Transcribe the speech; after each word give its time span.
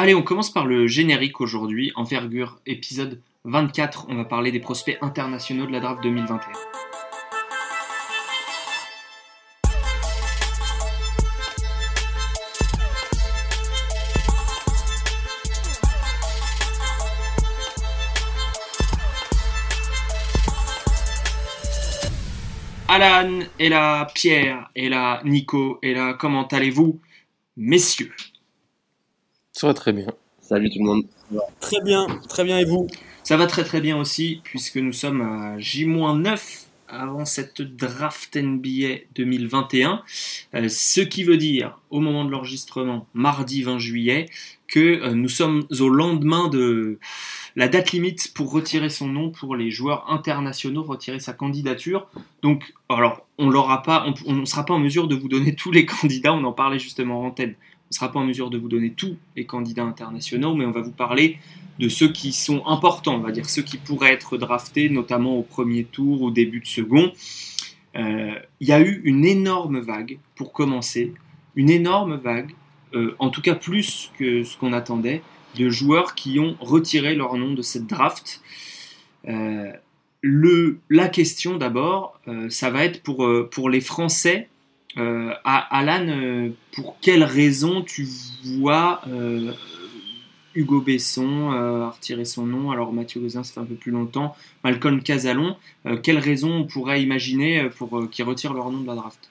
Allez, 0.00 0.14
on 0.14 0.22
commence 0.22 0.52
par 0.52 0.64
le 0.64 0.86
générique 0.86 1.40
aujourd'hui, 1.40 1.90
envergure, 1.96 2.60
épisode 2.66 3.20
24. 3.42 4.06
On 4.08 4.14
va 4.14 4.24
parler 4.24 4.52
des 4.52 4.60
prospects 4.60 4.96
internationaux 5.00 5.66
de 5.66 5.72
la 5.72 5.80
draft 5.80 6.00
2021. 6.04 6.52
Alan 22.86 23.40
et 23.58 23.68
là, 23.68 24.06
Pierre 24.14 24.70
et 24.76 24.88
là, 24.88 25.20
Nico 25.24 25.80
et 25.82 25.92
là, 25.92 26.14
comment 26.14 26.46
allez-vous, 26.46 27.00
messieurs? 27.56 28.14
Ça 29.58 29.66
va 29.66 29.74
très 29.74 29.92
bien. 29.92 30.06
Salut 30.40 30.70
tout 30.70 30.78
le 30.78 30.84
monde. 30.84 31.02
Très 31.58 31.80
bien, 31.82 32.06
très 32.28 32.44
bien 32.44 32.60
et 32.60 32.64
vous? 32.64 32.86
Ça 33.24 33.36
va 33.36 33.48
très 33.48 33.64
très 33.64 33.80
bien 33.80 33.98
aussi, 33.98 34.40
puisque 34.44 34.76
nous 34.76 34.92
sommes 34.92 35.20
à 35.20 35.58
J-9 35.58 36.66
avant 36.86 37.24
cette 37.24 37.60
draft 37.60 38.36
NBA 38.36 39.00
2021, 39.16 40.00
euh, 40.54 40.68
ce 40.68 41.00
qui 41.00 41.24
veut 41.24 41.36
dire, 41.36 41.80
au 41.90 41.98
moment 41.98 42.24
de 42.24 42.30
l'enregistrement, 42.30 43.08
mardi 43.14 43.64
20 43.64 43.80
juillet, 43.80 44.26
que 44.68 44.78
euh, 44.78 45.14
nous 45.14 45.28
sommes 45.28 45.66
au 45.80 45.88
lendemain 45.88 46.46
de 46.46 47.00
la 47.56 47.66
date 47.66 47.90
limite 47.90 48.32
pour 48.34 48.52
retirer 48.52 48.90
son 48.90 49.08
nom 49.08 49.30
pour 49.30 49.56
les 49.56 49.72
joueurs 49.72 50.08
internationaux, 50.08 50.84
retirer 50.84 51.18
sa 51.18 51.32
candidature. 51.32 52.08
Donc, 52.42 52.74
alors, 52.88 53.26
on 53.38 53.50
l'aura 53.50 53.82
pas, 53.82 54.06
on 54.24 54.34
ne 54.34 54.44
sera 54.44 54.64
pas 54.64 54.74
en 54.74 54.78
mesure 54.78 55.08
de 55.08 55.16
vous 55.16 55.28
donner 55.28 55.54
tous 55.56 55.72
les 55.72 55.84
candidats, 55.84 56.32
on 56.32 56.44
en 56.44 56.52
parlait 56.52 56.78
justement 56.78 57.22
en 57.22 57.26
antenne. 57.26 57.56
Ne 57.90 57.94
sera 57.94 58.12
pas 58.12 58.20
en 58.20 58.24
mesure 58.24 58.50
de 58.50 58.58
vous 58.58 58.68
donner 58.68 58.90
tous 58.90 59.16
les 59.36 59.46
candidats 59.46 59.84
internationaux, 59.84 60.54
mais 60.54 60.66
on 60.66 60.70
va 60.70 60.82
vous 60.82 60.92
parler 60.92 61.38
de 61.78 61.88
ceux 61.88 62.10
qui 62.10 62.32
sont 62.32 62.66
importants, 62.66 63.16
on 63.16 63.20
va 63.20 63.30
dire 63.30 63.48
ceux 63.48 63.62
qui 63.62 63.76
pourraient 63.78 64.12
être 64.12 64.36
draftés, 64.36 64.90
notamment 64.90 65.36
au 65.36 65.42
premier 65.42 65.84
tour, 65.84 66.22
au 66.22 66.30
début 66.30 66.60
de 66.60 66.66
second. 66.66 67.12
Euh, 67.96 68.34
il 68.60 68.68
y 68.68 68.72
a 68.72 68.80
eu 68.80 69.00
une 69.04 69.24
énorme 69.24 69.78
vague, 69.78 70.18
pour 70.34 70.52
commencer, 70.52 71.14
une 71.54 71.70
énorme 71.70 72.16
vague, 72.16 72.54
euh, 72.94 73.14
en 73.18 73.30
tout 73.30 73.42
cas 73.42 73.54
plus 73.54 74.10
que 74.18 74.44
ce 74.44 74.56
qu'on 74.56 74.72
attendait, 74.72 75.22
de 75.56 75.70
joueurs 75.70 76.14
qui 76.14 76.38
ont 76.38 76.56
retiré 76.60 77.14
leur 77.14 77.36
nom 77.36 77.54
de 77.54 77.62
cette 77.62 77.86
draft. 77.86 78.42
Euh, 79.28 79.72
la 80.22 81.08
question 81.08 81.56
d'abord, 81.56 82.20
ça 82.48 82.70
va 82.70 82.84
être 82.84 83.02
pour, 83.04 83.26
pour 83.50 83.70
les 83.70 83.80
Français. 83.80 84.48
Alan, 85.44 86.50
pour 86.72 86.96
quelles 87.00 87.24
raisons 87.24 87.82
tu 87.82 88.06
vois 88.58 89.00
Hugo 90.58 90.80
Besson 90.80 91.52
euh, 91.52 91.88
retiré 91.88 92.24
son 92.24 92.44
nom, 92.44 92.70
alors 92.70 92.92
Mathieu 92.92 93.20
Gauzin, 93.20 93.44
ça 93.44 93.54
fait 93.54 93.60
un 93.60 93.64
peu 93.64 93.76
plus 93.76 93.92
longtemps, 93.92 94.34
Malcolm 94.64 95.00
Casalon. 95.02 95.56
Euh, 95.86 95.96
quelles 95.96 96.18
raisons 96.18 96.50
on 96.50 96.64
pourrait 96.64 97.00
imaginer 97.00 97.62
euh, 97.62 97.68
pour 97.68 98.10
qu'ils 98.10 98.24
retirent 98.24 98.54
leur 98.54 98.70
nom 98.70 98.80
de 98.80 98.86
la 98.86 98.96
draft? 98.96 99.30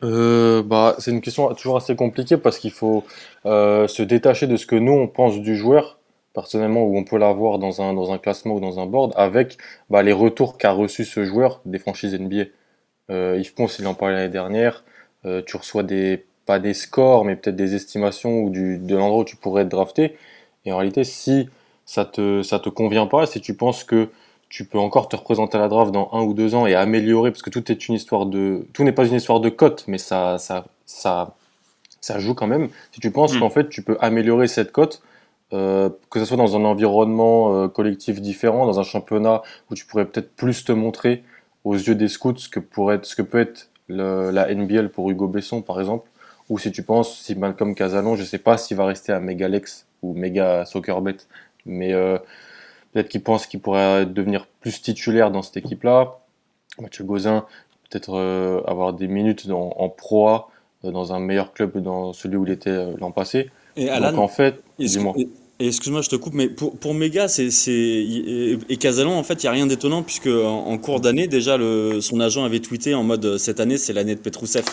Bah, 0.00 0.96
C'est 0.98 1.10
une 1.10 1.22
question 1.22 1.52
toujours 1.54 1.78
assez 1.78 1.96
compliquée 1.96 2.36
parce 2.36 2.58
qu'il 2.58 2.70
faut 2.70 3.04
se 3.44 4.02
détacher 4.02 4.46
de 4.46 4.56
ce 4.56 4.66
que 4.66 4.76
nous 4.76 4.92
on 4.92 5.08
pense 5.08 5.40
du 5.40 5.56
joueur, 5.56 5.98
personnellement, 6.34 6.84
où 6.84 6.96
on 6.96 7.04
peut 7.04 7.16
l'avoir 7.16 7.58
dans 7.58 7.80
un, 7.80 7.94
dans 7.94 8.12
un 8.12 8.18
classement 8.18 8.56
ou 8.56 8.60
dans 8.60 8.78
un 8.78 8.86
board, 8.86 9.12
avec 9.16 9.56
bah, 9.90 10.02
les 10.02 10.12
retours 10.12 10.58
qu'a 10.58 10.72
reçu 10.72 11.04
ce 11.04 11.24
joueur 11.24 11.62
des 11.64 11.78
franchises 11.78 12.14
NBA. 12.14 12.44
Yves 13.10 13.54
Ponce, 13.54 13.78
il 13.78 13.86
en 13.86 13.94
parlait 13.94 14.16
l'année 14.16 14.28
dernière. 14.28 14.84
tu 15.46 15.56
reçois 15.56 15.82
des 15.82 16.24
pas 16.48 16.58
des 16.58 16.72
scores, 16.72 17.26
mais 17.26 17.36
peut-être 17.36 17.56
des 17.56 17.74
estimations 17.74 18.40
ou 18.40 18.48
du, 18.48 18.78
de 18.78 18.96
l'endroit 18.96 19.20
où 19.20 19.24
tu 19.24 19.36
pourrais 19.36 19.62
être 19.62 19.68
drafté. 19.68 20.16
Et 20.64 20.72
en 20.72 20.78
réalité, 20.78 21.04
si 21.04 21.50
ça 21.84 22.06
te, 22.06 22.42
ça 22.42 22.58
te 22.58 22.70
convient 22.70 23.06
pas, 23.06 23.26
si 23.26 23.42
tu 23.42 23.54
penses 23.54 23.84
que 23.84 24.08
tu 24.48 24.64
peux 24.64 24.78
encore 24.78 25.10
te 25.10 25.16
représenter 25.16 25.58
à 25.58 25.60
la 25.60 25.68
draft 25.68 25.92
dans 25.92 26.08
un 26.12 26.22
ou 26.22 26.32
deux 26.32 26.54
ans 26.54 26.66
et 26.66 26.74
améliorer, 26.74 27.30
parce 27.30 27.42
que 27.42 27.50
tout 27.50 27.70
est 27.70 27.88
une 27.88 27.94
histoire 27.94 28.24
de, 28.24 28.66
tout 28.72 28.82
n'est 28.82 28.92
pas 28.92 29.06
une 29.06 29.14
histoire 29.14 29.40
de 29.40 29.50
cote, 29.50 29.84
mais 29.88 29.98
ça, 29.98 30.38
ça, 30.38 30.64
ça, 30.86 31.34
ça 32.00 32.18
joue 32.18 32.32
quand 32.32 32.46
même. 32.46 32.70
Si 32.92 33.00
tu 33.00 33.10
penses 33.10 33.34
mm. 33.34 33.40
qu'en 33.40 33.50
fait 33.50 33.68
tu 33.68 33.82
peux 33.82 33.98
améliorer 34.00 34.48
cette 34.48 34.72
cote, 34.72 35.02
euh, 35.52 35.90
que 36.10 36.18
ce 36.18 36.24
soit 36.24 36.38
dans 36.38 36.56
un 36.56 36.64
environnement 36.64 37.54
euh, 37.54 37.68
collectif 37.68 38.22
différent, 38.22 38.64
dans 38.64 38.80
un 38.80 38.84
championnat 38.84 39.42
où 39.70 39.74
tu 39.74 39.84
pourrais 39.84 40.06
peut-être 40.06 40.34
plus 40.34 40.64
te 40.64 40.72
montrer 40.72 41.24
aux 41.64 41.74
yeux 41.74 41.94
des 41.94 42.08
scouts 42.08 42.36
ce 42.36 42.48
que, 42.48 42.60
pourrait 42.60 42.96
être, 42.96 43.04
ce 43.04 43.16
que 43.16 43.22
peut 43.22 43.40
être 43.40 43.68
la 43.88 44.54
NBL 44.54 44.90
pour 44.90 45.10
Hugo 45.10 45.28
Besson 45.28 45.62
par 45.62 45.80
exemple, 45.80 46.08
ou 46.48 46.58
si 46.58 46.72
tu 46.72 46.82
penses, 46.82 47.18
si 47.20 47.34
Malcolm 47.34 47.74
Casalon, 47.74 48.16
je 48.16 48.22
ne 48.22 48.26
sais 48.26 48.38
pas 48.38 48.56
s'il 48.56 48.76
va 48.76 48.86
rester 48.86 49.12
à 49.12 49.20
Megalex 49.20 49.86
ou 50.02 50.14
Mega 50.14 50.64
Soccerbet, 50.64 51.16
mais 51.66 51.92
euh, 51.92 52.18
peut-être 52.92 53.08
qu'il 53.08 53.22
pense 53.22 53.46
qu'il 53.46 53.60
pourrait 53.60 54.06
devenir 54.06 54.46
plus 54.60 54.80
titulaire 54.80 55.30
dans 55.30 55.42
cette 55.42 55.58
équipe-là. 55.58 56.18
Mathieu 56.80 57.04
Gauzin, 57.04 57.44
peut-être 57.90 58.14
euh, 58.14 58.62
avoir 58.66 58.92
des 58.94 59.08
minutes 59.08 59.48
en 59.50 59.88
proie 59.88 60.50
euh, 60.84 60.90
dans 60.90 61.12
un 61.12 61.18
meilleur 61.18 61.52
club 61.52 61.72
que 61.72 61.78
dans 61.78 62.12
celui 62.12 62.36
où 62.36 62.46
il 62.46 62.52
était 62.52 62.96
l'an 62.96 63.10
passé. 63.10 63.50
Et 63.76 63.90
Alan, 63.90 64.12
Donc 64.12 64.20
en 64.20 64.28
fait, 64.28 64.62
Excuse-moi, 65.60 66.02
je 66.02 66.08
te 66.08 66.16
coupe, 66.16 66.34
mais 66.34 66.48
pour, 66.48 66.76
pour 66.78 66.94
Mega 66.94 67.26
c'est, 67.26 67.48
et 67.68 68.76
Casalon, 68.78 69.18
en 69.18 69.24
fait, 69.24 69.42
il 69.42 69.46
n'y 69.46 69.48
a 69.48 69.52
rien 69.52 69.66
d'étonnant 69.66 70.02
puisque 70.02 70.28
en, 70.28 70.78
cours 70.78 71.00
d'année, 71.00 71.26
déjà, 71.26 71.56
le, 71.56 72.00
son 72.00 72.20
agent 72.20 72.44
avait 72.44 72.60
tweeté 72.60 72.94
en 72.94 73.02
mode 73.02 73.38
cette 73.38 73.58
année, 73.58 73.76
c'est 73.76 73.92
l'année 73.92 74.14
de 74.14 74.20
Petrousev. 74.20 74.64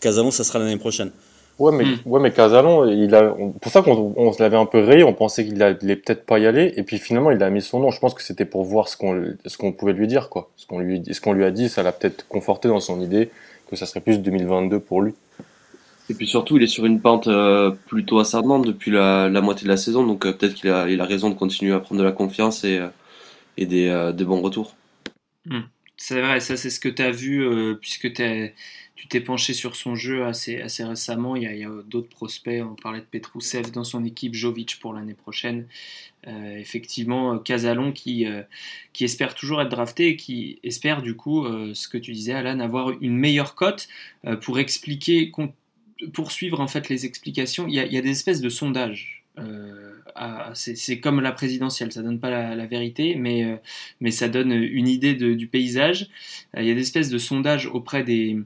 Casalon, 0.00 0.30
ça 0.30 0.44
sera 0.44 0.58
l'année 0.58 0.78
prochaine. 0.78 1.10
Ouais, 1.58 1.72
mais, 1.72 1.84
hmm. 1.84 1.98
ouais, 2.06 2.20
mais 2.20 2.32
Casalon, 2.32 2.90
il 2.90 3.14
a, 3.14 3.34
pour 3.60 3.70
ça 3.70 3.82
qu'on 3.82 4.14
on 4.16 4.32
se 4.32 4.42
l'avait 4.42 4.56
un 4.56 4.64
peu 4.64 4.82
rayé, 4.82 5.04
on 5.04 5.12
pensait 5.12 5.44
qu'il 5.44 5.62
allait 5.62 5.96
peut-être 5.96 6.24
pas 6.24 6.38
y 6.38 6.46
aller, 6.46 6.72
et 6.74 6.84
puis 6.84 6.96
finalement, 6.96 7.30
il 7.30 7.42
a 7.42 7.50
mis 7.50 7.60
son 7.60 7.80
nom. 7.80 7.90
Je 7.90 8.00
pense 8.00 8.14
que 8.14 8.22
c'était 8.22 8.46
pour 8.46 8.64
voir 8.64 8.88
ce 8.88 8.96
qu'on, 8.96 9.22
ce 9.44 9.58
qu'on 9.58 9.72
pouvait 9.72 9.92
lui 9.92 10.06
dire, 10.06 10.30
quoi. 10.30 10.48
Ce 10.56 10.66
qu'on 10.66 10.78
lui, 10.78 11.02
ce 11.12 11.20
qu'on 11.20 11.34
lui 11.34 11.44
a 11.44 11.50
dit, 11.50 11.68
ça 11.68 11.82
l'a 11.82 11.92
peut-être 11.92 12.26
conforté 12.28 12.68
dans 12.68 12.80
son 12.80 13.02
idée 13.02 13.28
que 13.68 13.76
ça 13.76 13.84
serait 13.84 14.00
plus 14.00 14.20
2022 14.20 14.80
pour 14.80 15.02
lui. 15.02 15.12
Et 16.10 16.14
puis 16.14 16.26
surtout, 16.26 16.56
il 16.56 16.64
est 16.64 16.66
sur 16.66 16.86
une 16.86 17.00
pente 17.00 17.28
euh, 17.28 17.70
plutôt 17.70 18.18
ascendante 18.18 18.66
depuis 18.66 18.90
la, 18.90 19.30
moitié 19.40 19.64
de 19.64 19.70
la 19.70 19.76
saison, 19.76 20.04
donc 20.04 20.26
euh, 20.26 20.32
peut-être 20.32 20.54
qu'il 20.54 20.68
a, 20.68 21.04
raison 21.04 21.30
de 21.30 21.36
continuer 21.36 21.72
à 21.72 21.78
prendre 21.78 22.00
de 22.00 22.04
la 22.04 22.10
confiance 22.10 22.64
et, 22.64 22.80
euh, 23.60 24.12
des, 24.12 24.24
bons 24.24 24.40
retours. 24.40 24.74
Hmm. 25.46 25.60
C'est 25.96 26.20
vrai, 26.20 26.40
ça 26.40 26.56
c'est 26.56 26.70
ce 26.70 26.80
que 26.80 26.88
tu 26.88 27.02
as 27.02 27.12
vu, 27.12 27.46
puisque 27.80 28.12
tu 28.12 28.22
es 28.22 28.54
tu 28.96 29.08
t'es 29.08 29.20
penché 29.20 29.54
sur 29.54 29.76
son 29.76 29.94
jeu 29.94 30.24
assez, 30.24 30.62
récemment. 30.80 31.36
Il 31.36 31.42
y 31.42 31.64
a, 31.64 31.68
d'autres 31.86 32.08
prospects. 32.08 32.62
On 32.62 32.74
parlait 32.74 33.00
de 33.00 33.04
Petrousev 33.04 33.70
dans 33.70 33.84
son 33.84 34.04
équipe, 34.04 34.34
Jovic 34.34 34.78
pour 34.78 34.92
l'année 34.92 35.14
prochaine. 35.14 35.66
Effectivement, 36.26 37.38
Casalon 37.38 37.92
qui, 37.92 38.26
espère 39.00 39.34
toujours 39.34 39.62
être 39.62 39.70
drafté 39.70 40.08
et 40.08 40.16
qui 40.16 40.58
espère 40.62 41.00
du 41.00 41.16
coup, 41.16 41.46
ce 41.72 41.88
que 41.88 41.96
tu 41.96 42.12
disais, 42.12 42.34
Alan, 42.34 42.60
avoir 42.60 42.90
une 43.00 43.16
meilleure 43.16 43.54
cote 43.54 43.88
pour 44.42 44.58
expliquer, 44.58 45.30
suivre 46.30 46.60
en 46.60 46.68
fait 46.68 46.88
les 46.88 47.06
explications. 47.06 47.66
Il 47.68 47.74
y 47.74 47.78
a, 47.78 48.00
des 48.00 48.10
espèces 48.10 48.40
de 48.40 48.48
sondages. 48.48 49.24
c'est 50.54 51.00
comme 51.00 51.20
la 51.20 51.32
présidentielle, 51.32 51.92
ça 51.92 52.02
donne 52.02 52.20
pas 52.20 52.54
la, 52.54 52.66
vérité, 52.66 53.14
mais, 53.16 53.60
mais 54.00 54.10
ça 54.10 54.28
donne 54.28 54.52
une 54.52 54.88
idée 54.88 55.14
du 55.14 55.46
paysage. 55.46 56.08
il 56.56 56.64
y 56.64 56.70
a 56.70 56.74
des 56.74 56.82
espèces 56.82 57.10
de 57.10 57.18
sondages 57.18 57.66
auprès 57.66 58.04
des, 58.04 58.38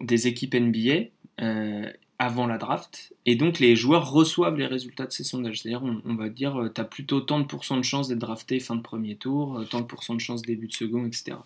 des 0.00 0.26
équipes 0.26 0.54
NBA 0.54 1.08
euh, 1.40 1.90
avant 2.18 2.46
la 2.46 2.58
draft, 2.58 3.12
et 3.26 3.34
donc 3.34 3.58
les 3.58 3.74
joueurs 3.74 4.10
reçoivent 4.10 4.56
les 4.56 4.66
résultats 4.66 5.06
de 5.06 5.12
ces 5.12 5.24
sondages. 5.24 5.60
C'est-à-dire, 5.60 5.82
on, 5.82 6.14
va 6.14 6.28
dire, 6.28 6.56
euh, 6.56 6.70
tu 6.72 6.80
as 6.80 6.84
plutôt 6.84 7.20
tant 7.20 7.40
de 7.40 7.44
pourcents 7.44 7.76
de 7.76 7.82
chances 7.82 8.08
d'être 8.08 8.18
drafté 8.18 8.60
fin 8.60 8.76
de 8.76 8.82
premier 8.82 9.16
tour, 9.16 9.58
euh, 9.58 9.64
tant 9.64 9.80
de 9.80 9.86
pourcents 9.86 10.14
de 10.14 10.20
chances 10.20 10.42
début 10.42 10.68
de 10.68 10.72
second, 10.72 11.06
etc. 11.06 11.36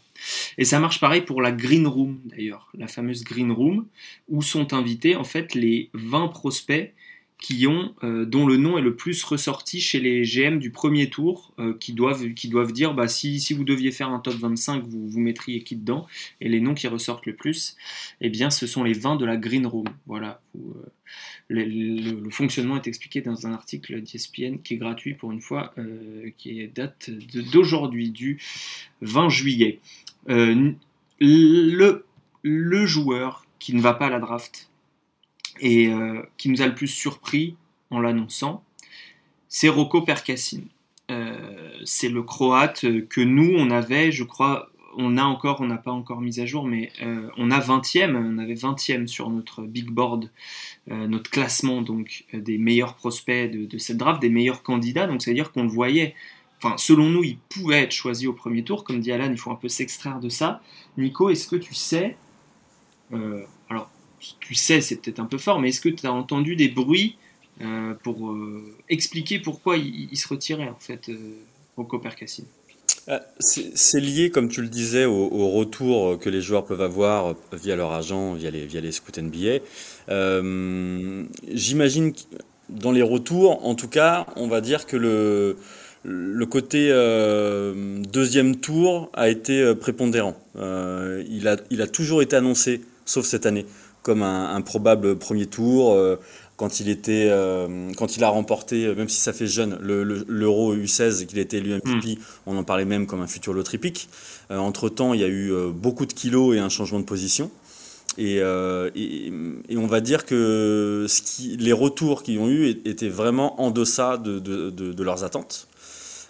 Et 0.59 0.65
ça 0.65 0.79
marche 0.79 1.01
pareil 1.01 1.23
pour 1.23 1.41
la 1.41 1.53
Green 1.53 1.87
Room, 1.87 2.21
d'ailleurs, 2.27 2.69
la 2.77 2.87
fameuse 2.87 3.25
Green 3.25 3.51
Room, 3.51 3.87
où 4.29 4.43
sont 4.43 4.75
invités 4.75 5.17
en 5.17 5.25
fait 5.25 5.55
les 5.55 5.89
20 5.95 6.29
prospects 6.29 6.93
qui 7.41 7.69
ont, 7.69 7.94
euh, 8.03 8.25
dont 8.25 8.47
le 8.47 8.56
nom 8.56 8.78
est 8.78 8.82
le 8.82 8.97
plus 8.97 9.22
ressorti 9.22 9.81
chez 9.81 10.00
les 10.00 10.23
GM 10.25 10.58
du 10.58 10.70
premier 10.70 11.08
tour, 11.08 11.52
euh, 11.61 11.73
qui, 11.79 11.93
doivent, 11.93 12.35
qui 12.35 12.49
doivent 12.49 12.73
dire 12.73 12.94
bah, 12.94 13.06
si, 13.06 13.38
si, 13.38 13.55
vous 13.55 13.64
deviez 13.64 13.93
faire 13.93 14.08
un 14.08 14.19
top 14.19 14.35
25, 14.35 14.85
vous, 14.85 15.08
vous 15.08 15.20
mettriez 15.20 15.62
qui 15.62 15.76
dedans? 15.76 16.06
Et 16.40 16.49
les 16.49 16.61
noms 16.61 16.75
qui 16.75 16.88
ressortent 16.88 17.26
le 17.26 17.37
plus, 17.37 17.76
eh 18.20 18.29
bien, 18.29 18.50
ce 18.50 18.67
sont 18.67 18.82
les 18.82 18.93
20 18.93 19.17
de 19.17 19.25
la 19.25 19.37
Green 19.37 19.67
Room. 19.67 19.88
Voilà. 20.06 20.40
Euh, 20.56 20.61
le, 21.49 22.29
fonctionnement 22.31 22.76
est 22.76 22.88
expliqué 22.88 23.20
dans 23.20 23.46
un 23.46 23.52
article 23.52 24.02
d'ESPN 24.02 24.58
qui 24.58 24.75
est 24.75 24.79
gratuit 24.79 25.14
pour 25.14 25.32
une 25.32 25.40
fois, 25.40 25.73
qui 26.37 26.69
date 26.69 27.11
d'aujourd'hui, 27.52 28.11
du 28.11 28.38
20 29.00 29.31
juillet. 29.31 29.81
le, 30.26 32.05
le 32.43 32.87
joueur 32.87 33.46
qui 33.58 33.75
ne 33.75 33.81
va 33.81 33.94
pas 33.94 34.06
à 34.06 34.11
la 34.11 34.20
draft, 34.20 34.68
et 35.60 35.88
euh, 35.88 36.22
qui 36.37 36.49
nous 36.49 36.62
a 36.62 36.66
le 36.66 36.75
plus 36.75 36.88
surpris 36.88 37.56
en 37.90 38.00
l'annonçant, 38.00 38.62
c'est 39.49 39.69
Rocco 39.69 40.02
Percassin. 40.02 40.62
Euh, 41.10 41.72
c'est 41.84 42.08
le 42.08 42.22
Croate 42.22 42.84
que 43.08 43.20
nous, 43.20 43.55
on 43.56 43.70
avait, 43.70 44.12
je 44.12 44.25
crois, 44.25 44.70
on 44.96 45.16
a 45.16 45.22
encore, 45.22 45.60
on 45.60 45.66
n'a 45.66 45.78
pas 45.78 45.93
encore 45.93 46.20
mis 46.20 46.40
à 46.40 46.46
jour, 46.46 46.66
mais 46.66 46.93
euh, 47.02 47.31
on 47.37 47.50
a 47.50 47.60
20e, 47.60 48.14
on 48.16 48.38
avait 48.38 48.55
20e 48.55 49.06
sur 49.06 49.31
notre 49.31 49.62
big 49.62 49.90
board, 49.90 50.31
notre 50.87 51.31
classement 51.31 51.82
donc 51.82 52.25
des 52.32 52.56
meilleurs 52.56 52.94
prospects 52.94 53.50
de, 53.50 53.76
cette 53.76 53.99
draft, 53.99 54.22
des 54.22 54.31
meilleurs 54.31 54.62
candidats. 54.62 55.06
Donc 55.06 55.20
ça 55.20 55.31
veut 55.31 55.34
dire 55.34 55.52
qu'on 55.52 55.64
le 55.64 55.69
voyait. 55.69 56.14
Enfin, 56.62 56.76
selon 56.78 57.11
nous, 57.11 57.22
il 57.22 57.37
pouvait 57.37 57.82
être 57.82 57.93
choisi 57.93 58.26
au 58.26 58.32
premier 58.32 58.64
tour. 58.64 58.84
Comme 58.84 59.00
dit 59.00 59.12
Alan, 59.12 59.31
il 59.31 59.37
faut 59.37 59.50
un 59.50 59.56
peu 59.56 59.69
s'extraire 59.69 60.19
de 60.19 60.31
ça. 60.31 60.62
Nico, 60.96 61.28
est-ce 61.28 61.46
que 61.46 61.56
tu 61.56 61.75
sais, 61.75 62.16
alors 63.69 63.90
tu 64.41 64.55
sais, 64.55 64.81
c'est 64.81 64.97
peut-être 64.97 65.20
un 65.20 65.26
peu 65.26 65.38
fort, 65.38 65.61
mais 65.61 65.69
est-ce 65.70 65.81
que 65.81 65.88
tu 65.88 66.06
as 66.06 66.12
entendu 66.12 66.56
des 66.56 66.69
bruits 66.69 67.17
pour 68.05 68.37
expliquer 68.88 69.41
pourquoi 69.41 69.76
il, 69.76 70.17
se 70.17 70.29
retirait 70.29 70.69
en 70.69 70.79
fait, 70.79 71.11
au 71.76 71.99
Percassine 71.99 72.47
euh, 73.09 73.19
c'est 73.38 74.00
lié, 74.00 74.31
comme 74.31 74.49
tu 74.49 74.61
le 74.61 74.69
disais, 74.69 75.06
au, 75.06 75.49
retour 75.49 76.19
que 76.19 76.29
les 76.29 76.43
joueurs 76.43 76.65
peuvent 76.65 76.82
avoir 76.82 77.35
via 77.53 77.75
leur 77.75 77.93
agent, 77.93 78.35
via 78.35 78.50
les, 78.50 78.67
via 78.67 78.81
les 78.81 78.93
scouts 78.93 79.19
NBA. 79.19 79.61
Euh, 80.11 81.25
j'imagine 81.50 82.12
que 82.12 82.19
dans 82.69 82.93
les 82.93 83.03
retours, 83.03 83.64
en 83.64 83.75
tout 83.75 83.88
cas, 83.88 84.26
on 84.37 84.47
va 84.47 84.61
dire 84.61 84.85
que 84.85 84.97
le, 84.97 86.47
côté 86.47 86.88
euh, 86.91 88.03
deuxième 88.12 88.56
tour 88.56 89.11
a 89.14 89.31
été 89.31 89.75
prépondérant. 89.75 90.37
il, 90.56 91.56
il 91.71 91.82
a 91.82 91.87
toujours 91.87 92.21
été 92.21 92.37
annoncé, 92.37 92.82
sauf 93.06 93.25
cette 93.25 93.47
année, 93.47 93.64
comme 94.08 94.22
un, 94.22 94.55
un 94.55 94.60
probable 94.62 95.16
premier 95.19 95.44
tour 95.44 95.94
quand 96.58 96.81
il 96.81 96.88
était, 96.88 97.28
euh, 97.31 97.93
quand 97.96 98.16
il 98.16 98.25
a 98.25 98.28
remporté, 98.28 98.84
euh, 98.84 98.94
même 98.96 99.08
si 99.08 99.20
ça 99.20 99.32
fait 99.32 99.46
jeune, 99.46 99.78
l'Euro 99.81 100.75
U16, 100.75 101.25
qu'il 101.26 101.38
était 101.38 101.58
élu 101.58 101.72
MVP, 101.75 102.16
mm. 102.16 102.19
on 102.46 102.56
en 102.58 102.64
parlait 102.64 102.84
même 102.84 103.06
comme 103.06 103.20
un 103.20 103.28
futur 103.28 103.52
loterie 103.55 103.78
pick. 103.78 104.08
Euh, 104.50 104.58
entre 104.58 104.88
temps, 104.88 105.14
il 105.14 105.20
y 105.20 105.25
a 105.25 105.28
eu 105.28 105.52
beaucoup 105.72 106.05
de 106.05 106.12
kilos 106.12 106.56
et 106.56 106.58
un 106.58 106.69
changement 106.69 106.99
de 106.99 107.05
position. 107.05 107.50
Et, 108.19 108.38
et, 108.38 109.76
on 109.76 109.87
va 109.87 110.00
dire 110.00 110.26
que 110.26 111.06
ce 111.08 111.22
qui, 111.22 111.56
les 111.56 111.72
retours 111.72 112.25
qu'ils 112.25 112.40
ont 112.40 112.49
eu 112.49 112.66
étaient 112.84 113.08
vraiment 113.08 113.62
en 113.62 113.70
deçà 113.70 114.16
de, 114.16 114.40
de, 114.40 114.70
de 114.70 115.02
leurs 115.04 115.22
attentes. 115.22 115.69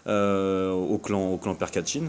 Euh, 0.09 0.71
au 0.73 0.97
clan, 0.97 1.33
au 1.33 1.37
clan 1.37 1.55
Perkachin. 1.55 2.05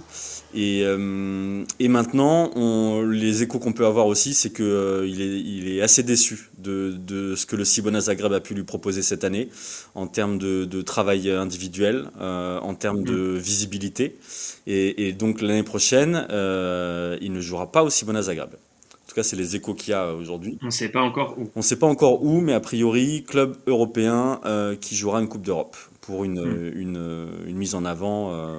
Et, 0.54 0.84
euh, 0.86 1.66
et 1.80 1.90
maintenant, 1.90 2.50
on, 2.56 3.02
les 3.02 3.44
échos 3.44 3.60
qu'on 3.60 3.74
peut 3.74 3.86
avoir 3.86 4.08
aussi, 4.08 4.34
c'est 4.34 4.54
qu'il 4.54 4.64
euh, 4.64 5.06
est, 5.06 5.42
il 5.42 5.68
est 5.68 5.82
assez 5.82 6.02
déçu 6.02 6.50
de, 6.60 6.94
de, 6.98 7.36
ce 7.36 7.46
que 7.46 7.58
le 7.58 7.66
Cibona 7.66 8.00
Zagreb 8.00 8.32
a 8.32 8.40
pu 8.40 8.54
lui 8.54 8.64
proposer 8.64 9.02
cette 9.02 9.26
année 9.26 9.50
en 9.96 10.08
termes 10.08 10.38
de, 10.38 10.64
de 10.64 10.82
travail 10.82 11.30
individuel, 11.30 12.06
en 12.22 12.74
termes 12.74 13.04
de 13.04 13.36
mm. 13.36 13.38
visibilité. 13.38 14.18
Et, 14.66 15.08
et 15.08 15.12
donc 15.12 15.42
l'année 15.42 15.64
prochaine, 15.64 16.26
il 16.30 17.32
ne 17.34 17.42
jouera 17.42 17.70
pas 17.70 17.84
au 17.84 17.90
Cibona 17.90 18.22
Zagreb. 18.22 18.52
En 18.54 19.10
tout 19.10 19.16
cas, 19.16 19.24
c'est 19.24 19.36
les 19.36 19.58
échos 19.58 19.74
qu'il 19.74 19.92
y 19.92 19.94
a 19.94 20.14
aujourd'hui. 20.14 20.58
On 20.62 20.68
ne 20.68 20.72
sait 20.72 20.90
pas 20.90 21.02
encore 21.02 21.36
où. 21.38 21.50
On 21.54 21.60
ne 21.60 21.64
sait 21.64 21.80
pas 21.80 21.88
encore 21.88 22.24
où, 22.24 22.40
mais 22.40 22.54
a 22.54 22.62
priori, 22.62 23.26
club 23.28 23.58
européen 23.68 24.40
qui 24.80 24.96
jouera 24.96 25.20
une 25.20 25.28
Coupe 25.28 25.42
d'Europe 25.42 25.76
pour 26.10 26.26
une, 26.26 26.42
hmm. 26.42 26.72
une, 26.76 27.46
une, 27.46 27.56
mise 27.56 27.76
en 27.76 27.86
avant, 27.86 28.34
euh, 28.34 28.58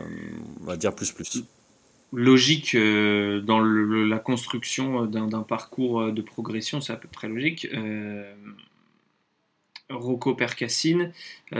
on 0.61 0.65
va 0.65 0.77
dire 0.77 0.95
plus 0.95 1.11
plus. 1.11 1.43
Logique 2.13 2.77
euh, 2.77 3.41
dans 3.41 3.61
la 3.61 4.19
construction 4.21 5.05
d'un 5.07 5.43
parcours 5.43 6.13
de 6.13 6.23
progression, 6.23 6.81
c'est 6.81 6.93
à 6.93 6.97
peu 6.97 7.09
près 7.09 7.27
logique. 7.27 7.67
Euh, 7.75 8.33
Rocco 9.89 10.37
Percassine, 10.37 11.13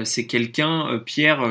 c'est 0.05 0.27
quelqu'un, 0.27 1.03
Pierre, 1.05 1.45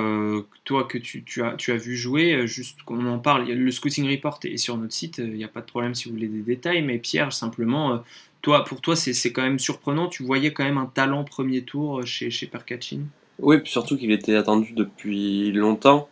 toi 0.63 0.85
que 0.85 0.97
tu, 0.97 1.25
tu, 1.25 1.43
as, 1.43 1.55
tu 1.57 1.73
as 1.73 1.75
vu 1.75 1.97
jouer, 1.97 2.47
juste 2.47 2.83
qu'on 2.83 3.05
en 3.05 3.19
parle, 3.19 3.49
le 3.49 3.71
scouting 3.71 4.09
report 4.09 4.39
est 4.45 4.55
sur 4.55 4.77
notre 4.77 4.93
site, 4.93 5.17
il 5.17 5.33
n'y 5.33 5.43
a 5.43 5.49
pas 5.49 5.59
de 5.59 5.65
problème 5.65 5.93
si 5.93 6.07
vous 6.07 6.15
voulez 6.15 6.29
des 6.29 6.41
détails, 6.41 6.81
mais 6.81 6.97
Pierre, 6.97 7.33
simplement, 7.33 8.01
toi, 8.41 8.63
pour 8.63 8.79
toi, 8.79 8.95
c'est 8.95 9.33
quand 9.33 9.41
même 9.41 9.59
surprenant, 9.59 10.07
tu 10.07 10.23
voyais 10.23 10.53
quand 10.53 10.63
même 10.63 10.77
un 10.77 10.85
talent 10.85 11.25
premier 11.25 11.63
tour 11.63 12.05
chez, 12.05 12.31
chez 12.31 12.47
Percaccine 12.47 13.07
oui, 13.41 13.59
puis 13.59 13.71
surtout 13.71 13.97
qu'il 13.97 14.11
était 14.11 14.35
attendu 14.35 14.73
depuis 14.73 15.51
longtemps. 15.51 16.09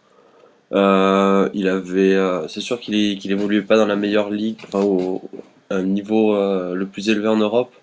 Euh, 0.73 1.49
il 1.53 1.67
avait, 1.67 2.13
euh, 2.13 2.47
c'est 2.47 2.61
sûr 2.61 2.79
qu'il 2.79 3.17
qu'il 3.19 3.31
évoluait 3.31 3.61
pas 3.61 3.77
dans 3.77 3.85
la 3.85 3.95
meilleure 3.95 4.29
ligue, 4.29 4.59
enfin 4.65 4.81
au 4.81 5.21
un 5.69 5.83
niveau 5.83 6.35
euh, 6.35 6.75
le 6.75 6.85
plus 6.85 7.09
élevé 7.09 7.27
en 7.27 7.37
Europe, 7.37 7.73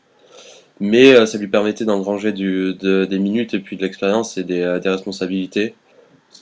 mais 0.80 1.26
ça 1.26 1.38
lui 1.38 1.48
permettait 1.48 1.84
d'engranger 1.84 2.32
du, 2.32 2.74
des 2.74 3.18
minutes 3.18 3.54
et 3.54 3.60
puis 3.60 3.76
de 3.76 3.82
l'expérience 3.82 4.38
et 4.38 4.44
des, 4.44 4.78
des 4.82 4.88
responsabilités. 4.88 5.74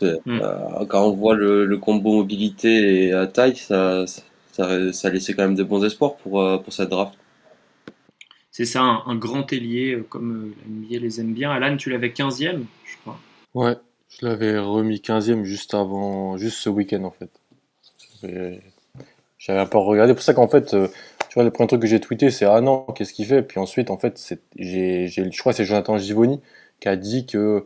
Hmm. 0.01 0.41
quand 0.89 1.07
on 1.07 1.13
voit 1.13 1.35
le, 1.35 1.67
le, 1.67 1.77
combo 1.77 2.15
mobilité 2.15 3.09
et 3.09 3.27
taille, 3.33 3.57
ça, 3.57 4.05
ça, 4.07 4.93
ça 4.93 5.11
laissait 5.11 5.35
quand 5.35 5.43
même 5.43 5.55
de 5.55 5.63
bons 5.63 5.85
espoirs 5.85 6.17
pour, 6.17 6.63
pour 6.63 6.73
cette 6.73 6.89
draft 6.89 7.13
c'est 8.53 8.67
ça, 8.67 8.83
un, 8.83 9.17
grand 9.17 9.51
ailier, 9.51 9.95
euh, 9.95 10.07
comme 10.09 10.33
euh, 10.33 10.55
la 10.63 10.71
NBA 10.71 11.03
les 11.03 11.21
aime 11.21 11.33
bien. 11.33 11.51
Alan, 11.51 11.75
tu 11.79 11.89
l'avais 11.89 12.11
15e, 12.11 12.65
je 12.85 12.97
crois. 12.99 13.19
Ouais, 13.55 13.77
je 14.11 14.27
l'avais 14.27 14.59
remis 14.59 14.97
15e 14.97 15.43
juste 15.43 15.73
avant, 15.73 16.37
juste 16.37 16.59
ce 16.59 16.69
week-end 16.69 17.03
en 17.05 17.11
fait. 17.11 17.31
J'avais 19.39 19.61
un 19.61 19.67
peu 19.67 19.79
regardé. 19.79 20.11
C'est 20.11 20.15
pour 20.15 20.23
ça 20.23 20.35
qu'en 20.35 20.49
fait, 20.49 20.75
euh, 20.75 20.87
tu 21.31 21.35
vois, 21.35 21.45
le 21.45 21.51
premier 21.51 21.67
truc 21.67 21.81
que 21.81 21.87
j'ai 21.87 21.99
tweeté, 21.99 22.31
c'est 22.31 22.45
Ah 22.45 22.61
non, 22.61 22.83
qu'est-ce 22.95 23.15
qu'il 23.15 23.25
fait? 23.25 23.43
Puis 23.43 23.59
ensuite, 23.59 23.91
en 23.91 23.97
fait, 23.97 24.37
j'ai, 24.57 25.09
je 25.09 25.39
crois 25.39 25.53
que 25.53 25.57
c'est 25.57 25.65
Jonathan 25.65 25.97
Givoni 25.97 26.41
qui 26.79 26.89
a 26.89 26.97
dit 26.97 27.25
que 27.25 27.65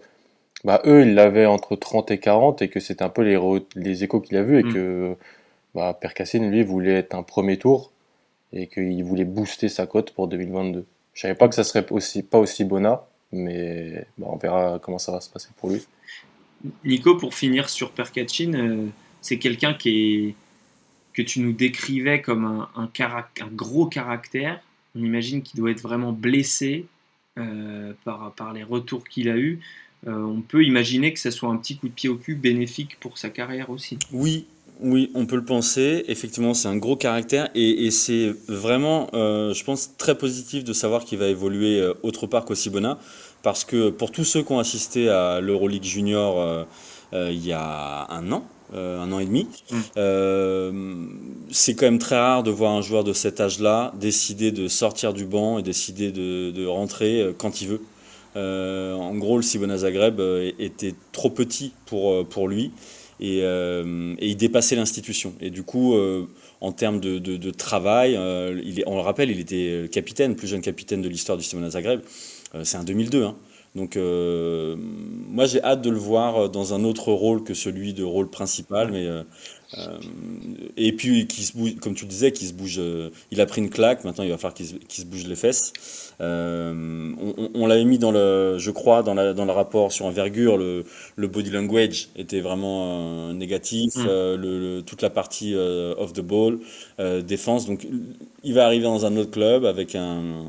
bah, 0.63 0.81
eux, 0.87 1.03
ils 1.03 1.15
l'avaient 1.15 1.47
entre 1.47 1.75
30 1.75 2.13
et 2.13 2.19
40 2.19 2.63
et 2.63 2.69
que 2.69 2.79
c'était 2.79 3.03
un 3.03 3.09
peu 3.09 3.23
les, 3.23 3.39
les 3.75 4.05
échos 4.05 4.21
qu'il 4.21 4.37
a 4.37 4.45
vus 4.45 4.61
et 4.61 4.63
mm. 4.63 4.73
que 4.73 5.17
bah, 5.75 5.99
Percassine, 6.01 6.49
lui, 6.49 6.63
voulait 6.63 6.95
être 6.95 7.15
un 7.17 7.25
premier 7.25 7.59
tour 7.59 7.91
et 8.53 8.69
qu'il 8.69 9.03
voulait 9.05 9.25
booster 9.25 9.69
sa 9.69 9.87
cote 9.87 10.13
pour 10.13 10.29
2022. 10.29 10.87
Je 11.15 11.21
savais 11.21 11.35
pas 11.35 11.49
que 11.49 11.55
ça 11.55 11.65
serait 11.65 11.87
aussi, 11.91 12.23
pas 12.23 12.39
aussi 12.39 12.65
Bona, 12.65 13.07
mais 13.33 14.07
bah, 14.19 14.27
on 14.31 14.37
verra 14.37 14.79
comment 14.81 14.99
ça 14.99 15.13
va 15.13 15.21
se 15.21 15.31
passer 15.31 15.49
pour 15.57 15.71
lui. 15.71 15.87
Nico, 16.85 17.17
pour 17.17 17.35
finir 17.35 17.69
sur 17.69 17.93
Perkachin, 17.93 18.55
euh, 18.55 18.87
c'est 19.21 19.39
quelqu'un 19.39 19.75
qui 19.75 19.89
est 19.91 20.35
que 21.13 21.23
tu 21.23 21.41
nous 21.41 21.53
décrivais 21.53 22.21
comme 22.21 22.45
un, 22.45 22.69
un, 22.77 22.91
un 23.01 23.47
gros 23.49 23.87
caractère. 23.87 24.61
On 24.95 25.03
imagine 25.03 25.43
qu'il 25.43 25.59
doit 25.59 25.71
être 25.71 25.81
vraiment 25.81 26.13
blessé 26.13 26.87
euh, 27.39 27.95
par, 28.05 28.35
par 28.35 28.53
les 28.53 28.63
retours 28.63 29.05
qu'il 29.09 29.31
a 29.31 29.37
eus. 29.37 29.61
Euh, 30.07 30.13
on 30.13 30.43
peut 30.43 30.63
imaginer 30.63 31.15
que 31.15 31.19
ça 31.19 31.31
soit 31.31 31.49
un 31.49 31.57
petit 31.57 31.79
coup 31.79 31.89
de 31.89 31.95
pied 31.95 32.11
au 32.11 32.17
cul 32.17 32.35
bénéfique 32.35 33.01
pour 33.01 33.17
sa 33.17 33.31
carrière 33.31 33.71
aussi. 33.71 33.99
Oui, 34.13 34.47
oui, 34.81 35.11
on 35.15 35.27
peut 35.27 35.37
le 35.37 35.45
penser. 35.45 36.05
Effectivement, 36.09 36.55
c'est 36.55 36.69
un 36.69 36.77
gros 36.77 36.97
caractère 36.97 37.49
et, 37.55 37.91
c'est 37.91 38.35
vraiment, 38.49 39.09
euh, 39.15 39.55
je 39.55 39.65
pense, 39.65 39.97
très 39.97 40.17
positif 40.17 40.65
de 40.65 40.73
savoir 40.73 41.05
qu'il 41.05 41.19
va 41.19 41.29
évoluer 41.29 41.81
euh, 41.81 41.95
autre 42.03 42.27
part 42.27 42.45
qu'au 42.45 42.55
Cibona. 42.55 42.99
Parce 43.43 43.65
que 43.65 43.91
pour 43.91 44.11
tous 44.11 44.25
ceux 44.25 44.43
qui 44.43 44.53
ont 44.53 44.59
assisté 44.59 45.09
à 45.09 45.41
l'Euroleague 45.41 45.85
Junior 45.85 46.41
euh, 47.13 47.31
il 47.31 47.47
y 47.47 47.53
a 47.53 48.07
un 48.11 48.33
an, 48.33 48.45
un 48.75 49.13
an 49.13 49.21
et 49.21 49.27
demi, 49.27 49.47
mm. 49.71 51.49
c'est 51.53 51.75
quand 51.75 51.87
même 51.87 52.01
très 52.01 52.19
rare 52.19 52.43
de 52.43 52.51
voir 52.51 52.73
un 52.73 52.83
joueur 52.83 53.05
de 53.05 53.13
cet 53.13 53.41
âge-là 53.41 53.93
décider 54.01 54.51
de 54.51 54.67
sortir 54.67 55.15
du 55.15 55.25
banc 55.25 55.59
et 55.59 55.63
décider 55.63 56.11
de, 56.11 56.67
rentrer 56.67 57.35
quand 57.39 57.63
il 57.63 57.69
veut. 57.69 57.83
en 58.35 59.15
gros, 59.15 59.37
le 59.37 59.43
Cibona 59.43 59.79
Zagreb 59.79 60.21
était 60.59 60.97
trop 61.13 61.31
petit 61.31 61.73
pour, 61.87 62.27
pour 62.27 62.49
lui. 62.49 62.73
Euh, 63.23 64.15
et, 64.19 64.29
il 64.29 64.37
dépassait 64.37 64.77
l'institution. 64.77 65.35
Et 65.41 65.51
du 65.51 65.63
coup, 65.63 65.95
euh, 65.95 66.27
en 66.61 66.73
termes 66.73 67.01
de, 67.01 67.51
travail, 67.51 68.15
euh, 68.17 68.61
on 68.87 68.97
le 68.97 69.01
rappelle, 69.01 69.31
il 69.31 69.41
était 69.41 69.89
capitaine, 69.91 70.37
plus 70.37 70.49
jeune 70.49 70.61
capitaine 70.61 71.03
de 71.03 71.09
l'histoire 71.09 71.39
du 71.39 71.45
Simona 71.45 71.71
Zagreb. 71.71 72.01
c'est 72.63 72.77
un 72.77 72.85
2002. 72.85 73.25
Hein. 73.25 73.37
Donc, 73.75 73.97
moi, 73.97 75.47
j'ai 75.47 75.63
hâte 75.63 75.83
de 75.83 75.91
le 75.91 75.99
voir 75.99 76.49
dans 76.49 76.75
un 76.75 76.85
autre 76.85 77.13
rôle 77.13 77.45
que 77.45 77.55
celui 77.55 77.93
de 77.93 78.05
rôle 78.05 78.31
principal, 78.31 78.91
mais 78.91 79.07
et 80.77 80.93
puis, 80.93 81.27
qui 81.27 81.43
se 81.45 81.53
comme 81.81 81.95
tu 81.95 82.05
le 82.05 82.11
disais, 82.11 82.33
qui 82.33 82.47
se 82.47 82.53
bouge. 82.53 82.81
il 83.31 83.41
a 83.41 83.47
pris 83.47 83.61
une 83.61 83.71
claque. 83.71 84.05
Maintenant, 84.05 84.25
il 84.25 84.31
va 84.31 84.39
falloir 84.39 84.55
qu'il 84.55 84.67
se, 84.67 85.05
bouge 85.05 85.27
les 85.27 85.37
fesses. 85.37 85.73
Euh, 86.21 87.13
on, 87.55 87.67
l'avait 87.67 87.85
mis 87.85 87.99
dans 87.99 88.11
le, 88.11 88.57
je 88.59 88.71
crois, 88.71 89.03
dans, 89.03 89.15
dans 89.15 89.45
le 89.45 89.53
rapport 89.53 89.93
sur 89.93 90.07
envergure, 90.07 90.57
le, 90.57 90.85
le 91.17 91.29
body 91.29 91.51
language 91.51 92.09
était 92.17 92.41
vraiment 92.41 93.29
euh, 93.29 93.33
négatif, 93.35 93.97
mm. 93.97 94.07
euh, 94.09 94.37
le, 94.37 94.83
toute 94.83 95.03
la 95.03 95.11
partie 95.11 95.55
off 95.55 96.13
the 96.13 96.21
ball, 96.21 96.59
défense. 97.23 97.67
Donc, 97.67 97.87
il 98.45 98.55
va 98.55 98.65
arriver 98.65 98.85
dans 98.85 99.05
un 99.05 99.17
autre 99.17 99.31
club 99.31 99.65
avec 99.65 99.95
un, 99.95 100.47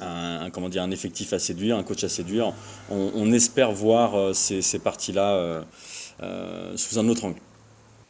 un, 0.00 0.50
comment 0.50 0.68
dire, 0.68 0.82
un 0.82 0.90
effectif 0.90 1.32
à 1.32 1.38
séduire, 1.38 1.76
un 1.76 1.82
coach 1.82 2.04
à 2.04 2.08
séduire. 2.08 2.52
On, 2.90 3.32
espère 3.32 3.72
voir 3.72 4.34
ces, 4.34 4.62
ces 4.62 4.78
parties-là 4.78 5.64
sous 6.76 6.98
un 6.98 7.08
autre 7.08 7.24
angle. 7.24 7.40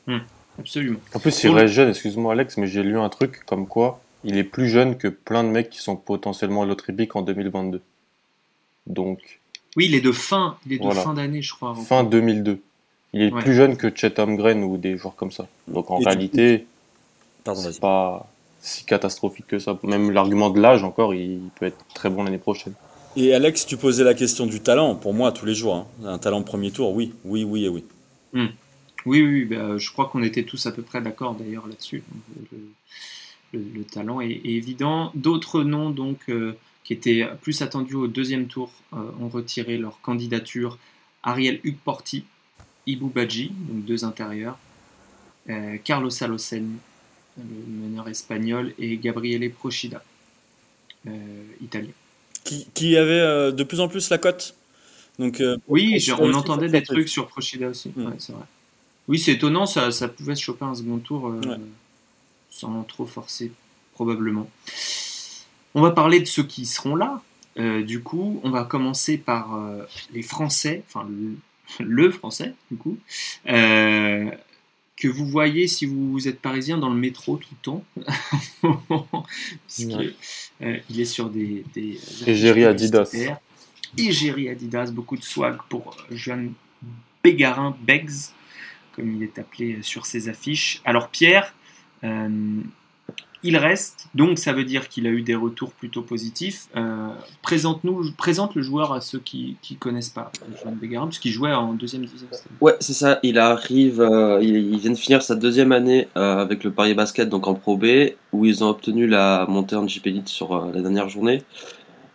Mm. 0.07 0.19
absolument. 0.59 1.01
En 1.15 1.19
plus, 1.19 1.45
il 1.45 1.51
reste 1.51 1.75
jeune, 1.75 1.89
excuse-moi 1.89 2.33
Alex, 2.33 2.57
mais 2.57 2.67
j'ai 2.67 2.83
lu 2.83 2.99
un 2.99 3.09
truc 3.09 3.45
comme 3.47 3.67
quoi 3.67 4.01
il 4.27 4.37
est 4.37 4.45
plus 4.45 4.69
jeune 4.69 4.99
que 4.99 5.09
plein 5.09 5.45
de 5.45 5.49
mecs 5.49 5.71
qui 5.71 5.79
sont 5.79 5.97
potentiellement 5.97 6.63
à 6.63 6.67
l'autre 6.67 6.91
en 7.15 7.23
2022. 7.23 7.81
Donc. 8.87 9.41
Oui, 9.77 9.87
il 9.87 9.95
est 9.95 10.01
de 10.01 10.13
fin, 10.13 10.57
il 10.67 10.75
est 10.75 10.79
de 10.79 10.91
fin 10.91 11.15
d'année, 11.15 11.43
je 11.43 11.55
crois. 11.55 11.75
Fin 11.75 12.03
2002. 12.03 12.61
Il 13.13 13.23
est 13.23 13.31
plus 13.31 13.55
jeune 13.55 13.77
que 13.77 13.95
Chet 13.95 14.19
Holmgren 14.19 14.65
ou 14.65 14.77
des 14.79 14.97
joueurs 14.97 15.15
comme 15.15 15.31
ça. 15.31 15.47
Donc 15.69 15.91
en 15.91 15.99
réalité. 15.99 16.67
c'est 17.45 17.81
pas 17.81 18.29
si 18.61 18.85
catastrophique 18.85 19.47
que 19.47 19.59
ça. 19.61 19.79
Même 19.85 20.11
l'argument 20.11 20.51
de 20.51 20.61
l'âge, 20.61 20.83
encore, 20.83 21.15
il 21.15 21.41
peut 21.59 21.67
être 21.67 21.85
très 21.95 22.11
bon 22.11 22.25
l'année 22.25 22.39
prochaine. 22.39 22.75
Et 23.15 23.33
Alex, 23.33 23.65
tu 23.65 23.77
posais 23.77 24.03
la 24.03 24.15
question 24.15 24.47
du 24.47 24.61
talent. 24.61 24.97
Pour 24.97 25.15
moi, 25.15 25.31
tous 25.31 25.47
les 25.47 25.55
jours, 25.55 25.77
hein. 25.77 25.87
un 26.05 26.19
talent 26.19 26.43
premier 26.43 26.73
tour, 26.73 26.93
oui, 26.93 27.15
oui, 27.25 27.45
oui 27.45 27.65
et 27.65 27.69
oui. 27.69 27.85
Hmm. 28.33 28.49
Oui, 29.07 29.23
oui, 29.23 29.45
bah, 29.45 29.79
je 29.79 29.91
crois 29.93 30.07
qu'on 30.07 30.23
était 30.23 30.43
tous 30.43 30.67
à 30.67 30.73
peu 30.73 30.83
près 30.83 31.01
d'accord 31.01 31.37
d'ailleurs 31.37 31.67
là-dessus. 31.69 32.03
Le, 33.53 33.85
talent 33.85 34.21
est, 34.21 34.41
évident. 34.45 35.13
D'autres 35.15 35.63
noms 35.63 35.91
donc 35.91 36.29
euh, 36.29 36.57
qui 36.85 36.93
étaient 36.93 37.27
plus 37.41 37.63
attendus 37.63 37.95
au 37.95 38.09
deuxième 38.09 38.49
tour 38.49 38.71
euh, 38.93 38.97
ont 39.21 39.29
retiré 39.29 39.79
leur 39.79 40.01
candidature. 40.01 40.77
Ariel 41.23 41.61
Hugporti, 41.63 42.25
Ibu 42.87 43.07
Badji, 43.07 43.53
donc 43.53 43.85
deux 43.85 44.05
intérieurs, 44.05 44.59
euh, 45.49 45.77
Carlos 45.83 46.11
Alocen, 46.23 46.77
le 47.39 47.89
meneur 47.89 48.09
espagnol, 48.09 48.75
et 48.79 48.97
Gabriele 48.97 49.51
Procida, 49.53 50.03
italien. 51.61 51.91
Qui, 52.45 52.97
avait 52.97 53.53
de 53.53 53.63
plus 53.65 53.81
en 53.81 53.89
plus 53.89 54.11
la 54.11 54.19
cote 54.19 54.55
donc, 55.19 55.43
oui, 55.67 55.99
on 56.19 56.35
entendait 56.35 56.69
des 56.69 56.83
trucs 56.83 57.09
sur 57.09 57.27
Procida 57.27 57.69
aussi. 57.69 57.91
Hmm. 57.97 58.13
c'est 58.19 58.33
vrai. 58.33 58.45
Oui, 59.09 59.19
c'est 59.19 59.33
étonnant, 59.33 59.67
ça, 59.67 59.91
ça, 59.93 60.09
pouvait 60.09 60.35
se 60.35 60.43
choper 60.43 60.65
un 60.65 60.75
second 60.75 60.99
tour 60.99 61.29
euh, 61.29 61.41
sans 62.51 62.83
trop 62.83 63.07
forcer, 63.07 63.53
probablement. 63.93 64.51
On 65.75 65.83
va 65.83 65.93
parler 65.93 66.21
de 66.21 66.25
ceux 66.25 66.43
qui 66.43 66.67
seront 66.67 66.97
là. 66.97 67.23
Euh, 67.59 67.83
du 67.83 68.03
coup, 68.03 68.41
on 68.43 68.51
va 68.51 68.65
commencer 68.65 69.17
par 69.17 69.55
euh, 69.55 69.85
les 70.13 70.23
Français, 70.23 70.83
enfin 70.89 71.09
le, 71.81 72.11
Français, 72.11 72.55
du 72.71 72.77
coup, 72.77 72.99
que 73.45 75.09
vous 75.09 75.27
voyez 75.27 75.69
si 75.69 75.87
vous 75.87 76.27
êtes 76.27 76.41
parisien 76.41 76.79
dans 76.79 76.91
le 76.91 76.97
métro 76.97 77.37
tout 77.37 77.49
le 77.53 77.59
temps. 77.63 77.85
il 79.79 81.01
est 81.01 81.05
sur 81.05 81.31
des. 81.31 81.65
des 81.75 81.99
Égérie 82.27 82.65
Adidas. 82.65 83.15
Égérie 83.97 84.49
Adidas, 84.49 84.91
beaucoup 84.91 85.17
de 85.17 85.23
swag 85.23 85.59
pour 85.69 85.97
Joanne 86.11 86.53
Bégarin, 87.23 87.77
Beggs 87.83 88.33
comme 88.97 89.15
il 89.15 89.23
est 89.23 89.39
appelé 89.39 89.79
sur 89.83 90.07
ses 90.07 90.29
affiches. 90.29 90.81
Alors 90.85 91.09
Pierre, 91.09 91.55
euh, 92.03 92.61
il 93.43 93.57
reste, 93.57 94.09
donc 94.15 94.39
ça 94.39 94.53
veut 94.53 94.65
dire 94.65 94.89
qu'il 94.89 95.07
a 95.07 95.11
eu 95.11 95.23
des 95.23 95.37
retours 95.37 95.71
plutôt 95.71 96.03
positifs. 96.03 96.67
Euh, 96.75 97.11
présente-nous, 97.43 98.13
présente 98.17 98.57
le 98.57 98.63
joueur 98.63 98.93
à 98.93 99.01
ceux 99.01 99.21
qui 99.21 99.57
ne 99.71 99.77
connaissent 99.77 100.09
pas 100.09 100.33
Joan 100.61 100.75
Bégarin, 100.75 101.07
puisqu'il 101.07 101.31
jouait 101.31 101.53
en 101.53 101.75
deuxième 101.75 102.05
division. 102.05 102.27
Ouais, 102.61 102.75
c'est 102.81 102.95
ça. 102.95 103.21
Il 103.23 103.39
arrive, 103.39 104.01
euh, 104.01 104.43
il, 104.43 104.77
vient 104.79 104.91
de 104.91 104.97
finir 104.97 105.23
sa 105.23 105.37
deuxième 105.37 105.71
année 105.71 106.09
avec 106.15 106.65
le 106.65 106.73
Paris 106.73 106.95
Basket, 106.95 107.29
donc 107.29 107.47
en 107.47 107.55
Pro 107.55 107.77
B, 107.77 108.15
où 108.33 108.47
ils 108.47 108.65
ont 108.65 108.71
obtenu 108.71 109.07
la 109.07 109.47
montée 109.49 109.77
en 109.77 109.87
JP 109.87 110.09
sur 110.25 110.67
la 110.73 110.81
dernière 110.81 111.09
journée. 111.09 111.43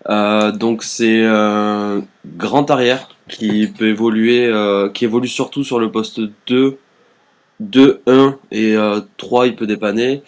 Donc 0.07 0.83
c'est 0.83 1.23
un 1.25 2.03
grand 2.25 2.69
arrière 2.71 3.07
qui 3.31 3.67
peut 3.67 3.87
évoluer, 3.87 4.45
euh, 4.45 4.89
qui 4.89 5.05
évolue 5.05 5.27
surtout 5.27 5.63
sur 5.63 5.79
le 5.79 5.91
poste 5.91 6.19
2, 6.47 6.77
2, 7.59 8.01
1 8.05 8.37
et 8.51 8.75
3, 9.17 9.43
euh, 9.43 9.47
il 9.47 9.55
peut 9.55 9.67
dépanner. 9.67 10.21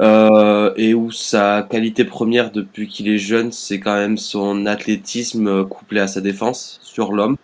Euh, 0.00 0.72
et 0.76 0.92
où 0.92 1.12
sa 1.12 1.64
qualité 1.70 2.04
première 2.04 2.50
depuis 2.50 2.88
qu'il 2.88 3.08
est 3.08 3.18
jeune, 3.18 3.52
c'est 3.52 3.78
quand 3.78 3.94
même 3.94 4.18
son 4.18 4.66
athlétisme 4.66 5.64
couplé 5.66 6.00
à 6.00 6.08
sa 6.08 6.20
défense 6.20 6.80
sur 6.82 7.12
l'homme. 7.12 7.36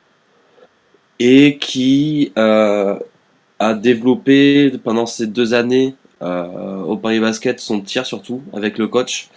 Et 1.20 1.58
qui 1.58 2.32
a 2.36 3.74
développé 3.74 4.72
pendant 4.82 5.06
ces 5.06 5.26
deux 5.26 5.52
années 5.54 5.94
au 6.22 6.96
Paris 6.96 7.20
Basket 7.20 7.60
son 7.60 7.80
tir 7.80 8.06
surtout 8.06 8.42
avec 8.54 8.78
le 8.78 8.88
coach. 8.88 9.28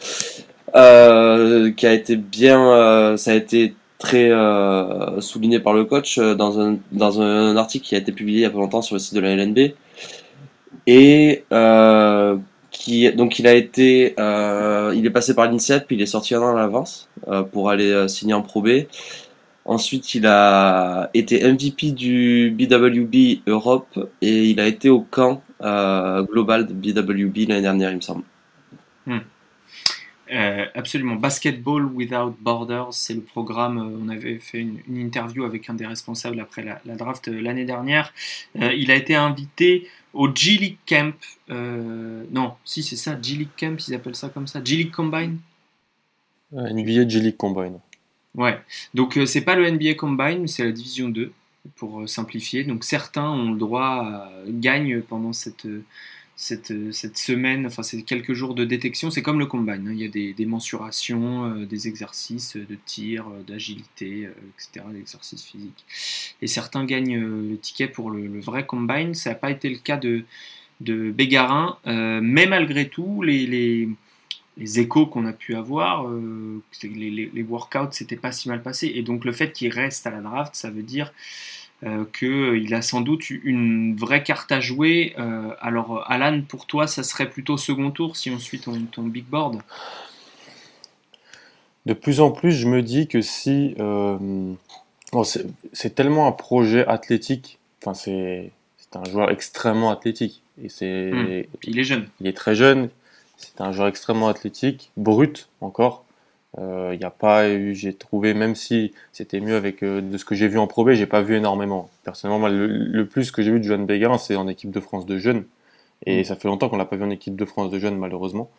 Qui 0.73 1.87
a 1.87 1.93
été 1.93 2.15
bien, 2.15 3.15
ça 3.17 3.31
a 3.31 3.35
été 3.35 3.75
très 4.03 4.29
euh, 4.31 5.21
souligné 5.21 5.59
par 5.61 5.73
le 5.73 5.85
coach 5.85 6.17
euh, 6.17 6.35
dans 6.35 6.59
un, 6.59 6.77
dans 6.91 7.21
un 7.21 7.55
article 7.55 7.85
qui 7.85 7.95
a 7.95 7.97
été 7.97 8.11
publié 8.11 8.39
il 8.39 8.41
y 8.41 8.45
a 8.45 8.49
pas 8.49 8.59
longtemps 8.59 8.81
sur 8.81 8.95
le 8.95 8.99
site 8.99 9.15
de 9.15 9.21
la 9.21 9.33
LNB. 9.33 9.73
Et 10.85 11.45
euh, 11.53 12.37
qui, 12.69 13.09
donc 13.13 13.39
il 13.39 13.47
a 13.47 13.53
été, 13.53 14.15
il 14.17 15.05
est 15.05 15.11
passé 15.11 15.33
par 15.33 15.49
l'INSEAD, 15.49 15.85
puis 15.87 15.95
il 15.95 16.01
est 16.01 16.07
sorti 16.07 16.35
un 16.35 16.41
an 16.41 16.55
à 16.55 16.59
l'avance 16.59 17.07
pour 17.51 17.69
aller 17.69 18.07
signer 18.09 18.33
en 18.33 18.41
Pro 18.41 18.61
B. 18.61 18.69
Ensuite, 19.65 20.15
il 20.15 20.25
a 20.25 21.09
été 21.13 21.49
MVP 21.49 21.91
du 21.91 22.51
BWB 22.51 23.47
Europe 23.47 24.09
et 24.21 24.49
il 24.49 24.59
a 24.59 24.67
été 24.67 24.89
au 24.89 25.01
camp 25.01 25.41
global 25.61 26.67
de 26.67 26.73
BWB 26.73 27.47
l'année 27.47 27.61
dernière, 27.61 27.91
il 27.91 27.97
me 27.97 28.01
semble. 28.01 28.23
Hmm. 29.05 29.19
Euh, 30.31 30.65
absolument. 30.73 31.15
Basketball 31.15 31.85
Without 31.85 32.35
Borders, 32.39 32.93
c'est 32.93 33.13
le 33.13 33.21
programme. 33.21 33.77
Euh, 33.77 33.99
on 34.01 34.09
avait 34.09 34.39
fait 34.39 34.59
une, 34.59 34.79
interview 34.97 35.43
avec 35.43 35.69
un 35.69 35.73
des 35.73 35.85
responsables 35.85 36.39
après 36.39 36.63
la, 36.63 36.95
draft 36.95 37.27
euh, 37.27 37.41
l'année 37.41 37.65
dernière. 37.65 38.13
il 38.55 38.89
a 38.91 38.95
été 38.95 39.15
invité 39.15 39.89
au 40.13 40.33
G 40.33 40.57
League 40.57 40.77
Camp. 40.87 41.15
non, 41.49 42.53
si 42.63 42.83
c'est 42.83 42.95
ça, 42.95 43.17
G 43.21 43.35
League 43.35 43.49
Camp, 43.57 43.75
ils 43.87 43.93
appellent 43.93 44.15
ça 44.15 44.29
comme 44.29 44.47
ça. 44.47 44.63
G 44.63 44.77
League 44.77 44.91
Combine? 44.91 45.37
NBA 46.51 47.07
G 47.07 47.19
League 47.19 47.37
Combine. 47.37 47.79
Ouais, 48.35 48.59
donc 48.93 49.19
c'est 49.25 49.41
pas 49.41 49.55
le 49.55 49.69
NBA 49.69 49.95
Combine, 49.95 50.41
mais 50.41 50.47
c'est 50.47 50.63
la 50.63 50.71
division 50.71 51.09
2, 51.09 51.31
pour 51.75 52.07
simplifier. 52.07 52.63
Donc 52.63 52.83
certains 52.83 53.29
ont 53.29 53.51
le 53.51 53.57
droit, 53.57 54.29
gagnent 54.47 55.01
pendant 55.01 55.33
cette 55.33 55.67
cette, 56.43 56.73
cette, 56.91 57.17
semaine, 57.17 57.65
enfin 57.65 57.83
ces 57.83 58.03
quelques 58.03 58.33
jours 58.33 58.53
de 58.53 58.65
détection, 58.65 59.09
c'est 59.09 59.21
comme 59.21 59.39
le 59.39 59.45
combine. 59.45 59.87
Hein. 59.87 59.93
Il 59.93 59.99
y 59.99 60.05
a 60.05 60.33
des, 60.33 60.45
mensurations, 60.45 61.45
euh, 61.45 61.65
des 61.65 61.87
exercices 61.87 62.57
de 62.57 62.77
tir, 62.85 63.25
euh, 63.29 63.43
d'agilité, 63.43 64.25
euh, 64.25 64.33
etc., 64.53 64.85
d'exercices 64.91 65.43
physiques. 65.43 65.85
Et 66.41 66.47
certains 66.47 66.83
gagnent 66.83 67.17
le 67.17 67.57
ticket 67.57 67.87
pour 67.87 68.11
le, 68.11 68.41
vrai 68.41 68.65
combine. 68.65 69.13
Ça 69.13 69.29
n'a 69.29 69.35
pas 69.35 69.51
été 69.51 69.69
le 69.69 69.77
cas 69.77 69.97
de, 69.97 70.25
Bégarin, 70.81 71.77
mais 71.85 72.45
malgré 72.45 72.89
tout, 72.89 73.21
les, 73.21 73.87
échos 74.57 75.05
qu'on 75.05 75.25
a 75.25 75.31
pu 75.31 75.55
avoir, 75.55 76.11
les, 76.83 77.31
les, 77.33 77.43
workouts, 77.43 77.91
c'était 77.91 78.17
pas 78.17 78.33
si 78.33 78.49
mal 78.49 78.61
passé. 78.61 78.91
Et 78.93 79.01
donc 79.01 79.23
le 79.23 79.31
fait 79.31 79.53
qu'il 79.53 79.71
reste 79.71 80.05
à 80.07 80.11
la 80.11 80.19
draft, 80.19 80.55
ça 80.55 80.69
veut 80.69 80.83
dire 80.83 81.13
euh, 81.13 81.13
qu'il 82.17 82.73
a 82.73 82.81
sans 82.81 83.01
doute 83.01 83.29
une 83.29 83.95
vraie 83.95 84.23
carte 84.23 84.51
à 84.51 84.59
jouer. 84.59 85.13
Euh, 85.17 85.49
alors, 85.59 86.03
Alan, 86.09 86.41
pour 86.41 86.65
toi, 86.65 86.87
ça 86.87 87.03
serait 87.03 87.29
plutôt 87.29 87.57
second 87.57 87.91
tour 87.91 88.15
si 88.15 88.29
on 88.29 88.39
suit 88.39 88.59
ton, 88.59 89.03
big 89.03 89.25
board? 89.25 89.61
De 91.85 91.93
plus 91.93 92.21
en 92.21 92.31
plus, 92.31 92.51
je 92.51 92.67
me 92.67 92.81
dis 92.81 93.07
que 93.07 93.21
si. 93.21 93.75
Euh, 93.79 94.53
c'est 95.73 95.93
tellement 95.93 96.27
un 96.27 96.31
projet 96.31 96.87
athlétique, 96.87 97.59
enfin, 97.81 97.93
c'est 97.93 98.51
un 98.95 99.03
joueur 99.09 99.29
extrêmement 99.29 99.91
athlétique. 99.91 100.41
Et 100.63 100.69
c'est, 100.69 101.11
hmm. 101.11 101.43
il 101.63 101.79
est 101.79 101.83
jeune. 101.83 102.07
Il 102.19 102.27
est 102.27 102.37
très 102.37 102.55
jeune. 102.55 102.89
C'est 103.37 103.61
un 103.61 103.71
joueur 103.71 103.87
extrêmement 103.87 104.27
athlétique, 104.27 104.91
brut 104.97 105.49
encore. 105.61 106.02
Il 106.57 106.63
euh, 106.63 106.95
n'y 106.95 107.03
a 107.03 107.09
pas 107.09 107.49
eu, 107.49 107.73
j'ai 107.73 107.95
trouvé, 107.95 108.35
même 108.35 108.53
si 108.53 108.93
c'était 109.11 109.39
mieux 109.39 109.55
avec 109.55 109.81
euh, 109.81 110.01
de 110.01 110.17
ce 110.19 110.25
que 110.25 110.35
j'ai 110.35 110.47
vu 110.47 110.59
en 110.59 110.67
Pro 110.67 110.85
B, 110.85 110.91
j'ai 110.91 111.07
pas 111.07 111.21
vu 111.23 111.35
énormément. 111.35 111.89
Personnellement, 112.03 112.47
le, 112.47 113.05
plus 113.07 113.31
que 113.31 113.41
j'ai 113.41 113.51
vu 113.51 113.59
de 113.59 113.63
Johan 113.63 113.79
Bégarin, 113.79 114.19
c'est 114.19 114.35
en 114.35 114.47
équipe 114.47 114.69
de 114.69 114.79
France 114.79 115.07
de 115.07 115.17
jeunes. 115.17 115.45
Et 116.05 116.21
mm. 116.21 116.23
ça 116.25 116.35
fait 116.35 116.47
longtemps 116.47 116.69
qu'on 116.69 116.77
l'a 116.77 116.85
pas 116.85 116.95
vu 116.95 117.03
en 117.03 117.09
équipe 117.09 117.35
de 117.35 117.45
France 117.45 117.71
de 117.71 117.79
jeunes, 117.79 117.97
malheureusement. 117.97 118.51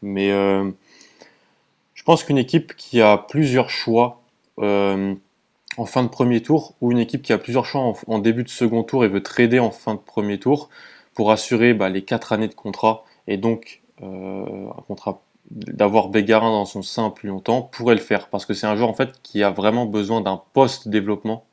Mais 0.00 0.30
euh, 0.30 0.70
je 1.94 2.04
pense 2.04 2.22
qu'une 2.22 2.38
équipe 2.38 2.76
qui 2.76 3.00
a 3.00 3.18
plusieurs 3.18 3.70
choix 3.70 4.20
en 4.58 5.86
fin 5.86 6.02
de 6.02 6.08
premier 6.08 6.42
tour, 6.42 6.74
ou 6.82 6.92
une 6.92 6.98
équipe 6.98 7.22
qui 7.22 7.32
a 7.32 7.38
plusieurs 7.38 7.64
choix 7.64 7.94
en, 8.06 8.18
début 8.18 8.44
de 8.44 8.50
second 8.50 8.82
tour 8.82 9.04
et 9.04 9.08
veut 9.08 9.22
trader 9.22 9.58
en 9.58 9.70
fin 9.70 9.94
de 9.94 10.00
premier 10.00 10.38
tour 10.38 10.68
pour 11.14 11.32
assurer 11.32 11.72
bah, 11.72 11.88
les 11.88 12.02
quatre 12.02 12.32
années 12.32 12.48
de 12.48 12.54
contrat 12.54 13.04
et 13.26 13.38
donc 13.38 13.80
un 14.02 14.82
contrat 14.86 15.22
d'avoir 15.50 16.08
Bégarin 16.08 16.50
dans 16.50 16.64
son 16.64 16.82
sein 16.82 17.10
plus 17.10 17.28
longtemps 17.28 17.62
pourrait 17.62 17.94
le 17.94 18.00
faire. 18.00 18.28
Parce 18.28 18.46
que 18.46 18.54
c'est 18.54 18.66
un 18.66 18.76
joueur 18.76 18.88
en 18.88 18.94
fait 18.94 19.20
qui 19.22 19.42
a 19.42 19.50
vraiment 19.50 19.86
besoin 19.86 20.20
d'un 20.20 20.40
post 20.52 20.88
développement 20.88 21.44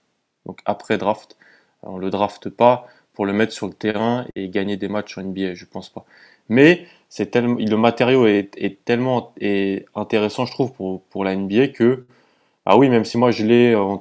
donc 0.45 0.59
après 0.65 0.97
draft. 0.97 1.37
On 1.83 1.97
le 1.97 2.09
draft 2.09 2.49
pas 2.49 2.87
pour 3.13 3.25
le 3.25 3.33
mettre 3.33 3.53
sur 3.53 3.67
le 3.67 3.73
terrain 3.73 4.25
et 4.35 4.49
gagner 4.49 4.77
des 4.77 4.87
matchs 4.87 5.17
en 5.17 5.23
NBA 5.23 5.53
je 5.53 5.65
pense 5.65 5.89
pas. 5.89 6.05
Mais 6.49 6.87
c'est 7.09 7.31
tellement 7.31 7.57
le 7.59 7.77
matériau 7.77 8.25
est, 8.27 8.79
tellement 8.85 9.33
intéressant 9.95 10.45
je 10.45 10.51
trouve 10.51 10.73
pour, 10.73 11.01
pour 11.03 11.23
la 11.23 11.35
NBA 11.35 11.69
que 11.69 12.05
ah 12.65 12.77
oui 12.77 12.89
même 12.89 13.05
si 13.05 13.17
moi 13.17 13.31
je 13.31 13.45
l'ai 13.45 13.75
en, 13.75 13.99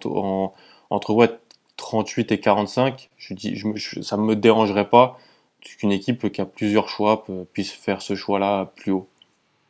entre 0.91 1.39
38 1.77 2.33
et 2.33 2.41
45 2.41 3.11
je 3.17 3.35
dis 3.35 3.63
ça 4.03 4.17
me 4.17 4.37
dérangerait 4.37 4.89
pas 4.89 5.19
qu'une 5.61 5.93
équipe 5.93 6.31
qui 6.31 6.41
a 6.41 6.47
plusieurs 6.47 6.89
choix 6.89 7.25
puisse 7.53 7.73
faire 7.73 8.03
ce 8.03 8.15
choix 8.15 8.39
là 8.39 8.73
plus 8.77 8.93
haut 8.93 9.09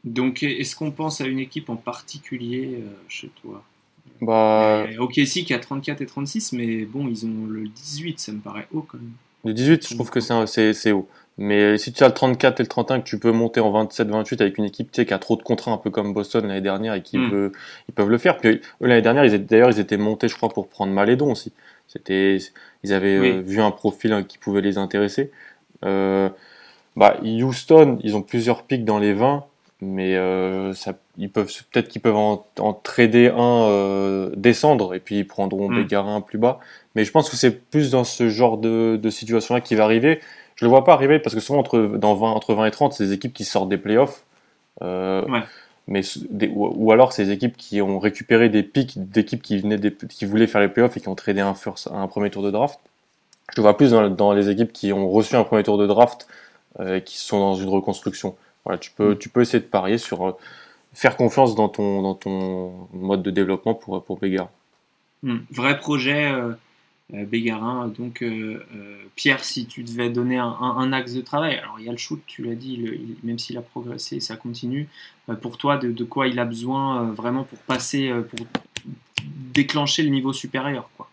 donc, 0.06 0.42
est-ce 0.42 0.76
qu'on 0.76 0.90
pense 0.90 1.20
à 1.20 1.26
une 1.26 1.40
équipe 1.40 1.68
en 1.68 1.76
particulier 1.76 2.78
euh, 2.78 2.86
chez 3.08 3.30
toi? 3.42 3.62
Bah... 4.22 4.86
Ok, 4.98 5.20
si, 5.24 5.44
qui 5.44 5.52
a 5.52 5.58
34 5.58 6.00
et 6.00 6.06
36, 6.06 6.52
mais 6.52 6.84
bon, 6.84 7.08
ils 7.08 7.26
ont 7.26 7.46
le 7.48 7.68
18, 7.68 8.20
ça 8.20 8.32
me 8.32 8.38
paraît 8.38 8.66
haut 8.72 8.86
quand 8.88 8.98
même. 8.98 9.12
Le 9.44 9.52
18, 9.52 9.88
je 9.88 9.94
trouve 9.94 10.10
que 10.10 10.20
c'est 10.20 10.92
haut. 10.92 11.08
Mais 11.38 11.76
si 11.76 11.92
tu 11.92 12.02
as 12.02 12.08
le 12.08 12.14
34 12.14 12.60
et 12.60 12.62
le 12.62 12.68
31, 12.68 13.00
que 13.00 13.04
tu 13.04 13.18
peux 13.18 13.30
monter 13.30 13.60
en 13.60 13.84
27-28 13.84 14.40
avec 14.40 14.56
une 14.56 14.64
équipe 14.64 14.90
qui 14.90 15.12
a 15.12 15.18
trop 15.18 15.36
de 15.36 15.42
contraintes, 15.42 15.74
un 15.74 15.82
peu 15.82 15.90
comme 15.90 16.14
Boston 16.14 16.46
l'année 16.46 16.62
dernière, 16.62 16.94
et 16.94 17.02
qui 17.02 17.18
hmm. 17.18 17.50
ils 17.88 17.94
peuvent 17.94 18.08
le 18.08 18.18
faire. 18.18 18.38
Puis 18.38 18.60
l'année 18.80 19.02
dernière, 19.02 19.38
d'ailleurs, 19.40 19.70
ils 19.70 19.78
étaient 19.78 19.98
montés, 19.98 20.28
je 20.28 20.36
crois, 20.36 20.48
pour 20.48 20.68
prendre 20.68 20.92
Malédon 20.92 21.32
aussi. 21.32 21.52
C'était, 21.88 22.38
ils 22.82 22.92
avaient 22.92 23.16
euh, 23.16 23.40
vu 23.40 23.60
un 23.60 23.70
profil 23.70 24.12
hein, 24.12 24.22
qui 24.22 24.38
pouvait 24.38 24.60
les 24.60 24.78
intéresser. 24.78 25.30
Euh, 25.84 26.28
bah, 26.96 27.18
Houston, 27.22 27.98
ils 28.02 28.16
ont 28.16 28.22
plusieurs 28.22 28.62
pics 28.62 28.84
dans 28.84 28.98
les 28.98 29.12
20, 29.12 29.44
mais 29.80 30.16
euh, 30.16 30.72
ça, 30.72 30.94
ils 31.18 31.30
peuvent 31.30 31.52
peut-être 31.70 31.88
qu'ils 31.88 32.00
peuvent 32.00 32.16
en, 32.16 32.46
trader 32.82 33.32
un 33.36 34.30
descendre 34.36 34.94
et 34.94 35.00
puis 35.00 35.18
ils 35.18 35.26
prendront 35.26 35.68
des 35.68 35.76
hmm. 35.76 35.82
Bégarin 35.82 36.20
plus 36.20 36.38
bas. 36.38 36.60
Mais 36.94 37.04
je 37.04 37.10
pense 37.10 37.28
que 37.28 37.36
c'est 37.36 37.50
plus 37.50 37.90
dans 37.90 38.04
ce 38.04 38.28
genre 38.28 38.58
de, 38.58 38.98
de 39.00 39.10
situation-là 39.10 39.60
qui 39.60 39.74
va 39.74 39.84
arriver. 39.84 40.20
Je 40.56 40.64
le 40.64 40.70
vois 40.70 40.84
pas 40.84 40.94
arriver 40.94 41.18
parce 41.18 41.34
que 41.34 41.40
souvent 41.40 41.60
entre, 41.60 41.78
dans 41.78 42.14
20, 42.14 42.30
entre 42.30 42.54
20 42.54 42.66
et 42.66 42.70
30, 42.70 42.92
c'est 42.94 43.04
des 43.04 43.12
équipes 43.12 43.34
qui 43.34 43.44
sortent 43.44 43.68
des 43.68 43.76
playoffs. 43.76 44.24
Euh, 44.82 45.22
mais 45.86 46.02
ou, 46.54 46.90
alors 46.90 47.12
c'est 47.12 47.26
des 47.26 47.32
équipes 47.32 47.56
qui 47.56 47.80
ont 47.80 47.98
récupéré 47.98 48.48
des 48.48 48.62
pics 48.62 48.94
d'équipes 49.10 49.42
qui 49.42 49.58
venaient 49.58 49.78
qui 50.08 50.24
voulaient 50.24 50.46
faire 50.46 50.60
les 50.60 50.68
playoffs 50.68 50.96
et 50.96 51.00
qui 51.00 51.08
ont 51.08 51.14
tradé 51.14 51.40
un, 51.40 51.54
first, 51.54 51.88
un 51.92 52.06
premier 52.08 52.30
tour 52.30 52.42
de 52.42 52.50
draft. 52.50 52.80
Je 53.54 53.60
le 53.60 53.62
vois 53.62 53.76
plus 53.76 53.92
dans, 53.92 54.08
dans, 54.08 54.32
les 54.32 54.48
équipes 54.48 54.72
qui 54.72 54.92
ont 54.92 55.08
reçu 55.08 55.36
un 55.36 55.44
premier 55.44 55.62
tour 55.62 55.78
de 55.78 55.86
draft 55.86 56.26
euh, 56.80 56.96
et 56.96 57.02
qui 57.02 57.18
sont 57.18 57.38
dans 57.38 57.54
une 57.54 57.68
reconstruction. 57.68 58.34
Voilà, 58.66 58.78
tu 58.78 58.90
peux, 58.90 59.16
tu 59.16 59.28
peux 59.28 59.40
essayer 59.40 59.60
de 59.60 59.68
parier 59.68 59.96
sur 59.96 60.26
euh, 60.26 60.32
faire 60.92 61.16
confiance 61.16 61.54
dans 61.54 61.68
ton, 61.68 62.02
dans 62.02 62.14
ton 62.14 62.88
mode 62.92 63.22
de 63.22 63.30
développement 63.30 63.74
pour, 63.74 64.04
pour. 64.04 64.20
Hmm. 65.22 65.38
Vrai 65.50 65.78
projet, 65.78 66.30
euh, 66.30 66.52
euh, 67.14 67.24
Bégarin. 67.24 67.86
Donc, 67.86 68.22
euh, 68.22 68.66
euh, 68.74 68.96
Pierre, 69.14 69.44
si 69.44 69.66
tu 69.66 69.84
devais 69.84 70.10
donner 70.10 70.38
un, 70.38 70.92
axe 70.92 71.12
de 71.12 71.20
travail, 71.20 71.56
alors 71.56 71.76
il 71.78 71.86
y 71.86 71.88
a 71.88 71.92
le 71.92 71.98
shoot, 71.98 72.20
tu 72.26 72.42
l'as 72.42 72.56
dit, 72.56 72.84
même 73.22 73.38
s'il 73.38 73.56
a 73.56 73.62
progressé, 73.62 74.18
ça 74.18 74.36
continue. 74.36 74.88
pour 75.40 75.56
toi, 75.56 75.76
de, 75.76 76.04
quoi 76.04 76.26
il 76.26 76.38
a 76.40 76.44
besoin 76.44 77.12
vraiment 77.12 77.44
pour 77.44 77.58
passer, 77.58 78.12
pour 78.30 78.46
déclencher 79.54 80.02
le 80.02 80.10
niveau 80.10 80.32
supérieur 80.32 80.90
quoi? 80.96 81.08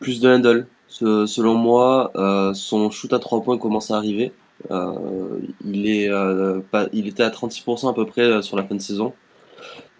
Plus 0.00 0.20
de 0.20 0.28
handle. 0.28 0.66
selon 0.88 1.54
moi, 1.54 2.12
son 2.54 2.90
shoot 2.90 3.12
à 3.12 3.18
3 3.18 3.42
points 3.42 3.58
commence 3.58 3.90
à 3.90 3.96
arriver. 3.96 4.32
Il, 4.68 5.88
est, 5.88 6.10
pas, 6.70 6.86
il 6.92 7.08
était 7.08 7.22
à 7.22 7.30
36% 7.30 7.90
à 7.90 7.94
peu 7.94 8.06
près 8.06 8.42
sur 8.42 8.56
la 8.56 8.64
fin 8.64 8.74
de 8.74 8.80
saison. 8.80 9.12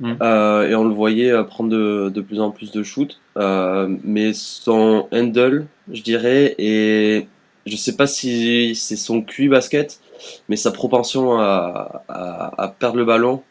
Mm. 0.01 0.15
Euh, 0.23 0.69
et 0.69 0.75
on 0.75 0.85
le 0.85 0.95
voyait 0.95 1.31
euh, 1.31 1.45
prendre 1.45 1.71
de, 1.71 2.09
de 2.09 2.21
plus 2.21 2.41
en 2.41 2.51
plus 2.51 2.73
de 2.73 2.83
shoots. 2.83 3.21
Euh, 3.37 3.95
mais 4.03 4.33
son 4.33 5.09
handle, 5.13 5.67
je 5.93 6.03
dirais, 6.03 6.55
et 6.59 7.29
je 7.67 7.77
sais 7.77 7.97
pas 7.97 8.07
si 8.07 8.75
c'est 8.75 8.97
son 8.97 9.23
QI 9.23 9.49
basket, 9.49 10.01
mais 10.49 10.57
sa 10.57 10.73
propension 10.73 11.39
à, 11.39 12.03
à, 12.09 12.75
perdre 12.79 12.97
le 12.97 13.05
ballon 13.05 13.43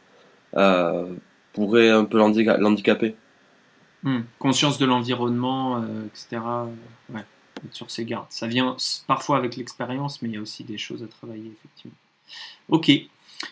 pourrait 1.53 1.89
un 1.89 2.05
peu 2.05 2.17
l'handicaper. 2.17 3.15
Mm. 4.03 4.19
Conscience 4.39 4.79
de 4.79 4.85
l'environnement, 4.85 5.83
etc. 6.07 6.41
Ouais, 7.13 7.21
sur 7.71 7.91
ses 7.91 8.05
gardes. 8.05 8.27
Ça 8.29 8.47
vient 8.47 8.75
parfois 9.07 9.37
avec 9.37 9.55
l'expérience, 9.55 10.21
mais 10.21 10.29
il 10.29 10.35
y 10.35 10.37
a 10.37 10.41
aussi 10.41 10.63
des 10.63 10.77
choses 10.77 11.03
à 11.03 11.07
travailler, 11.07 11.51
effectivement. 11.51 11.97
Ok. 12.69 12.91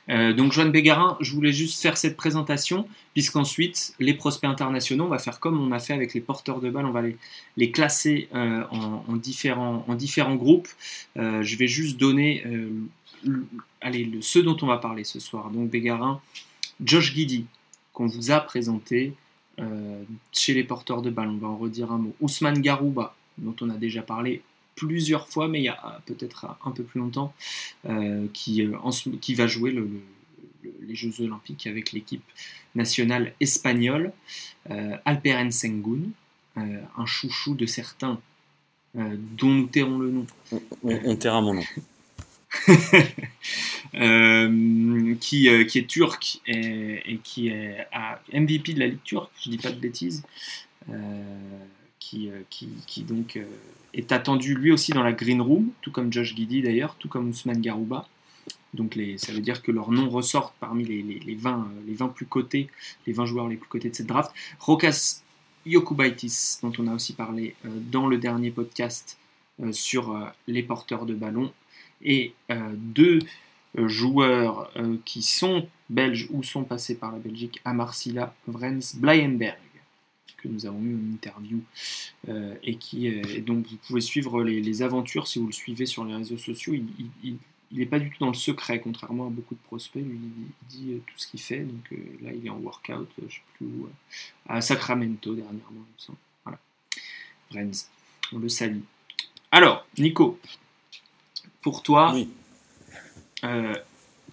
Euh, 0.09 0.33
donc 0.33 0.51
Joanne 0.51 0.71
Bégarin, 0.71 1.17
je 1.21 1.33
voulais 1.33 1.53
juste 1.53 1.81
faire 1.81 1.97
cette 1.97 2.17
présentation, 2.17 2.87
puisqu'ensuite 3.13 3.93
les 3.99 4.13
prospects 4.13 4.49
internationaux, 4.49 5.05
on 5.05 5.09
va 5.09 5.19
faire 5.19 5.39
comme 5.39 5.59
on 5.59 5.71
a 5.71 5.79
fait 5.79 5.93
avec 5.93 6.13
les 6.13 6.21
porteurs 6.21 6.59
de 6.59 6.69
balles, 6.69 6.85
on 6.85 6.91
va 6.91 7.03
les, 7.55 7.71
classer 7.71 8.27
euh, 8.35 8.63
en, 8.69 9.15
différents, 9.15 9.85
en 9.87 9.95
différents 9.95 10.35
groupes. 10.35 10.67
Euh, 11.17 11.41
je 11.41 11.57
vais 11.57 11.67
juste 11.67 11.97
donner 11.97 12.43
allez, 13.81 14.03
le, 14.03 14.21
ceux 14.21 14.43
dont 14.43 14.57
on 14.61 14.67
va 14.67 14.77
parler 14.77 15.03
ce 15.03 15.19
soir. 15.19 15.49
Donc 15.51 15.69
Bégarin, 15.69 16.21
Josh 16.83 17.13
Giddy, 17.13 17.45
qu'on 17.93 18.07
vous 18.07 18.31
a 18.31 18.39
présenté 18.39 19.13
chez 20.31 20.53
les 20.53 20.63
porteurs 20.63 21.01
de 21.01 21.09
balles, 21.09 21.29
on 21.29 21.37
va 21.37 21.47
en 21.47 21.57
redire 21.57 21.91
un 21.91 21.97
mot. 21.97 22.15
Ousmane 22.21 22.61
Garouba, 22.61 23.15
dont 23.37 23.55
on 23.61 23.69
a 23.69 23.77
déjà 23.77 24.01
parlé 24.01 24.41
plusieurs 24.77 25.27
fois, 25.27 25.49
mais 25.49 25.59
il 25.59 25.63
y 25.63 25.69
a 25.69 25.77
euh, 25.83 25.99
peut-être 26.05 26.45
un 26.63 26.71
peu 26.71 26.83
plus 26.83 27.01
longtemps, 27.01 27.33
euh, 27.89 28.27
qui, 28.31 28.61
euh, 28.61 28.77
qui 29.19 29.35
va 29.35 29.47
jouer 29.47 29.75
les 30.81 30.95
Jeux 30.95 31.19
Olympiques 31.19 31.67
avec 31.67 31.91
l'équipe 31.91 32.23
nationale 32.75 33.33
espagnole, 33.41 34.13
Alperen 35.05 35.51
Sengun, 35.51 36.11
un 36.55 37.05
chouchou 37.05 37.55
de 37.55 37.65
certains, 37.65 38.21
dont 38.93 39.49
nous 39.49 39.67
tairons 39.67 39.99
le 39.99 40.11
nom. 40.11 40.27
On, 40.83 41.15
taira 41.15 41.41
mon 41.41 41.55
nom. 41.55 41.63
qui, 45.19 45.49
qui, 45.67 45.79
est 45.79 45.87
turc 45.87 46.41
et, 46.45 47.19
qui 47.23 47.47
est 47.47 47.87
à 47.91 48.21
MVP 48.33 48.73
de 48.73 48.79
la 48.79 48.87
Ligue 48.87 49.03
turque, 49.03 49.31
je 49.41 49.49
dis 49.49 49.57
pas 49.57 49.71
de 49.71 49.79
bêtises, 49.79 50.23
qui, 51.99 52.29
qui, 52.49 53.03
donc 53.03 53.39
est 53.93 54.11
attendu 54.11 54.55
lui 54.55 54.71
aussi 54.71 54.91
dans 54.91 55.03
la 55.03 55.11
green 55.11 55.41
room, 55.41 55.69
tout 55.81 55.91
comme 55.91 56.11
Josh 56.13 56.35
Giddy 56.35 56.61
d'ailleurs, 56.61 56.95
tout 56.95 57.09
comme 57.09 57.29
Ousmane 57.29 57.61
Garouba. 57.61 58.07
Donc 58.73 58.97
ça 59.17 59.31
veut 59.31 59.41
dire 59.41 59.61
que 59.61 59.71
leurs 59.71 59.91
noms 59.91 60.09
ressortent 60.09 60.55
parmi 60.59 60.85
les, 60.85 61.01
les, 61.01 61.35
20, 61.35 61.69
les 61.87 61.93
20 61.93 62.09
plus 62.09 62.25
cotés, 62.25 62.69
les 63.05 63.13
20 63.13 63.25
joueurs 63.25 63.47
les 63.47 63.57
plus 63.57 63.67
cotés 63.67 63.89
de 63.89 63.95
cette 63.95 64.07
draft. 64.07 64.31
Rokas 64.59 65.21
Yokubaitis, 65.67 66.59
dont 66.61 66.71
on 66.79 66.87
a 66.87 66.93
aussi 66.93 67.13
parlé 67.13 67.55
euh, 67.65 67.69
dans 67.91 68.07
le 68.07 68.17
dernier 68.17 68.51
podcast 68.51 69.17
euh, 69.61 69.71
sur 69.71 70.11
euh, 70.11 70.25
les 70.47 70.63
porteurs 70.63 71.05
de 71.05 71.13
ballon, 71.13 71.51
et 72.03 72.33
deux 72.75 73.17
joueurs 73.75 74.71
qui 75.03 75.23
sont 75.23 75.67
belges 75.89 76.27
ou 76.29 76.43
sont 76.43 76.63
passés 76.63 76.93
par 76.93 77.11
la 77.11 77.17
Belgique, 77.17 77.59
Amarsila 77.65 78.35
Vrens 78.45 78.95
Blayenberg 78.97 79.57
que 80.35 80.47
nous 80.47 80.65
avons 80.65 80.81
eu 80.81 80.91
une 80.91 81.13
interview 81.13 81.61
euh, 82.29 82.55
et 82.63 82.75
qui 82.75 83.07
est, 83.07 83.41
donc 83.41 83.67
vous 83.67 83.77
pouvez 83.77 84.01
suivre 84.01 84.43
les, 84.43 84.81
aventures 84.81 85.27
si 85.27 85.39
vous 85.39 85.47
le 85.47 85.53
suivez 85.53 85.85
sur 85.85 86.05
les 86.05 86.15
réseaux 86.15 86.37
sociaux. 86.37 86.73
Il 86.73 87.37
n'est 87.71 87.85
pas 87.85 87.99
du 87.99 88.09
tout 88.09 88.19
dans 88.19 88.27
le 88.27 88.33
secret, 88.33 88.79
contrairement 88.79 89.27
à 89.27 89.29
beaucoup 89.29 89.55
de 89.55 89.59
prospects. 89.61 90.03
Lui, 90.03 90.19
il 90.19 90.67
dit 90.67 90.93
euh, 90.93 90.97
tout 91.05 91.13
ce 91.17 91.27
qu'il 91.27 91.39
fait. 91.39 91.61
Donc 91.61 91.91
euh, 91.91 91.95
là, 92.21 92.31
il 92.33 92.45
est 92.45 92.49
en 92.49 92.57
workout, 92.57 93.09
je 93.17 93.33
sais 93.33 93.41
plus 93.55 93.65
où, 93.65 93.89
à 94.47 94.61
Sacramento 94.61 95.33
dernièrement. 95.33 95.85
Voilà. 96.43 96.59
Renz, 97.51 97.89
on 98.33 98.39
le 98.39 98.49
salue. 98.49 98.81
Alors, 99.51 99.87
Nico, 99.97 100.39
pour 101.61 101.83
toi, 101.83 102.15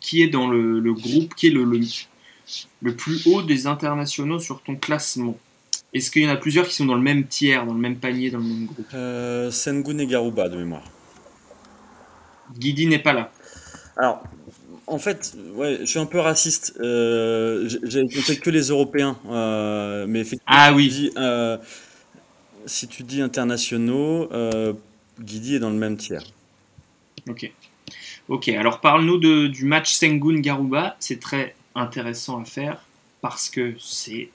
qui 0.01 0.23
est 0.23 0.29
dans 0.29 0.49
le, 0.49 0.93
groupe, 0.93 1.35
qui 1.35 1.47
est 1.47 1.51
le, 1.51 1.65
le 1.65 2.97
plus 2.97 3.27
haut 3.27 3.43
des 3.43 3.67
internationaux 3.67 4.41
sur 4.41 4.63
ton 4.63 4.77
classement? 4.77 5.39
Est-ce 5.95 6.11
qu'il 6.11 6.23
y 6.23 6.27
en 6.27 6.31
a 6.31 6.37
plusieurs 6.37 6.67
qui 6.67 6.75
sont 6.75 6.87
dans 6.87 6.97
le 6.97 7.01
même 7.01 7.27
tiers, 7.27 7.65
dans 7.65 7.73
le 7.73 7.79
même 7.79 7.97
panier, 7.97 8.31
dans 8.31 8.39
le 8.39 8.45
même 8.45 8.67
groupe? 8.67 8.87
Euh, 8.95 9.51
Sengun 9.53 9.99
et 9.99 10.07
Garuba 10.07 10.49
de 10.49 10.57
mémoire. 10.57 10.83
Guidi 12.59 12.89
n'est 12.89 12.99
pas 12.99 13.13
là. 13.13 13.31
Alors, 13.97 14.25
en 14.89 14.99
fait, 14.99 15.37
ouais, 15.55 15.79
je 15.81 15.87
suis 15.87 15.99
un 16.01 16.07
peu 16.07 16.19
raciste. 16.19 16.75
Euh, 16.81 17.69
J'ai 17.85 18.03
compté 18.03 18.37
que 18.39 18.51
les 18.51 18.69
Européens, 18.69 19.17
euh, 19.29 20.05
mais 20.09 20.21
effectivement, 20.21 20.45
ah 20.47 20.73
oui. 20.75 21.11
Euh, 21.17 21.57
si 22.67 22.89
tu 22.89 23.03
dis 23.03 23.23
internationaux, 23.23 24.29
Guidi 25.21 25.57
est 25.57 25.59
dans 25.61 25.71
le 25.71 25.77
même 25.77 25.97
tiers. 25.97 26.25
Ok. 27.29 27.53
Ok. 28.29 28.49
Alors 28.49 28.81
parle-nous 28.81 29.19
du 29.49 29.65
match 29.65 29.93
Sengun 29.93 30.41
Garuba. 30.41 30.97
C'est 30.99 31.21
très 31.21 31.55
intéressant 31.75 32.41
à 32.41 32.45
faire 32.45 32.85
parce 33.21 33.49
que 33.49 33.75
c'est 33.79 34.31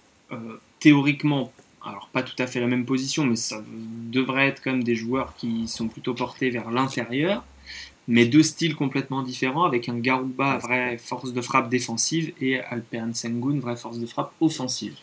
théoriquement, 0.79 1.51
alors 1.85 2.09
pas 2.11 2.23
tout 2.23 2.35
à 2.39 2.47
fait 2.47 2.59
la 2.59 2.67
même 2.67 2.85
position, 2.85 3.25
mais 3.25 3.35
ça 3.35 3.63
devrait 4.11 4.47
être 4.47 4.61
comme 4.61 4.83
des 4.83 4.95
joueurs 4.95 5.35
qui 5.35 5.67
sont 5.67 5.87
plutôt 5.87 6.13
portés 6.13 6.49
vers 6.49 6.71
l'intérieur, 6.71 7.43
mais 8.07 8.25
deux 8.25 8.43
styles 8.43 8.75
complètement 8.75 9.21
différents, 9.21 9.65
avec 9.65 9.87
un 9.87 9.99
Garouba, 9.99 10.57
vraie 10.57 10.97
force 10.97 11.31
de 11.31 11.41
frappe 11.41 11.69
défensive, 11.69 12.33
et 12.41 12.59
Alperen 12.59 13.13
Sengun, 13.13 13.59
vraie 13.59 13.75
force 13.75 13.99
de 13.99 14.05
frappe 14.05 14.33
offensive. 14.41 14.95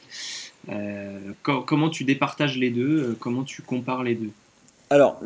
Euh, 0.69 1.33
comment 1.45 1.89
tu 1.89 2.05
départages 2.05 2.59
les 2.59 2.71
deux 2.71 2.99
euh, 2.99 3.17
Comment 3.21 3.45
tu 3.45 3.63
compares 3.63 4.03
les 4.03 4.17
deux? 4.17 4.31
Alors, 4.91 5.21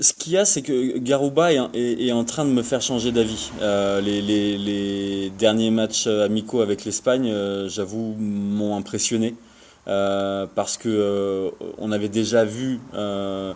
ce 0.00 0.12
qu'il 0.12 0.32
y 0.32 0.36
a, 0.36 0.44
c'est 0.44 0.62
que 0.62 0.98
Garouba 0.98 1.52
est, 1.52 2.12
en 2.12 2.24
train 2.24 2.44
de 2.44 2.50
me 2.50 2.62
faire 2.62 2.82
changer 2.82 3.12
d'avis. 3.12 3.50
Euh, 3.60 4.00
les, 4.00 5.30
derniers 5.38 5.70
matchs 5.70 6.06
amicaux 6.06 6.60
avec 6.60 6.84
l'Espagne, 6.84 7.32
j'avoue, 7.68 8.16
m'ont 8.18 8.76
impressionné. 8.76 9.34
Euh, 9.88 10.46
parce 10.54 10.76
que 10.76 10.88
euh, 10.88 11.50
on 11.78 11.90
avait 11.90 12.10
déjà 12.10 12.44
vu, 12.44 12.80
euh, 12.94 13.54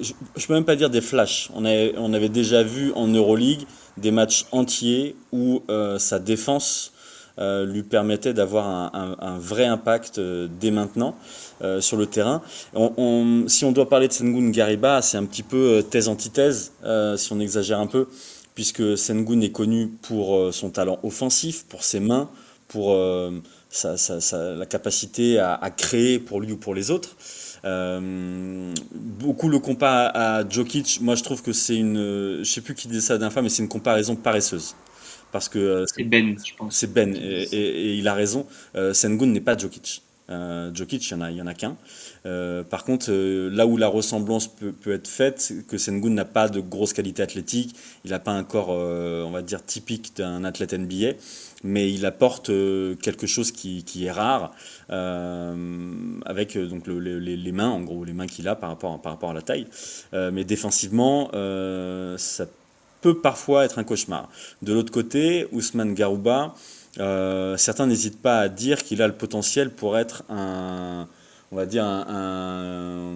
je, 0.00 0.12
ne 0.12 0.46
peux 0.46 0.54
même 0.54 0.64
pas 0.64 0.74
dire 0.74 0.90
des 0.90 1.00
flashs, 1.00 1.48
on 1.54 1.64
avait, 1.64 2.28
déjà 2.28 2.64
vu 2.64 2.92
en 2.94 3.06
Euroleague 3.06 3.62
des 3.96 4.10
matchs 4.10 4.46
entiers 4.50 5.14
où 5.32 5.62
sa 5.98 6.18
défense 6.18 6.92
lui 7.38 7.82
permettait 7.82 8.34
d'avoir 8.34 8.66
un, 8.94 9.38
vrai 9.38 9.64
impact 9.64 10.20
dès 10.20 10.70
maintenant 10.70 11.14
sur 11.80 11.96
le 11.96 12.06
terrain. 12.06 12.42
si 13.46 13.64
on 13.64 13.72
doit 13.72 13.88
parler 13.88 14.08
de 14.08 14.12
Sengun 14.12 14.50
Gariba, 14.50 15.02
c'est 15.02 15.16
un 15.16 15.24
petit 15.24 15.42
peu 15.42 15.84
thèse-antithèse, 15.88 16.72
si 17.16 17.32
on 17.32 17.40
exagère 17.40 17.80
un 17.80 17.86
peu, 17.86 18.08
puisque 18.54 18.96
Sengun 18.98 19.40
est 19.40 19.52
connu 19.52 19.88
pour 20.02 20.52
son 20.52 20.70
talent 20.70 20.98
offensif, 21.02 21.64
pour 21.68 21.84
ses 21.84 22.00
mains, 22.00 22.28
pour 22.68 22.96
la 23.72 24.66
capacité 24.66 25.38
à, 25.38 25.70
créer 25.76 26.18
pour 26.18 26.40
lui 26.40 26.52
ou 26.52 26.56
pour 26.56 26.74
les 26.74 26.90
autres. 26.90 27.16
Euh, 27.64 28.72
beaucoup 28.94 29.48
le 29.48 29.58
comparent 29.58 30.10
à, 30.14 30.48
Jokic. 30.48 31.00
Moi, 31.00 31.14
je 31.14 31.22
trouve 31.22 31.42
que 31.42 31.52
c'est 31.52 31.76
une. 31.76 32.38
Je 32.42 32.44
sais 32.44 32.60
plus 32.60 32.74
qui 32.74 32.88
dit 32.88 33.00
ça 33.00 33.18
d'un 33.18 33.30
fois, 33.30 33.42
mais 33.42 33.48
c'est 33.48 33.62
une 33.62 33.68
comparaison 33.68 34.16
paresseuse. 34.16 34.74
Parce 35.32 35.48
que. 35.48 35.58
Euh, 35.58 35.84
c'est 35.86 36.04
Ben, 36.04 36.36
je 36.44 36.54
pense. 36.54 36.74
C'est 36.74 36.92
Ben, 36.92 37.14
et, 37.16 37.94
il 37.94 38.08
a 38.08 38.14
raison. 38.14 38.46
Euh, 38.76 38.94
Sengun 38.94 39.26
n'est 39.26 39.40
pas 39.40 39.56
Jokic. 39.56 40.02
Euh, 40.30 40.70
Jokic, 40.72 41.10
il 41.10 41.16
n'y 41.16 41.22
en 41.22 41.26
a, 41.26 41.30
y 41.30 41.42
en 41.42 41.46
a 41.46 41.54
qu'un. 41.54 41.76
Euh, 42.24 42.62
par 42.62 42.84
contre, 42.84 43.10
là 43.10 43.66
où 43.66 43.76
la 43.76 43.88
ressemblance 43.88 44.46
peut, 44.46 44.70
peut 44.70 44.92
être 44.92 45.08
faite, 45.08 45.40
c'est 45.40 45.66
que 45.66 45.76
Sengun 45.76 46.10
n'a 46.10 46.24
pas 46.24 46.48
de 46.48 46.60
grosse 46.60 46.92
qualité 46.92 47.22
athlétique, 47.22 47.74
il 48.04 48.12
n'a 48.12 48.20
pas 48.20 48.30
un 48.30 48.44
corps, 48.44 48.68
on 48.68 49.30
va 49.30 49.42
dire, 49.42 49.64
typique 49.64 50.12
d'un 50.16 50.44
athlète 50.44 50.72
NBA 50.72 51.14
mais 51.62 51.92
il 51.92 52.06
apporte 52.06 52.50
euh, 52.50 52.94
quelque 52.96 53.26
chose 53.26 53.52
qui, 53.52 53.84
est 54.04 54.10
rare, 54.10 54.52
euh, 54.90 55.54
avec 56.24 56.56
euh, 56.56 56.66
donc 56.66 56.86
les, 56.86 57.52
mains, 57.52 57.68
en 57.68 57.80
gros, 57.80 58.04
les 58.04 58.12
mains 58.12 58.26
qu'il 58.26 58.48
a 58.48 58.56
par 58.56 58.70
rapport, 58.70 59.00
par 59.00 59.12
rapport 59.12 59.30
à 59.30 59.34
la 59.34 59.42
taille. 59.42 59.66
mais 60.12 60.44
défensivement, 60.44 61.30
ça 62.16 62.46
peut 63.00 63.18
parfois 63.18 63.64
être 63.64 63.78
un 63.78 63.84
cauchemar. 63.84 64.28
De 64.62 64.72
l'autre 64.72 64.92
côté, 64.92 65.48
Ousmane 65.52 65.94
Garouba, 65.94 66.54
certains 66.96 67.86
n'hésitent 67.86 68.22
pas 68.22 68.40
à 68.40 68.48
dire 68.48 68.82
qu'il 68.82 69.02
a 69.02 69.06
le 69.06 69.14
potentiel 69.14 69.70
pour 69.70 69.98
être 69.98 70.24
un, 70.28 71.08
on 71.52 71.56
va 71.56 71.66
dire 71.66 71.84
un 71.84 73.14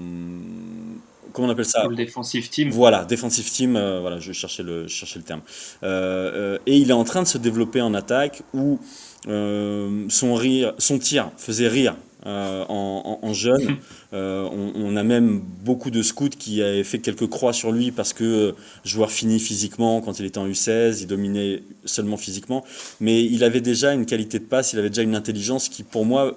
comment 1.35 1.49
on 1.49 1.51
appelle 1.51 1.67
ça 1.67 1.87
Le 1.87 1.97
defensive 1.97 2.49
team. 2.49 2.71
Voilà, 2.71 3.05
defensive 3.05 3.51
team, 3.51 3.77
euh, 3.77 4.01
voilà, 4.01 4.19
je 4.21 4.33
cherchais 4.33 4.63
le, 4.63 4.87
je 4.89 5.05
le 5.17 5.23
terme. 5.23 5.43
Euh, 5.83 6.55
euh, 6.55 6.59
et 6.67 6.79
il 6.79 6.89
est 6.89 6.95
en 6.95 7.05
train 7.05 7.23
de 7.23 7.29
se 7.29 7.37
développer 7.37 7.83
en 7.83 7.93
attaque 7.93 8.43
où 8.55 8.79
son, 9.27 10.35
rire, 10.35 10.75
son 10.79 10.99
tir 10.99 11.31
faisait 11.37 11.69
rire 11.69 11.97
en, 12.27 13.33
jeune. 13.33 13.79
on, 14.13 14.97
a 14.97 15.03
même 15.03 15.41
beaucoup 15.41 15.91
de 15.91 16.03
scouts 16.03 16.29
qui 16.29 16.63
avaient 16.63 16.85
fait 16.85 16.99
quelques 16.99 17.27
croix 17.27 17.55
sur 17.55 17.73
lui 17.73 17.91
parce 17.91 18.13
que 18.13 18.55
joueur 18.85 19.11
fini 19.11 19.41
physiquement 19.41 20.03
quand 20.03 20.21
il 20.21 20.27
était 20.27 20.39
en 20.39 20.47
U16, 20.47 20.99
il 21.01 21.07
dominait 21.07 21.63
seulement 21.87 22.19
physiquement, 22.19 22.65
mais 23.01 23.25
il 23.25 23.45
avait 23.45 23.63
déjà 23.63 23.95
une 23.95 24.05
qualité 24.05 24.39
de 24.39 24.45
passe, 24.45 24.75
il 24.75 24.79
avait 24.79 24.91
déjà 24.91 25.03
une 25.03 25.17
intelligence 25.17 25.71
qui 25.71 25.83
pour 25.83 26.05
moi 26.05 26.35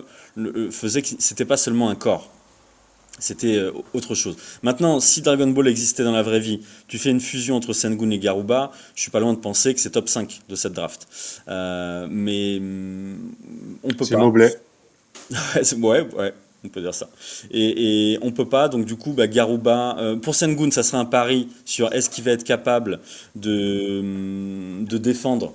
faisait 0.71 1.01
que 1.01 1.09
c'était 1.19 1.45
pas 1.45 1.57
seulement 1.57 1.89
un 1.89 1.95
corps. 1.95 2.31
C'était 3.19 3.55
euh, 3.55 3.71
autre 3.93 4.13
chose. 4.13 4.37
Maintenant, 4.61 4.99
si 4.99 5.21
Dragon 5.21 5.47
Ball 5.47 5.67
existait 5.67 6.03
dans 6.03 6.11
la 6.11 6.21
vraie 6.21 6.39
vie, 6.39 6.61
tu 6.87 6.97
fais 6.99 7.09
une 7.09 7.19
fusion 7.19 7.55
entre 7.55 7.73
Sengun 7.73 8.11
et 8.11 8.19
Garuba, 8.19 8.71
je 8.95 9.01
suis 9.01 9.11
pas 9.11 9.19
loin 9.19 9.33
de 9.33 9.39
penser 9.39 9.73
que 9.73 9.79
c'est 9.79 9.89
top 9.89 10.07
5 10.07 10.41
de 10.47 10.55
cette 10.55 10.73
draft. 10.73 11.07
Euh, 11.47 12.07
mais 12.09 12.59
mm, 12.59 13.17
on 13.83 13.87
peut 13.89 13.95
pas. 13.97 14.05
C'est 14.05 14.17
Mobley. 14.17 14.55
ouais, 15.77 16.15
ouais, 16.15 16.33
on 16.63 16.69
peut 16.69 16.79
dire 16.79 16.93
ça. 16.93 17.09
Et, 17.49 18.13
et 18.13 18.19
on 18.21 18.31
peut 18.31 18.47
pas, 18.47 18.69
donc 18.69 18.85
du 18.85 18.95
coup, 18.95 19.13
bah, 19.13 19.27
Garuba. 19.27 19.97
Euh, 19.99 20.15
pour 20.15 20.35
Sengun, 20.35 20.69
ça 20.69 20.83
serait 20.83 20.97
un 20.97 21.05
pari 21.05 21.49
sur 21.65 21.91
est-ce 21.93 22.09
qu'il 22.11 22.23
va 22.23 22.31
être 22.31 22.43
capable 22.43 22.99
de, 23.35 24.01
mm, 24.01 24.85
de 24.85 24.97
défendre 24.97 25.53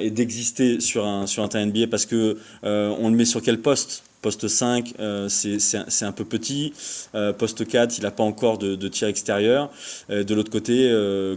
et 0.00 0.10
d'exister 0.10 0.78
sur 0.78 1.06
un, 1.06 1.26
sur 1.26 1.42
un 1.42 1.48
terrain 1.48 1.64
NBA 1.64 1.86
parce 1.90 2.04
que 2.04 2.36
on 2.62 3.08
le 3.08 3.16
met 3.16 3.24
sur 3.24 3.40
quel 3.40 3.62
poste? 3.62 4.04
Poste 4.24 4.48
5, 4.48 4.94
euh, 5.00 5.28
c'est 5.28 6.04
un, 6.06 6.12
peu 6.12 6.24
petit. 6.24 6.72
Euh, 7.14 7.34
poste 7.34 7.68
4, 7.68 7.98
il 7.98 8.04
n'a 8.04 8.10
pas 8.10 8.22
encore 8.22 8.56
de, 8.56 8.88
tir 8.88 9.06
extérieur. 9.06 9.68
Euh, 10.08 10.24
de 10.24 10.34
l'autre 10.34 10.50
côté, 10.50 10.90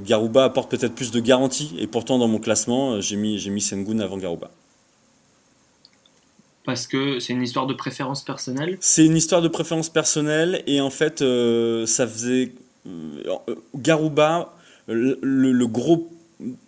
Garouba 0.06 0.46
apporte 0.46 0.72
peut-être 0.72 0.96
plus 0.96 1.12
de 1.12 1.20
garantie. 1.20 1.76
Et 1.80 1.86
pourtant, 1.86 2.18
dans 2.18 2.30
mon 2.30 2.40
classement, 2.40 3.02
j'ai 3.02 3.18
mis, 3.18 3.46
mis 3.50 3.60
Sengun 3.60 4.00
avant 4.00 4.18
Garouba. 4.18 4.52
Parce 6.64 6.88
que 6.88 7.20
c'est 7.20 7.34
une 7.34 7.44
histoire 7.44 7.68
de 7.68 7.74
préférence 7.74 8.24
personnelle? 8.24 8.78
C'est 8.80 9.06
une 9.06 9.18
histoire 9.18 9.42
de 9.42 9.50
préférence 9.50 9.90
personnelle. 9.90 10.64
Et 10.66 10.80
en 10.80 10.90
fait, 10.90 11.20
ça 11.20 12.08
faisait. 12.08 12.54
Garouba, 13.76 14.54
le, 14.88 15.20
le 15.22 15.68
gros 15.68 16.10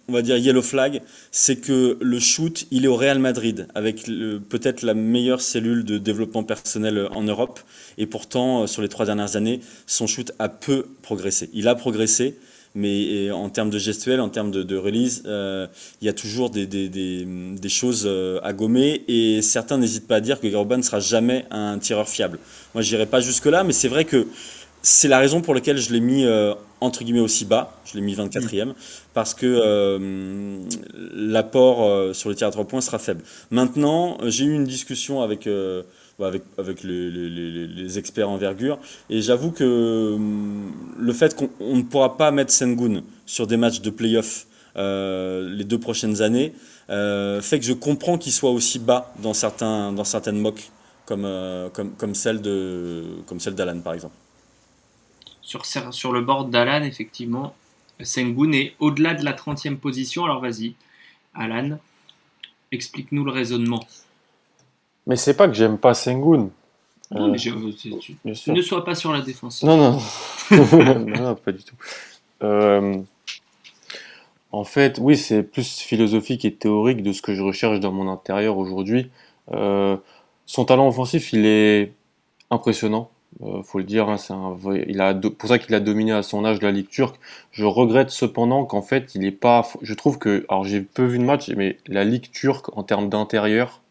on 0.10 0.14
va 0.14 0.22
dire 0.24 0.38
yellow 0.38 0.62
flag, 0.62 1.02
c'est 1.32 1.58
que 1.58 1.98
le 2.02 2.20
shoot, 2.20 2.66
il 2.72 2.86
est 2.86 2.88
au 2.88 2.96
Real 2.96 3.20
Madrid, 3.20 3.68
avec 3.76 4.06
peut-être 4.50 4.82
la 4.82 4.96
meilleure 4.96 5.42
cellule 5.42 5.86
de 5.86 5.98
développement 5.98 6.44
personnel 6.44 7.08
en 7.14 7.22
Europe. 7.24 7.60
Et 7.98 8.08
pourtant, 8.08 8.64
euh, 8.64 8.68
sur 8.68 8.82
les 8.82 8.90
trois 8.90 9.06
dernières 9.06 9.36
années, 9.36 9.60
son 9.86 10.08
shoot 10.08 10.32
a 10.40 10.50
peu 10.50 10.88
progressé. 11.04 11.50
Il 11.54 11.68
a 11.68 11.76
progressé, 11.76 12.36
mais 12.74 13.30
en 13.32 13.50
termes 13.50 13.70
de 13.70 13.78
gestuel, 13.78 14.20
en 14.20 14.30
termes 14.30 14.52
de, 14.52 14.78
release, 14.78 15.24
euh, 15.26 15.68
il 16.02 16.06
y 16.06 16.10
a 16.10 16.14
toujours 16.14 16.50
des, 16.50 16.68
choses 17.70 18.04
euh, 18.06 18.40
à 18.42 18.54
gommer. 18.54 19.04
Et 19.08 19.42
certains 19.44 19.78
n'hésitent 19.78 20.08
pas 20.08 20.16
à 20.16 20.22
dire 20.22 20.40
que 20.40 20.48
Garuba 20.48 20.78
ne 20.78 20.82
sera 20.82 21.00
jamais 21.00 21.46
un 21.52 21.78
tireur 21.78 22.10
fiable. 22.10 22.40
Moi, 22.74 22.82
je 22.82 22.92
n'irai 22.92 23.06
pas 23.06 23.22
jusque-là, 23.22 23.64
mais 23.64 23.74
c'est 23.74 23.88
vrai 23.88 24.06
que 24.06 24.28
c'est 24.82 25.08
la 25.08 25.20
raison 25.20 25.42
pour 25.42 25.54
laquelle 25.54 25.78
je 25.78 25.92
l'ai 25.92 26.00
mis 26.00 26.26
entre 26.82 27.04
guillemets 27.04 27.20
aussi 27.20 27.46
bas, 27.46 27.74
je 27.86 27.96
l'ai 27.96 28.02
mis 28.02 28.16
24e, 28.16 28.74
parce 29.14 29.34
que 29.34 29.46
euh, 29.46 30.60
l'apport 31.14 31.84
euh, 31.84 32.14
sur 32.14 32.30
les 32.30 32.36
tirs 32.36 32.48
à 32.48 32.52
3 32.52 32.66
points 32.66 32.82
sera 32.82 33.00
faible. 33.00 33.24
Maintenant, 33.52 34.18
j'ai 34.26 34.46
eu 34.46 34.54
une 34.54 34.66
discussion 34.66 35.22
avec, 35.22 35.48
euh, 35.48 35.84
bah, 36.18 36.28
avec, 36.28 36.44
avec 36.58 36.84
les, 36.84 37.10
les, 37.10 37.68
les, 37.68 38.00
experts 38.00 38.30
envergure, 38.30 38.80
et 39.10 39.22
j'avoue 39.22 39.52
que 39.52 40.18
le 40.98 41.14
fait 41.14 41.36
qu'on 41.36 41.76
ne 41.76 41.84
pourra 41.84 42.18
pas 42.18 42.32
mettre 42.32 42.52
Sengun 42.52 43.04
sur 43.26 43.48
des 43.48 43.58
matchs 43.58 43.82
de 43.82 43.90
playoff 43.90 44.46
les 44.76 45.66
deux 45.66 45.80
prochaines 45.80 46.22
années, 46.22 46.54
fait 46.88 47.60
que 47.60 47.66
je 47.66 47.74
comprends 47.74 48.18
qu'il 48.18 48.32
soit 48.32 48.52
aussi 48.52 48.80
bas 48.80 49.14
dans, 49.22 49.34
certains, 49.34 49.92
dans 49.92 50.06
certaines 50.06 50.40
mocks, 50.40 50.72
comme, 51.06 51.28
comme, 51.74 51.92
comme 51.92 52.16
celle 52.16 52.40
d'Alan 52.42 53.80
par 53.82 53.94
exemple 53.94 54.16
sur, 55.50 55.94
sur 55.94 56.12
le 56.12 56.22
board 56.22 56.52
d'Alan, 56.52 56.84
effectivement, 56.84 57.56
Sengun 58.02 58.52
est 58.52 58.74
au-delà 58.80 59.16
de 59.16 59.26
la 59.26 59.34
30e 59.34 59.78
position. 59.78 60.26
Alors 60.26 60.42
vas-y, 60.42 60.76
Alan, 61.34 61.80
explique-nous 62.72 63.26
le 63.26 63.32
raisonnement. 63.32 63.84
Mais 65.08 65.16
c'est 65.16 65.36
pas 65.36 65.48
que 65.48 65.56
j'aime 65.56 65.80
pas 65.80 65.96
Sengun. 65.96 66.50
Non, 67.12 67.30
mais 67.30 67.38
euh, 67.48 67.72
tu, 67.76 68.16
ne 68.24 68.62
sois 68.62 68.86
pas 68.86 68.94
sur 68.94 69.12
la 69.12 69.22
défense. 69.22 69.64
Non, 69.64 69.78
non, 70.52 71.00
non, 71.00 71.36
pas 71.36 71.52
du 71.52 71.64
tout. 71.64 71.76
Euh, 72.44 72.98
en 74.52 74.64
fait, 74.64 75.00
oui, 75.02 75.18
c'est 75.18 75.42
plus 75.42 75.80
philosophique 75.80 76.46
et 76.46 76.54
théorique 76.54 77.02
de 77.02 77.12
ce 77.12 77.24
que 77.24 77.34
je 77.34 77.42
recherche 77.42 77.80
dans 77.80 77.92
mon 77.92 78.08
intérieur 78.08 78.60
aujourd'hui. 78.60 79.10
Euh, 79.52 79.98
son 80.46 80.66
talent 80.66 80.88
offensif, 80.88 81.34
il 81.34 81.48
est 81.48 81.94
impressionnant. 82.52 83.10
Euh, 83.42 83.64
faut 83.64 83.78
le 83.78 83.86
dire, 83.86 84.10
hein, 84.10 84.18
c'est 84.18 84.34
un, 84.34 84.58
il 84.88 85.00
a 85.02 85.14
pour 85.14 85.50
ça 85.50 85.60
qu'il 85.60 85.74
a 85.76 85.80
dominé 85.80 86.12
à 86.12 86.24
son 86.24 86.44
âge 86.44 86.62
la 86.62 86.72
Ligue 86.72 86.90
turque. 86.90 87.20
Je 87.52 87.64
regrette 87.64 88.10
cependant 88.10 88.66
qu'en 88.66 88.82
fait, 88.82 89.16
il 89.16 89.24
est 89.26 89.32
pas. 89.32 89.66
Je 89.82 89.94
trouve 89.94 90.18
que, 90.18 90.46
alors 90.50 90.66
j'ai 90.66 90.82
peu 90.82 91.06
vu 91.06 91.20
de 91.20 91.24
match, 91.24 91.50
mais 91.56 91.78
la 91.88 92.04
Ligue 92.04 92.32
turque 92.32 92.76
en 92.78 92.84
termes 92.84 93.08
d'intérieur, 93.08 93.82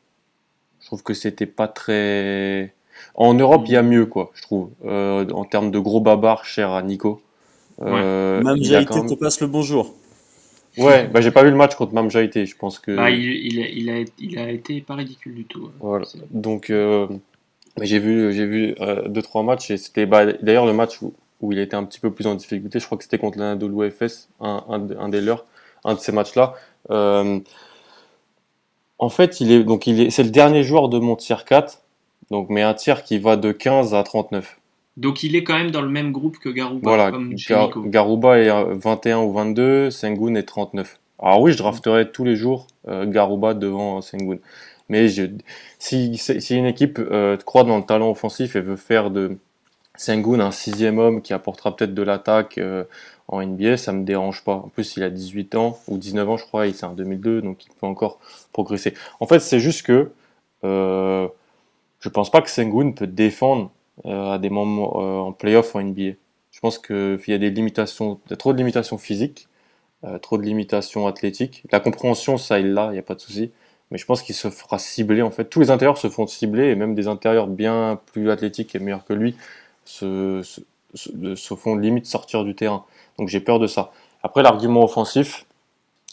je 0.80 0.86
trouve 0.86 1.02
que 1.02 1.14
c'était 1.14 1.46
pas 1.46 1.68
très. 1.68 2.74
En 3.14 3.34
Europe, 3.34 3.62
il 3.66 3.72
y 3.72 3.76
a 3.76 3.82
mieux, 3.82 4.06
quoi, 4.06 4.30
je 4.34 4.42
trouve. 4.42 4.70
Euh, 4.84 5.26
en 5.30 5.44
termes 5.44 5.70
de 5.70 5.78
gros 5.78 6.00
babar, 6.00 6.44
cher 6.44 6.72
à 6.72 6.82
Nico. 6.82 7.22
Euh, 7.80 8.42
Même 8.42 8.62
Jaïté 8.62 9.06
te 9.06 9.14
passe 9.14 9.40
le 9.40 9.46
bonjour. 9.46 9.94
Ouais, 10.76 11.08
bah 11.08 11.20
j'ai 11.20 11.30
pas 11.30 11.42
vu 11.42 11.50
le 11.50 11.56
match 11.56 11.74
contre 11.74 11.94
Mam 11.94 12.10
Jaïté, 12.10 12.44
je 12.46 12.56
pense 12.56 12.78
que. 12.78 12.94
Bah, 12.94 13.10
il, 13.10 13.24
il, 13.24 13.60
a, 13.60 13.68
il, 13.68 13.90
a, 13.90 14.04
il, 14.18 14.38
a, 14.38 14.50
été 14.50 14.80
pas 14.80 14.94
ridicule 14.94 15.34
du 15.34 15.44
tout. 15.44 15.66
Hein. 15.66 15.76
Voilà. 15.80 16.06
Donc, 16.30 16.70
euh, 16.70 17.08
j'ai 17.82 17.98
vu, 17.98 18.32
j'ai 18.32 18.46
vu 18.46 18.74
euh, 18.80 19.08
deux 19.08 19.22
trois 19.22 19.42
matchs 19.42 19.70
et 19.70 19.76
c'était 19.76 20.06
bah, 20.06 20.32
d'ailleurs 20.32 20.66
le 20.66 20.72
match 20.72 21.00
où, 21.02 21.14
où, 21.40 21.52
il 21.52 21.58
était 21.58 21.76
un 21.76 21.84
petit 21.84 22.00
peu 22.00 22.10
plus 22.10 22.26
en 22.26 22.34
difficulté. 22.34 22.78
Je 22.78 22.86
crois 22.86 22.98
que 22.98 23.04
c'était 23.04 23.18
contre 23.18 23.38
l'Anadolu 23.38 23.90
FS, 23.90 24.28
un, 24.40 24.64
un, 24.68 24.90
un, 24.98 25.08
des 25.08 25.20
leurs, 25.20 25.46
un 25.84 25.94
de 25.94 26.00
ces 26.00 26.12
matchs-là. 26.12 26.54
Euh, 26.90 27.40
en 28.98 29.08
fait, 29.08 29.40
il 29.40 29.52
est 29.52 29.64
donc 29.64 29.86
il 29.86 30.00
est, 30.00 30.10
c'est 30.10 30.24
le 30.24 30.30
dernier 30.30 30.62
joueur 30.62 30.88
de 30.88 30.98
mon 30.98 31.16
tier 31.16 31.36
4, 31.46 31.82
donc 32.30 32.48
mais 32.50 32.62
un 32.62 32.74
tiers 32.74 33.04
qui 33.04 33.18
va 33.18 33.36
de 33.36 33.52
15 33.52 33.94
à 33.94 34.02
39. 34.02 34.58
Donc 34.96 35.22
il 35.22 35.36
est 35.36 35.44
quand 35.44 35.56
même 35.56 35.70
dans 35.70 35.82
le 35.82 35.88
même 35.88 36.10
groupe 36.10 36.38
que 36.38 36.48
Garouba. 36.48 36.80
Voilà, 36.82 37.12
Garouba 37.86 38.38
est 38.38 38.50
21 38.74 39.20
ou 39.20 39.32
22, 39.32 39.90
Sengun 39.90 40.34
est 40.34 40.42
39. 40.42 40.98
Alors 41.20 41.40
oui, 41.40 41.52
je 41.52 41.58
drafterai 41.58 42.10
tous 42.10 42.24
les 42.24 42.34
jours 42.34 42.66
euh, 42.88 43.06
Garouba 43.06 43.54
devant 43.54 44.00
Sengun. 44.00 44.38
Mais 44.88 45.08
si, 45.78 46.20
une 46.50 46.66
équipe 46.66 46.98
euh, 46.98 47.36
croit 47.36 47.64
dans 47.64 47.76
le 47.76 47.84
talent 47.84 48.10
offensif 48.10 48.56
et 48.56 48.60
veut 48.60 48.76
faire 48.76 49.10
de 49.10 49.38
Sengun, 49.98 50.40
un 50.40 50.52
sixième 50.52 50.98
homme 50.98 51.22
qui 51.22 51.34
apportera 51.34 51.74
peut-être 51.74 51.92
de 51.92 52.02
l'attaque 52.02 52.56
euh, 52.58 52.84
en 53.26 53.44
NBA, 53.44 53.76
ça 53.76 53.92
me 53.92 54.04
dérange 54.04 54.44
pas. 54.44 54.54
En 54.54 54.68
plus, 54.68 54.96
il 54.96 55.02
a 55.02 55.10
18 55.10 55.56
ans 55.56 55.78
ou 55.88 55.98
19 55.98 56.28
ans, 56.30 56.36
je 56.36 56.44
crois, 56.44 56.68
il 56.68 56.74
c'est 56.74 56.86
en 56.86 56.92
2002, 56.92 57.42
donc 57.42 57.66
il 57.66 57.74
peut 57.74 57.86
encore 57.86 58.20
progresser. 58.52 58.94
En 59.20 59.26
fait, 59.26 59.40
c'est 59.40 59.58
juste 59.58 59.84
que 59.84 60.12
euh, 60.64 61.28
je 62.00 62.08
pense 62.08 62.30
pas 62.30 62.40
que 62.42 62.48
Sengun 62.48 62.92
peut 62.92 63.08
défendre 63.08 63.72
euh, 64.06 64.32
à 64.32 64.38
des 64.38 64.50
moments 64.50 65.26
en 65.26 65.32
playoff 65.32 65.74
en 65.74 65.82
NBA. 65.82 66.12
Je 66.52 66.60
pense 66.60 66.78
qu'il 66.78 67.18
y 67.26 67.32
a 67.32 67.38
des 67.38 67.50
limitations, 67.50 68.20
y 68.30 68.32
a 68.32 68.36
trop 68.36 68.52
de 68.52 68.58
limitations 68.58 68.98
physiques, 68.98 69.48
trop 70.22 70.38
de 70.38 70.42
limitations 70.42 71.06
athlétiques. 71.08 71.64
La 71.72 71.80
compréhension, 71.80 72.38
ça, 72.38 72.60
il 72.60 72.72
l'a, 72.72 72.86
il 72.86 72.92
n'y 72.92 72.98
a 72.98 73.02
pas 73.02 73.14
de 73.14 73.20
souci. 73.20 73.50
Mais 73.90 73.98
je 73.98 74.04
pense 74.04 74.22
qu'il 74.22 74.34
se 74.34 74.50
fera 74.50 74.78
cibler, 74.78 75.22
en 75.22 75.30
fait. 75.30 75.44
Tous 75.46 75.60
les 75.60 75.70
intérieurs 75.70 75.98
se 75.98 76.08
font 76.08 76.26
cibler, 76.26 76.68
et 76.68 76.74
même 76.74 76.94
des 76.94 77.08
intérieurs 77.08 77.46
bien 77.46 78.00
plus 78.12 78.30
athlétiques 78.30 78.74
et 78.74 78.78
meilleurs 78.78 79.04
que 79.04 79.14
lui 79.14 79.36
se, 79.84 80.42
se, 80.94 81.54
font 81.54 81.76
limite 81.76 82.06
sortir 82.06 82.44
du 82.44 82.54
terrain. 82.54 82.84
Donc 83.18 83.28
j'ai 83.28 83.40
peur 83.40 83.58
de 83.58 83.66
ça. 83.66 83.92
Après, 84.22 84.42
l'argument 84.42 84.84
offensif, 84.84 85.46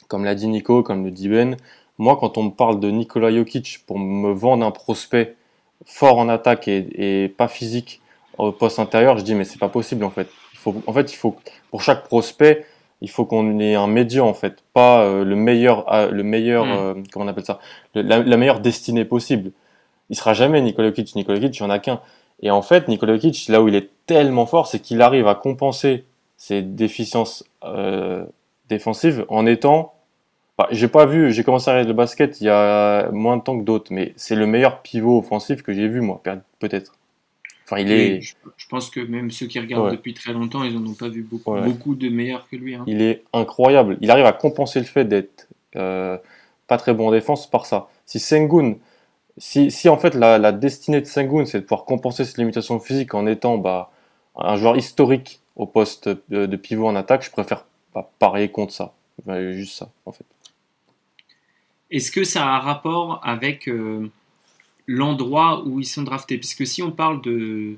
comme 0.07 0.23
l'a 0.23 0.35
dit 0.35 0.47
Nico, 0.47 0.83
comme 0.83 1.03
le 1.03 1.11
dit 1.11 1.27
Ben, 1.27 1.57
moi, 1.97 2.17
quand 2.19 2.37
on 2.37 2.43
me 2.43 2.51
parle 2.51 2.79
de 2.79 2.89
Nikola 2.89 3.31
Jokic 3.31 3.83
pour 3.85 3.99
me 3.99 4.31
vendre 4.31 4.65
un 4.65 4.71
prospect 4.71 5.35
fort 5.85 6.17
en 6.17 6.29
attaque 6.29 6.67
et, 6.67 7.23
et 7.23 7.29
pas 7.29 7.47
physique 7.47 8.01
au 8.37 8.51
poste 8.51 8.79
intérieur, 8.79 9.17
je 9.17 9.23
dis 9.23 9.35
mais 9.35 9.45
c'est 9.45 9.59
pas 9.59 9.69
possible 9.69 10.03
en 10.03 10.09
fait. 10.09 10.29
En 10.87 10.93
fait, 10.93 11.11
il 11.11 11.15
faut 11.15 11.35
pour 11.69 11.81
chaque 11.81 12.03
prospect, 12.05 12.65
il 13.01 13.09
faut 13.09 13.25
qu'on 13.25 13.59
ait 13.59 13.75
un 13.75 13.87
médian 13.87 14.27
en 14.27 14.33
fait, 14.33 14.63
pas 14.73 15.01
euh, 15.03 15.23
le 15.23 15.35
meilleur, 15.35 15.91
euh, 15.93 16.09
le 16.11 16.23
meilleur, 16.23 16.65
Mm. 16.65 16.71
euh, 16.71 16.93
comment 17.11 17.25
on 17.25 17.27
appelle 17.27 17.45
ça, 17.45 17.59
le- 17.93 18.01
la, 18.01 18.19
la 18.19 18.37
meilleure 18.37 18.59
destinée 18.59 19.05
possible. 19.05 19.51
Il 20.09 20.15
sera 20.15 20.33
jamais 20.33 20.61
Nikola 20.61 20.89
Jokic. 20.89 21.15
Nikola 21.15 21.39
Jokic, 21.39 21.57
il 21.57 21.63
y 21.63 21.65
en 21.65 21.69
a 21.69 21.79
qu'un. 21.79 21.99
Et 22.41 22.51
en 22.51 22.61
fait, 22.61 22.87
Nikola 22.87 23.13
Jokic, 23.15 23.47
là 23.49 23.61
où 23.61 23.67
il 23.67 23.75
est 23.75 23.89
tellement 24.05 24.45
fort, 24.45 24.67
c'est 24.67 24.79
qu'il 24.79 25.01
arrive 25.01 25.27
à 25.27 25.35
compenser 25.35 26.03
ses 26.37 26.61
déficiences 26.61 27.43
euh, 27.63 28.23
défensives 28.69 29.25
en 29.29 29.45
étant. 29.45 29.93
Bah, 30.57 30.67
j'ai 30.71 30.87
pas 30.87 31.05
vu, 31.05 31.33
j'ai 31.33 31.43
commencé 31.43 31.69
à 31.69 31.73
regarder 31.73 31.89
le 31.89 31.95
basket 31.97 32.39
il 32.39 32.45
y 32.45 32.49
a 32.49 33.09
moins 33.11 33.35
de 33.37 33.41
temps 33.41 33.57
que 33.59 33.63
d'autres, 33.63 33.91
mais 33.91 34.13
c'est 34.15 34.35
le 34.35 34.45
meilleur 34.47 34.81
pivot 34.81 35.17
offensif 35.19 35.63
que 35.63 35.73
j'ai 35.73 35.87
vu 35.89 35.99
moi, 36.01 36.21
peut-être. 36.59 36.93
Enfin, 37.65 37.79
il 37.79 37.91
est, 37.91 38.13
Oui, 38.15 38.21
je, 38.21 38.35
je 38.57 38.67
pense 38.67 38.89
que 38.89 38.99
même 38.99 39.31
ceux 39.31 39.47
qui 39.47 39.59
regardent 39.59 39.85
Ouais. 39.85 39.91
depuis 39.91 40.13
très 40.13 40.33
longtemps, 40.33 40.63
ils 40.63 40.77
en 40.77 40.85
ont 40.85 40.93
pas 40.93 41.09
vu 41.09 41.23
beaucoup, 41.23 41.51
Ouais. 41.53 41.61
beaucoup 41.63 41.95
de 41.95 42.09
meilleurs 42.09 42.47
que 42.47 42.55
lui. 42.55 42.75
hein. 42.75 42.83
il 42.87 43.01
est 43.01 43.23
incroyable. 43.33 43.97
Il 44.01 44.11
arrive 44.11 44.25
à 44.25 44.33
compenser 44.33 44.79
le 44.79 44.85
fait 44.85 45.05
d'être 45.05 45.47
euh, 45.75 46.17
pas 46.67 46.77
très 46.77 46.93
bon 46.93 47.07
en 47.07 47.11
défense 47.11 47.49
par 47.49 47.65
ça. 47.65 47.87
Si 48.05 48.19
Sengun, 48.19 48.75
si, 49.37 49.71
si 49.71 49.89
en 49.89 49.97
fait 49.97 50.13
la, 50.13 50.37
la 50.37 50.51
destinée 50.51 51.01
de 51.01 51.05
Sengun, 51.07 51.45
c'est 51.45 51.59
de 51.59 51.63
pouvoir 51.65 51.85
compenser 51.85 52.23
ses 52.23 52.39
limitations 52.39 52.79
physiques 52.79 53.13
en 53.15 53.25
étant 53.25 53.57
bah, 53.57 53.91
un 54.35 54.55
joueur 54.57 54.77
historique 54.77 55.41
au 55.55 55.65
poste 55.65 56.09
de, 56.29 56.55
pivot 56.57 56.87
en 56.87 56.95
attaque, 56.95 57.23
je 57.23 57.31
préfère 57.31 57.65
pas 57.93 58.11
parier 58.19 58.49
contre 58.49 58.73
ça. 58.73 58.93
Juste 59.51 59.77
ça, 59.77 59.89
en 60.05 60.11
fait. 60.11 60.25
Est-ce 61.91 62.11
que 62.11 62.23
ça 62.23 62.45
a 62.45 62.49
un 62.57 62.59
rapport 62.59 63.21
avec 63.23 63.67
euh, 63.69 64.09
l'endroit 64.87 65.63
où 65.65 65.79
ils 65.79 65.85
sont 65.85 66.03
draftés 66.03 66.37
Puisque 66.37 66.65
si 66.67 66.81
on 66.83 66.91
parle 66.91 67.21
de, 67.21 67.75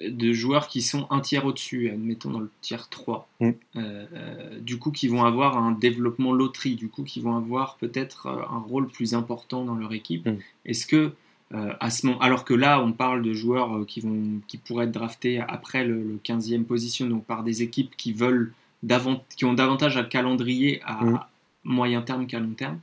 de 0.00 0.32
joueurs 0.32 0.66
qui 0.68 0.82
sont 0.82 1.06
un 1.10 1.20
tiers 1.20 1.44
au-dessus, 1.46 1.90
admettons 1.90 2.30
dans 2.30 2.40
le 2.40 2.50
tiers 2.60 2.88
3, 2.88 3.28
Mm. 3.40 3.44
euh, 3.76 4.06
euh, 4.14 4.60
du 4.60 4.78
coup 4.78 4.90
qui 4.90 5.08
vont 5.08 5.24
avoir 5.24 5.56
un 5.58 5.72
développement 5.72 6.32
loterie, 6.32 6.74
du 6.76 6.88
coup 6.88 7.04
qui 7.04 7.20
vont 7.20 7.36
avoir 7.36 7.76
peut-être 7.76 8.26
euh, 8.26 8.42
un 8.50 8.58
rôle 8.58 8.88
plus 8.88 9.14
important 9.14 9.64
dans 9.64 9.74
leur 9.76 9.92
équipe, 9.92 10.26
Mm. 10.26 10.38
est-ce 10.66 10.86
que 10.86 11.12
euh, 11.52 11.72
à 11.78 11.90
ce 11.90 12.06
moment, 12.06 12.18
alors 12.20 12.44
que 12.44 12.54
là 12.54 12.82
on 12.82 12.92
parle 12.92 13.22
de 13.22 13.32
joueurs 13.32 13.84
qui, 13.86 14.00
vont, 14.00 14.40
qui 14.48 14.56
pourraient 14.56 14.86
être 14.86 14.92
draftés 14.92 15.38
après 15.40 15.84
le, 15.84 16.02
le 16.02 16.18
15e 16.24 16.64
position, 16.64 17.06
donc 17.06 17.24
par 17.26 17.42
des 17.44 17.62
équipes 17.62 17.94
qui 17.96 18.12
veulent 18.12 18.52
qui 19.36 19.44
ont 19.46 19.54
davantage 19.54 19.96
un 19.96 20.04
calendrier 20.04 20.80
à 20.84 21.04
Mm. 21.04 21.20
moyen 21.64 22.02
terme 22.02 22.26
qu'à 22.26 22.38
long 22.40 22.52
terme. 22.54 22.78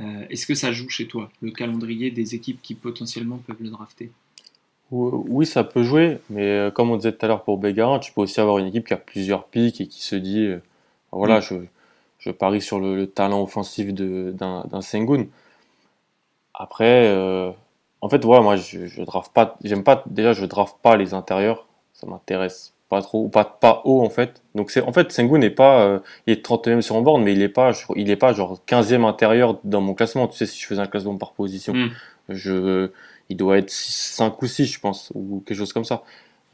Euh, 0.00 0.26
Est-ce 0.30 0.46
que 0.46 0.54
ça 0.54 0.72
joue 0.72 0.88
chez 0.88 1.08
toi, 1.08 1.30
le 1.42 1.50
calendrier 1.50 2.10
des 2.10 2.34
équipes 2.34 2.60
qui 2.62 2.74
potentiellement 2.74 3.38
peuvent 3.46 3.60
le 3.62 3.70
drafter? 3.70 4.10
Ou- 4.90 5.24
Oui, 5.28 5.46
ça 5.46 5.64
peut 5.64 5.82
jouer, 5.82 6.18
mais 6.30 6.42
euh, 6.44 6.70
comme 6.70 6.90
on 6.90 6.96
disait 6.96 7.12
tout 7.12 7.24
à 7.24 7.28
l'heure 7.28 7.44
pour 7.44 7.58
Bégarin, 7.58 7.98
tu 7.98 8.12
peux 8.12 8.22
aussi 8.22 8.40
avoir 8.40 8.58
une 8.58 8.66
équipe 8.66 8.86
qui 8.86 8.94
a 8.94 8.96
plusieurs 8.96 9.44
pics 9.46 9.80
et 9.80 9.86
qui 9.88 10.02
se 10.02 10.16
dit, 10.16 10.40
euh, 10.46 10.62
voilà, 11.12 11.40
Mm. 11.40 11.42
je, 11.42 11.54
je 12.20 12.30
parie 12.30 12.62
sur 12.62 12.78
le, 12.80 12.96
le 12.96 13.06
talent 13.06 13.42
offensif 13.42 13.92
d'un 13.94 14.64
d'un 14.64 14.80
Sengun. 14.82 15.26
Après, 16.54 17.06
euh, 17.08 17.50
en 18.00 18.08
fait, 18.08 18.24
voilà, 18.24 18.42
moi, 18.42 18.56
je, 18.56 18.86
je 18.86 19.02
draft 19.02 19.32
pas, 19.32 19.56
j'aime 19.64 19.84
pas, 19.84 20.02
déjà, 20.06 20.32
je 20.32 20.44
draft 20.44 20.76
pas 20.82 20.96
les 20.96 21.14
intérieurs, 21.14 21.66
ça 21.94 22.06
m'intéresse 22.06 22.72
pas 22.88 23.02
trop, 23.02 23.24
ou 23.24 23.28
pas, 23.28 23.44
pas 23.44 23.82
haut, 23.84 24.02
en 24.02 24.10
fait. 24.10 24.42
Donc, 24.54 24.70
c'est, 24.70 24.80
en 24.82 24.92
fait, 24.92 25.12
Sengun 25.12 25.38
n'est 25.38 25.50
pas, 25.50 25.82
euh, 25.82 25.98
il 26.26 26.32
est 26.32 26.42
30e 26.44 26.80
sur 26.82 26.94
mon 26.96 27.02
board, 27.02 27.22
mais 27.22 27.32
il 27.32 27.42
est 27.42 27.48
pas, 27.48 27.72
il 27.96 28.10
est 28.10 28.16
pas 28.16 28.32
genre 28.32 28.58
15e 28.66 29.04
intérieur 29.04 29.58
dans 29.64 29.80
mon 29.80 29.94
classement. 29.94 30.28
Tu 30.28 30.36
sais, 30.38 30.46
si 30.46 30.60
je 30.60 30.66
faisais 30.66 30.80
un 30.80 30.86
classement 30.86 31.16
par 31.16 31.32
position, 31.32 31.74
Mm. 31.74 31.90
je, 32.30 32.90
il 33.30 33.36
doit 33.36 33.58
être 33.58 33.70
5 33.70 34.40
ou 34.42 34.46
6, 34.46 34.66
je 34.66 34.80
pense, 34.80 35.12
ou 35.14 35.42
quelque 35.46 35.58
chose 35.58 35.72
comme 35.72 35.84
ça. 35.84 36.02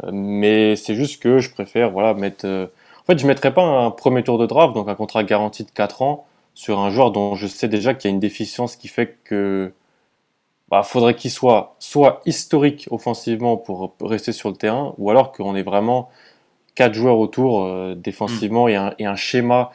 Euh, 0.04 0.10
Mais 0.12 0.76
c'est 0.76 0.94
juste 0.94 1.22
que 1.22 1.38
je 1.40 1.50
préfère, 1.52 1.90
voilà, 1.90 2.14
mettre, 2.14 2.46
euh, 2.46 2.66
en 3.02 3.04
fait, 3.06 3.18
je 3.18 3.26
mettrais 3.26 3.54
pas 3.54 3.62
un 3.62 3.90
premier 3.90 4.22
tour 4.24 4.38
de 4.38 4.46
draft, 4.46 4.74
donc 4.74 4.88
un 4.88 4.94
contrat 4.94 5.24
garanti 5.24 5.64
de 5.64 5.70
4 5.70 6.02
ans, 6.02 6.26
sur 6.54 6.78
un 6.80 6.90
joueur 6.90 7.10
dont 7.12 7.34
je 7.34 7.46
sais 7.46 7.68
déjà 7.68 7.94
qu'il 7.94 8.10
y 8.10 8.12
a 8.12 8.14
une 8.14 8.20
déficience 8.20 8.76
qui 8.76 8.88
fait 8.88 9.18
que 9.24 9.72
bah, 10.70 10.82
faudrait 10.82 11.14
qu'il 11.14 11.30
soit 11.30 11.76
soit 11.78 12.22
historique 12.26 12.88
offensivement 12.90 13.56
pour 13.56 13.94
rester 14.00 14.32
sur 14.32 14.48
le 14.50 14.56
terrain, 14.56 14.94
ou 14.98 15.10
alors 15.10 15.32
qu'on 15.32 15.54
ait 15.56 15.62
vraiment 15.62 16.10
quatre 16.74 16.94
joueurs 16.94 17.18
autour 17.18 17.64
euh, 17.64 17.94
défensivement 17.94 18.68
et, 18.68 18.74
un, 18.76 18.94
et 18.98 19.06
un 19.06 19.16
schéma 19.16 19.70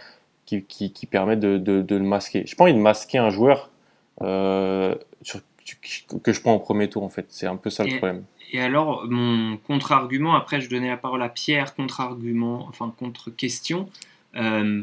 qui, 0.45 0.63
qui, 0.63 0.91
qui 0.91 1.05
permet 1.05 1.37
de, 1.37 1.57
de, 1.57 1.81
de 1.81 1.95
le 1.95 2.03
masquer. 2.03 2.43
Je 2.45 2.55
pas 2.55 2.63
envie 2.65 2.73
de 2.73 2.79
masquer 2.79 3.17
un 3.17 3.29
joueur 3.29 3.69
euh, 4.21 4.95
sur- 5.21 5.41
que 6.23 6.33
je 6.33 6.41
prends 6.41 6.55
au 6.55 6.59
premier 6.59 6.89
tour 6.89 7.03
en 7.03 7.09
fait. 7.09 7.27
C'est 7.29 7.45
un 7.47 7.55
peu 7.55 7.69
ça 7.69 7.83
le 7.83 7.91
Et- 7.91 7.97
problème. 7.97 8.23
Et 8.51 8.59
alors, 8.59 9.05
mon 9.07 9.57
contre-argument, 9.57 10.33
après 10.33 10.59
je 10.59 10.69
donnais 10.71 10.89
la 10.89 10.97
parole 10.97 11.21
à 11.21 11.29
Pierre, 11.29 11.75
contre-argument, 11.75 12.65
enfin 12.67 12.91
contre-question. 12.97 13.87
euh, 14.35 14.81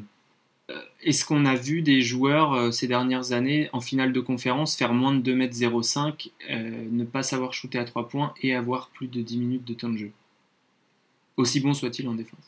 Est-ce 1.03 1.25
qu'on 1.25 1.45
a 1.47 1.55
vu 1.57 1.83
des 1.83 2.01
joueurs 2.01 2.73
ces 2.73 2.87
dernières 2.87 3.33
années 3.33 3.69
en 3.73 3.81
finale 3.81 4.13
de 4.13 4.21
conférence 4.21 4.77
faire 4.77 4.93
moins 4.95 5.13
de 5.15 5.21
2m05, 5.21 6.31
euh, 6.51 6.71
ne 6.91 7.05
pas 7.05 7.23
savoir 7.25 7.55
shooter 7.55 7.79
à 7.79 7.85
3 7.85 8.09
points 8.09 8.35
et 8.41 8.55
avoir 8.55 8.89
plus 8.91 9.09
de 9.09 9.21
10 9.21 9.39
minutes 9.39 9.65
de 9.65 9.75
temps 9.75 9.89
de 9.89 9.97
jeu? 9.97 10.11
Aussi 11.37 11.61
bon 11.61 11.75
soit-il 11.75 12.09
en 12.09 12.15
défense. 12.15 12.41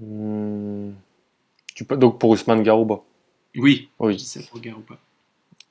Hmm. 0.00 0.90
Tu 1.74 1.84
peux, 1.84 1.96
donc 1.96 2.18
pour 2.18 2.30
Ousmane 2.30 2.62
Garouba. 2.62 3.00
Oui, 3.56 3.88
je 4.00 4.04
Oui. 4.06 4.16
dis 4.16 4.24
ça 4.26 4.40
pour 4.50 4.60
Gare 4.60 4.78
ou 4.78 4.82
pas. 4.82 4.98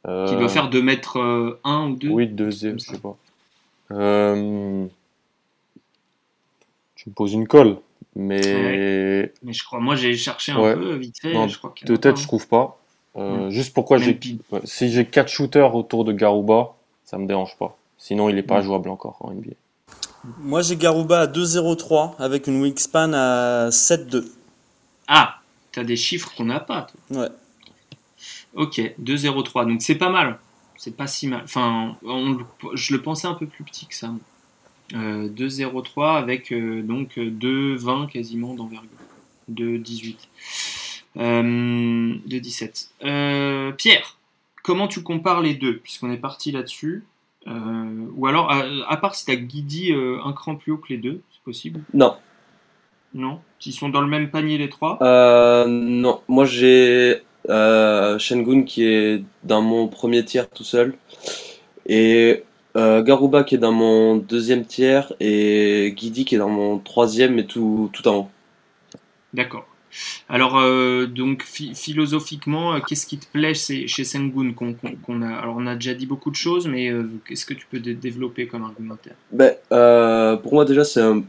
Euh, 0.07 0.27
Qui 0.29 0.35
doit 0.37 0.49
faire 0.49 0.69
2 0.69 0.81
mètres 0.81 1.57
1 1.63 1.89
ou 1.89 1.95
2 1.95 2.09
Oui, 2.09 2.27
deuxième, 2.27 2.73
comme 2.73 2.79
je 2.79 2.85
ça. 2.85 2.91
sais 2.93 2.99
pas. 2.99 3.17
Euh, 3.91 4.85
Tu 6.95 7.09
me 7.09 7.13
poses 7.15 7.33
une 7.33 7.47
colle, 7.47 7.77
mais 8.15 9.31
Mais 9.43 9.53
je 9.53 9.63
crois, 9.63 9.79
moi 9.79 9.95
j'ai 9.95 10.15
cherché 10.15 10.51
un 10.51 10.61
Ouais. 10.61 10.73
peu 10.73 10.95
vite 10.95 11.19
fait, 11.21 11.33
Non, 11.33 11.47
je 11.47 11.57
crois 11.57 11.73
de 11.81 11.95
tête, 11.95 12.17
je 12.17 12.23
trouve 12.27 12.47
pas. 12.47 12.77
Euh, 13.15 13.47
Mm. 13.47 13.49
Juste 13.51 13.73
pourquoi 13.73 13.97
j'ai 13.97 14.19
ouais, 14.51 14.59
si 14.65 14.91
j'ai 14.91 15.05
quatre 15.05 15.29
shooters 15.29 15.73
autour 15.75 16.03
de 16.05 16.11
Garouba, 16.11 16.75
ça 17.05 17.17
me 17.17 17.25
dérange 17.25 17.57
pas. 17.57 17.77
Sinon, 17.97 18.29
il 18.29 18.37
est 18.37 18.43
pas 18.43 18.59
Mm. 18.59 18.63
jouable 18.63 18.89
encore 18.89 19.17
en 19.21 19.31
NBA. 19.31 19.55
Moi, 20.39 20.61
j'ai 20.61 20.75
Garouba 20.75 21.21
à 21.21 21.27
2,03 21.27 22.15
avec 22.19 22.47
une 22.47 22.61
wingspan 22.61 23.13
à 23.13 23.69
7,2. 23.69 24.25
Ah, 25.07 25.39
t'as 25.71 25.83
des 25.83 25.95
chiffres 25.95 26.31
qu'on 26.35 26.45
n'a 26.45 26.59
pas. 26.59 26.87
toi. 27.09 27.21
Ouais. 27.21 27.29
Ok, 28.55 28.81
2-0-3, 29.01 29.67
donc 29.67 29.81
c'est 29.81 29.95
pas 29.95 30.09
mal. 30.09 30.39
C'est 30.77 30.95
pas 30.95 31.07
si 31.07 31.27
mal. 31.27 31.41
Enfin, 31.43 31.97
on 32.03 32.37
je 32.73 32.93
le 32.93 33.01
pensais 33.01 33.27
un 33.27 33.33
peu 33.33 33.45
plus 33.45 33.63
petit 33.63 33.85
que 33.85 33.95
ça. 33.95 34.07
moi. 34.07 34.19
Euh, 34.95 35.29
2-0-3 35.29 36.17
avec 36.17 36.51
euh, 36.51 36.81
donc 36.81 37.17
euh, 37.19 37.29
2-20 37.29 38.07
quasiment 38.09 38.55
d'envergure. 38.55 38.89
2-18. 39.51 40.15
Euh, 41.17 42.15
2-17. 42.27 42.89
Euh, 43.03 43.71
Pierre, 43.73 44.17
comment 44.63 44.87
tu 44.87 45.03
compares 45.03 45.41
les 45.41 45.53
deux 45.53 45.77
Puisqu'on 45.77 46.11
est 46.11 46.17
parti 46.17 46.51
là-dessus? 46.51 47.03
Euh, 47.47 48.07
ou 48.15 48.27
alors, 48.27 48.51
à, 48.51 48.63
à 48.87 48.97
part 48.97 49.15
si 49.15 49.25
t'as 49.25 49.35
Guidi 49.35 49.91
euh, 49.93 50.19
un 50.23 50.33
cran 50.33 50.55
plus 50.55 50.71
haut 50.73 50.77
que 50.77 50.89
les 50.89 50.97
deux, 50.97 51.21
c'est 51.31 51.41
possible 51.43 51.81
Non. 51.93 52.15
Non 53.13 53.39
S'ils 53.59 53.73
sont 53.73 53.89
dans 53.89 54.01
le 54.01 54.07
même 54.07 54.29
panier 54.29 54.57
les 54.57 54.69
trois 54.69 54.97
Euh, 55.01 55.65
non, 55.67 56.21
moi 56.27 56.45
j'ai 56.45 57.21
euh, 57.49 58.19
Shengun 58.19 58.63
qui 58.63 58.83
est 58.85 59.23
dans 59.43 59.61
mon 59.61 59.87
premier 59.87 60.23
tiers 60.23 60.49
tout 60.49 60.63
seul 60.63 60.95
et 61.87 62.43
euh, 62.77 63.01
Garuba 63.01 63.43
qui 63.43 63.55
est 63.55 63.59
dans 63.59 63.71
mon 63.71 64.17
deuxième 64.17 64.65
tiers 64.65 65.11
et 65.19 65.93
Guidi 65.97 66.25
qui 66.25 66.35
est 66.35 66.37
dans 66.37 66.49
mon 66.49 66.77
troisième 66.77 67.39
et 67.39 67.47
tout, 67.47 67.89
tout 67.93 68.07
en 68.07 68.15
haut. 68.17 68.29
D'accord. 69.33 69.68
Alors, 70.27 70.59
euh, 70.59 71.07
donc, 71.07 71.43
phi- 71.43 71.73
philosophiquement, 71.75 72.75
euh, 72.75 72.79
qu'est-ce 72.85 73.07
qui 73.07 73.17
te 73.17 73.25
plaît 73.31 73.53
chez, 73.53 73.87
Sengun 73.87 74.53
qu'on, 74.53 75.21
a 75.21 75.27
Alors, 75.27 75.55
on 75.57 75.65
a 75.65 75.75
déjà 75.75 75.93
dit 75.93 76.05
beaucoup 76.05 76.29
de 76.31 76.35
choses, 76.35 76.67
mais 76.67 76.89
euh, 76.89 77.09
qu'est-ce 77.27 77.45
que 77.45 77.53
tu 77.53 77.65
peux 77.69 77.79
dé- 77.79 77.95
développer 77.95 78.47
comme 78.47 78.63
argumentaire? 78.63 79.15
Ben, 79.31 79.53
pour 80.41 80.53
moi 80.53 80.65
déjà 80.65 80.83
c'est 80.83 81.01
un 81.01 81.23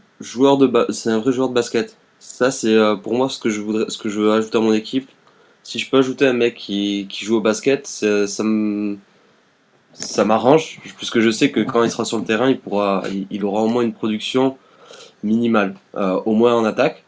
un 1.10 1.18
vrai 1.18 1.32
joueur 1.32 1.48
de 1.48 1.54
basket. 1.54 1.96
Ça, 2.18 2.50
c'est 2.50 2.76
pour 3.02 3.14
moi 3.14 3.30
ce 3.30 3.38
que 3.38 3.48
je 3.48 3.60
voudrais, 3.62 3.88
ce 3.88 3.96
que 3.96 4.10
je 4.10 4.20
veux 4.20 4.32
ajouter 4.32 4.58
à 4.58 4.60
mon 4.60 4.74
équipe. 4.74 5.08
Si 5.62 5.78
je 5.78 5.88
peux 5.88 5.98
ajouter 5.98 6.26
un 6.26 6.32
mec 6.34 6.54
qui, 6.54 7.06
joue 7.24 7.36
au 7.36 7.40
basket, 7.40 7.86
ça, 7.86 8.26
me 8.44 8.98
ça 9.92 10.24
m'arrange, 10.24 10.80
puisque 10.96 11.20
je 11.20 11.30
sais 11.30 11.50
que 11.50 11.60
quand 11.60 11.82
il 11.82 11.90
sera 11.90 12.04
sur 12.04 12.18
le 12.18 12.24
terrain, 12.24 12.50
il, 12.50 12.58
pourra, 12.58 13.02
il, 13.30 13.44
aura 13.44 13.62
au 13.62 13.68
moins 13.68 13.82
une 13.82 13.94
production 13.94 14.58
minimale, 15.22 15.74
au 15.94 16.32
moins 16.32 16.54
en 16.54 16.64
attaque. 16.64 17.04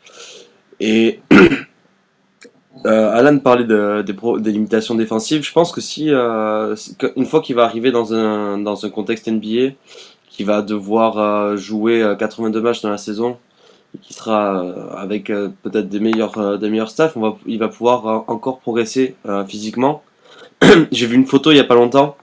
Et 0.81 1.21
euh, 2.87 3.11
Alan 3.11 3.39
parlait 3.39 3.65
de, 3.65 4.03
des 4.39 4.53
limitations 4.53 4.95
défensives. 4.95 5.45
Je 5.45 5.53
pense 5.53 5.73
que 5.73 5.81
si, 5.81 6.11
euh, 6.11 6.75
une 7.17 7.27
fois 7.27 7.41
qu'il 7.41 7.57
va 7.57 7.65
arriver 7.65 7.93
dans 7.93 8.15
un, 8.15 8.59
dans 8.59 8.85
un 8.85 8.91
contexte 8.91 9.29
NBA, 9.29 9.75
qui 10.29 10.45
va 10.45 10.63
devoir 10.63 11.57
jouer 11.59 12.15
82 12.19 12.61
matchs 12.63 12.81
dans 12.81 12.89
la 12.89 12.97
saison, 12.97 13.37
et 13.95 13.99
qui 13.99 14.15
sera 14.15 14.61
avec 14.97 15.27
peut-être 15.27 15.91
des 15.91 16.01
meilleurs, 16.01 16.59
des 16.59 16.71
meilleurs 16.71 16.89
staffs, 16.89 17.19
on 17.19 17.21
va, 17.21 17.37
il 17.45 17.59
va 17.59 17.69
pouvoir 17.69 18.25
encore 18.29 18.61
progresser 18.61 19.15
physiquement. 19.47 20.03
J'ai 20.91 21.07
vu 21.07 21.17
une 21.17 21.27
photo 21.27 21.51
il 21.51 21.55
n'y 21.55 21.61
a 21.61 21.65
pas 21.65 21.75
longtemps 21.75 22.17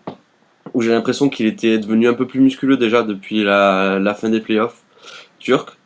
où 0.74 0.82
j'ai 0.82 0.92
l'impression 0.92 1.30
qu'il 1.30 1.46
était 1.46 1.78
devenu 1.78 2.08
un 2.08 2.14
peu 2.14 2.28
plus 2.28 2.40
musculeux 2.40 2.78
déjà 2.78 3.04
depuis 3.04 3.44
la, 3.44 4.16
fin 4.18 4.30
des 4.30 4.40
playoffs 4.40 4.82
turcs. 5.40 5.78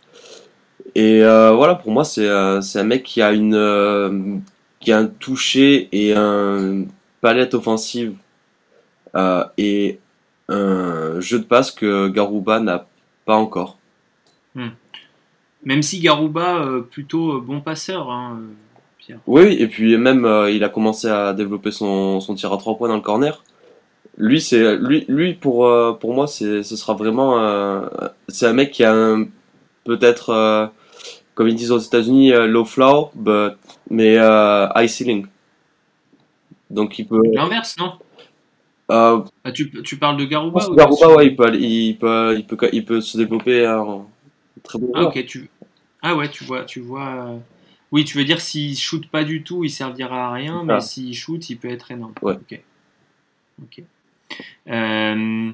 Et 0.95 1.23
euh, 1.23 1.51
voilà, 1.51 1.75
pour 1.75 1.91
moi, 1.91 2.05
c'est 2.05 2.27
euh, 2.27 2.61
un 2.75 2.83
mec 2.83 3.03
qui 3.03 3.21
a, 3.21 3.31
une, 3.31 3.55
euh, 3.55 4.37
qui 4.79 4.91
a 4.91 4.99
un 4.99 5.07
toucher 5.07 5.89
et 5.91 6.13
un 6.15 6.85
palette 7.21 7.53
offensive 7.53 8.15
et 9.57 9.99
un 10.49 11.19
jeu 11.19 11.39
de 11.39 11.43
passe 11.43 11.71
que 11.71 12.07
Garouba 12.09 12.59
n'a 12.59 12.87
pas 13.25 13.35
encore. 13.35 13.77
Hmm. 14.55 14.69
Même 15.63 15.81
si 15.81 15.99
Garouba, 15.99 16.65
plutôt 16.91 17.39
bon 17.39 17.61
passeur, 17.61 18.11
hein, 18.11 18.41
Oui, 19.27 19.55
et 19.59 19.67
puis 19.67 19.97
même, 19.97 20.27
il 20.49 20.63
a 20.63 20.69
commencé 20.69 21.07
à 21.07 21.33
développer 21.33 21.71
son, 21.71 22.19
son 22.19 22.35
tir 22.35 22.51
à 22.51 22.57
trois 22.57 22.77
points 22.77 22.89
dans 22.89 22.95
le 22.95 23.01
corner 23.01 23.43
lui 24.15 24.39
c'est 24.39 24.77
lui 24.77 25.05
lui 25.07 25.33
pour 25.33 25.65
euh, 25.65 25.93
pour 25.93 26.13
moi 26.13 26.27
c'est 26.27 26.61
ce 26.61 26.75
sera 26.75 26.93
vraiment 26.93 27.81
c'est 28.27 28.45
un 28.45 28.53
mec 28.53 28.69
qui 28.69 28.83
a 28.83 28.93
un 28.93 29.25
peut-être 29.83 30.29
euh, 30.29 30.67
comme 31.35 31.47
ils 31.47 31.55
disent 31.55 31.71
aux 31.71 31.79
États-Unis 31.79 32.33
euh, 32.33 32.47
low 32.47 32.65
floor 32.65 33.11
but 33.15 33.53
mais 33.89 34.15
high 34.75 34.87
ceiling. 34.87 35.25
Donc 36.69 36.97
il 36.99 37.07
peut 37.07 37.21
l'inverse 37.33 37.77
non? 37.77 37.93
Ah, 38.89 39.23
tu, 39.53 39.71
tu, 39.81 39.97
parles 39.97 40.17
de 40.17 40.25
Garouba 40.25 40.69
ou 40.69 40.75
Garouba 40.75 41.15
ouais 41.15 41.27
il 41.27 41.35
peut, 41.35 41.55
il 41.55 41.97
peut 41.97 42.35
il 42.37 42.45
peut 42.45 42.69
il 42.71 42.85
peut 42.85 43.01
se 43.01 43.17
développer 43.17 43.67
en 43.67 44.07
très 44.61 44.77
bon 44.77 44.91
ah 44.93 45.05
ok 45.05 45.25
tu 45.25 45.49
ah 46.03 46.15
ouais 46.15 46.29
tu 46.29 46.43
vois 46.43 46.63
tu 46.63 46.79
vois 46.79 47.39
oui 47.91 48.03
tu 48.03 48.17
veux 48.17 48.25
dire 48.25 48.39
s'il 48.39 48.77
shoot 48.77 49.07
pas 49.07 49.23
du 49.23 49.41
tout 49.41 49.63
il 49.63 49.71
servira 49.71 50.27
à 50.27 50.33
rien 50.33 50.63
mais 50.63 50.79
s'il 50.79 51.15
shoot 51.15 51.49
il 51.49 51.57
peut 51.57 51.69
être 51.69 51.91
énorme. 51.91 52.13
Ouais. 52.21 52.33
Ok. 52.33 52.59
Ok. 53.61 53.83
Euh, 54.69 55.51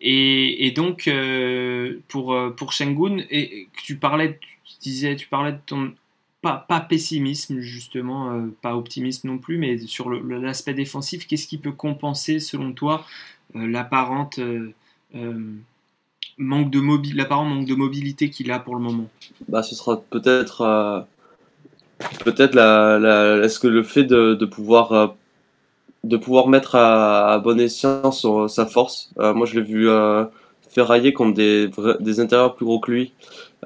et, 0.00 0.72
donc, 0.76 1.08
euh, 1.08 1.98
pour, 2.08 2.34
euh, 2.34 2.50
pour 2.50 2.72
Shengun, 2.72 3.18
et, 3.30 3.68
tu 3.84 3.96
parlais, 3.96 4.38
disais, 4.80 5.16
tu 5.16 5.28
parlais 5.28 5.52
de 5.52 5.58
ton 5.66 5.92
pas, 6.40 6.64
pas, 6.68 6.80
pessimisme 6.80 7.58
justement, 7.60 8.48
pas 8.62 8.76
optimisme 8.76 9.28
non 9.28 9.38
plus, 9.38 9.58
mais 9.58 9.76
sur 9.78 10.08
l'aspect 10.10 10.74
défensif, 10.74 11.26
qu'est-ce 11.26 11.48
qui 11.48 11.58
peut 11.58 11.72
compenser 11.72 12.38
selon 12.38 12.72
toi 12.72 13.04
l'apparente 13.54 14.38
manque 16.38 16.70
de 16.70 17.16
l'apparent 17.16 17.44
manque 17.44 17.66
de 17.66 17.74
mobilité 17.74 18.30
qu'il 18.30 18.52
a 18.52 18.60
pour 18.60 18.76
le 18.76 18.82
moment? 18.82 19.08
Bah, 19.48 19.64
ce 19.64 19.74
sera 19.74 20.00
peut-être 20.00 21.06
peut-être 22.24 22.54
la, 22.54 23.40
est-ce 23.42 23.58
que 23.58 23.66
le 23.66 23.82
fait 23.82 24.04
de, 24.04 24.34
de 24.34 24.46
pouvoir 24.46 25.16
de 26.04 26.16
pouvoir 26.16 26.48
mettre 26.48 26.74
à, 26.74 27.38
bon 27.38 27.60
escient 27.60 28.10
sa 28.12 28.66
force. 28.66 29.10
Euh, 29.18 29.34
moi, 29.34 29.46
je 29.46 29.58
l'ai 29.58 29.66
vu 29.66 29.88
euh, 29.88 30.24
ferrailler 30.70 31.12
contre 31.12 31.34
des, 31.34 31.70
des 32.00 32.20
intérieurs 32.20 32.54
plus 32.54 32.64
gros 32.64 32.80
que 32.80 32.90
lui. 32.90 33.12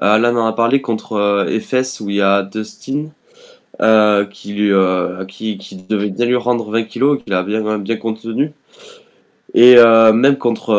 Euh, 0.01 0.17
là, 0.17 0.31
on 0.33 0.37
en 0.37 0.47
a 0.47 0.53
parlé 0.53 0.81
contre 0.81 1.45
Efes 1.49 2.01
où 2.01 2.09
il 2.09 2.17
y 2.17 2.21
a 2.21 2.43
Dustin. 2.43 3.09
qui, 4.31 4.53
lui, 4.53 4.71
qui, 5.27 5.57
qui, 5.57 5.75
devait 5.75 6.09
bien 6.09 6.25
lui 6.25 6.35
rendre 6.35 6.69
20 6.71 6.83
kilos, 6.83 7.21
qu'il 7.23 7.33
a 7.33 7.43
bien, 7.43 7.79
bien 7.79 7.97
contenu. 7.97 8.51
Et 9.53 9.75
même 9.75 10.37
contre 10.37 10.73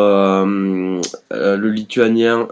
le 0.45 1.69
lituanien, 1.69 2.49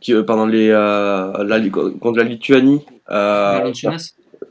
qui, 0.00 0.14
pendant 0.26 0.46
les, 0.46 0.68
la, 0.68 1.60
contre 2.00 2.18
la 2.18 2.24
Lituanie, 2.24 2.84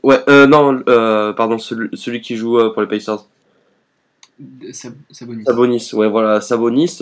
Ouais, 0.02 0.18
euh, 0.28 0.46
non, 0.46 0.82
euh, 0.88 1.32
pardon, 1.32 1.58
celui, 1.58 2.20
qui 2.20 2.36
joue 2.36 2.58
euh, 2.58 2.72
pour 2.72 2.82
les 2.82 2.88
Pacers. 2.88 3.24
Sabonis. 4.72 5.44
Sabonis, 5.44 5.90
ouais, 5.92 6.08
voilà, 6.08 6.40
Sabonis. 6.40 6.98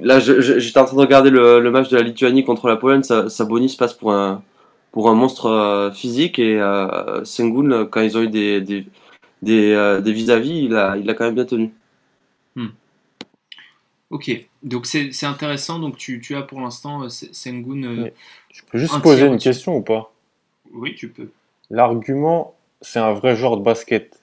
Là, 0.00 0.20
j'étais 0.20 0.78
en 0.78 0.84
train 0.84 0.96
de 0.96 1.00
regarder 1.00 1.30
le, 1.30 1.70
match 1.70 1.88
de 1.88 1.96
la 1.96 2.02
Lituanie 2.02 2.44
contre 2.44 2.68
la 2.68 2.76
Pologne. 2.76 3.02
Sabonis 3.02 3.76
passe 3.78 3.94
pour 3.94 4.12
un, 4.12 4.42
pour 4.92 5.08
un 5.08 5.14
monstre 5.14 5.92
physique 5.94 6.38
et 6.38 6.60
Sengun, 7.24 7.86
quand 7.86 8.00
ils 8.00 8.16
ont 8.16 8.22
eu 8.22 8.28
des, 8.28 8.60
des, 8.60 8.86
des, 9.42 10.12
vis-à-vis, 10.12 10.64
il, 10.64 10.76
a, 10.76 10.96
il 10.96 11.08
a 11.08 11.14
quand 11.14 11.24
même 11.24 11.34
bien 11.34 11.44
tenu. 11.44 11.72
Hmm. 12.56 12.68
Ok, 14.10 14.30
donc 14.62 14.86
c'est 14.86 15.26
intéressant. 15.26 15.78
Donc 15.78 15.96
tu, 15.96 16.20
tu 16.20 16.36
as 16.36 16.42
pour 16.42 16.60
l'instant 16.60 17.08
Sengun. 17.08 18.10
je 18.52 18.62
peux 18.70 18.78
juste 18.78 19.00
poser 19.02 19.26
une 19.26 19.38
question 19.38 19.76
ou 19.76 19.82
pas? 19.82 20.12
Oui, 20.72 20.94
tu 20.94 21.08
peux. 21.08 21.30
L'argument, 21.70 22.54
c'est 22.80 22.98
un 22.98 23.12
vrai 23.12 23.36
genre 23.36 23.56
de 23.56 23.62
basket. 23.62 24.20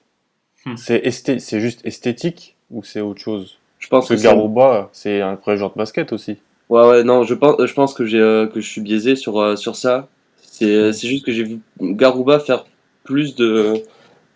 Hmm. 0.64 0.76
C'est 0.76 1.10
c'est 1.10 1.60
juste 1.60 1.84
esthétique 1.84 2.56
ou 2.70 2.84
c'est 2.84 3.00
autre 3.00 3.20
chose? 3.20 3.58
Je 3.82 3.88
pense 3.88 4.08
que, 4.08 4.14
Garouba, 4.14 4.88
c'est 4.92 5.20
un 5.20 5.34
vrai 5.34 5.56
genre 5.56 5.72
de 5.72 5.76
basket 5.76 6.12
aussi. 6.12 6.38
Ouais, 6.68 6.88
ouais, 6.88 7.04
non, 7.04 7.24
je 7.24 7.34
pense, 7.34 7.56
je 7.62 7.74
pense 7.74 7.94
que, 7.94 8.06
j'ai, 8.06 8.20
euh, 8.20 8.46
que 8.46 8.60
je 8.60 8.68
suis 8.68 8.80
biaisé 8.80 9.16
sur, 9.16 9.40
euh, 9.40 9.56
sur 9.56 9.74
ça. 9.76 10.08
C'est, 10.40 10.88
hmm. 10.88 10.92
c'est 10.92 11.08
juste 11.08 11.26
que 11.26 11.32
j'ai 11.32 11.42
vu 11.42 11.60
Garouba 11.80 12.38
faire 12.38 12.64
plus 13.02 13.34
de, 13.34 13.74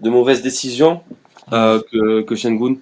de 0.01 0.11
mauvaises 0.11 0.43
décisions 0.43 1.01
euh, 1.53 1.81
que, 1.93 2.23
que 2.23 2.35
Shengun. 2.35 2.77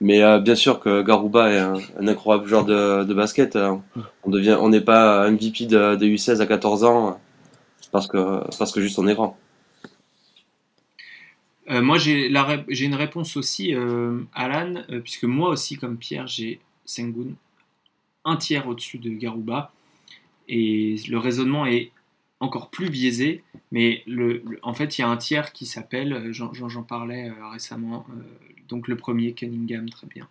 Mais 0.00 0.20
bien 0.40 0.54
sûr 0.54 0.78
que 0.78 1.02
Garouba 1.02 1.50
est 1.50 1.58
un, 1.58 1.78
incroyable 2.06 2.46
joueur 2.46 2.64
de, 2.66 3.04
de 3.04 3.14
basket. 3.14 3.58
On 4.24 4.30
devient, 4.30 4.58
on 4.60 4.68
n'est 4.68 4.82
pas 4.82 5.30
MVP 5.30 5.64
de, 5.64 5.96
de 5.96 6.06
U16 6.06 6.40
à 6.40 6.46
14 6.46 6.84
ans 6.84 7.18
parce 7.92 8.06
que, 8.06 8.42
parce 8.58 8.72
que 8.72 8.82
juste 8.82 8.98
on 8.98 9.08
est 9.08 9.14
grand. 9.14 9.38
Euh, 11.68 11.82
moi, 11.82 11.98
j'ai 11.98 12.28
une 12.28 12.94
réponse 12.94 13.36
aussi, 13.36 13.74
euh, 13.74 14.22
Alan, 14.34 14.82
euh, 14.90 15.00
puisque 15.00 15.24
moi 15.24 15.50
aussi, 15.50 15.76
comme 15.76 15.96
Pierre, 15.96 16.26
j'ai 16.26 16.60
Sengun 16.84 17.34
un 18.24 18.36
tiers 18.36 18.66
au-dessus 18.68 18.98
de 18.98 19.10
Garouba. 19.10 19.72
Et 20.48 20.96
le 21.08 21.18
raisonnement 21.18 21.66
est 21.66 21.90
encore 22.38 22.70
plus 22.70 22.90
biaisé, 22.90 23.42
mais 23.72 24.04
en 24.62 24.74
fait, 24.74 24.98
il 24.98 25.00
y 25.00 25.04
a 25.04 25.08
un 25.08 25.16
tiers 25.16 25.52
qui 25.52 25.66
s'appelle, 25.66 26.28
j'en 26.32 26.82
parlais 26.82 27.32
récemment, 27.50 28.06
donc 28.68 28.88
le 28.88 28.96
premier, 28.96 29.32
Cunningham, 29.32 29.88
très 29.88 30.06
bien. 30.06 30.28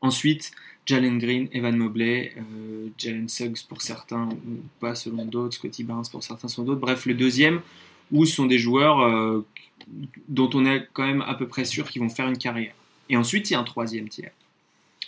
Ensuite, 0.00 0.52
Jalen 0.86 1.18
Green, 1.18 1.48
Evan 1.52 1.76
Mobley, 1.76 2.34
Jalen 2.98 3.28
Suggs 3.28 3.64
pour 3.68 3.82
certains, 3.82 4.28
ou 4.28 4.62
pas 4.80 4.94
selon 4.94 5.24
d'autres, 5.26 5.54
Scotty 5.54 5.84
Barnes 5.84 6.06
pour 6.10 6.24
certains 6.24 6.48
selon 6.48 6.66
d'autres. 6.66 6.80
Bref, 6.80 7.06
le 7.06 7.14
deuxième, 7.14 7.60
où 8.14 8.24
ce 8.24 8.36
sont 8.36 8.46
des 8.46 8.58
joueurs 8.58 9.44
dont 10.28 10.48
on 10.54 10.64
est 10.64 10.88
quand 10.92 11.04
même 11.04 11.22
à 11.22 11.34
peu 11.34 11.46
près 11.46 11.64
sûr 11.64 11.90
qu'ils 11.90 12.00
vont 12.00 12.08
faire 12.08 12.28
une 12.28 12.38
carrière. 12.38 12.74
Et 13.10 13.16
ensuite, 13.16 13.50
il 13.50 13.52
y 13.52 13.56
a 13.56 13.60
un 13.60 13.64
troisième 13.64 14.08
tiers. 14.08 14.32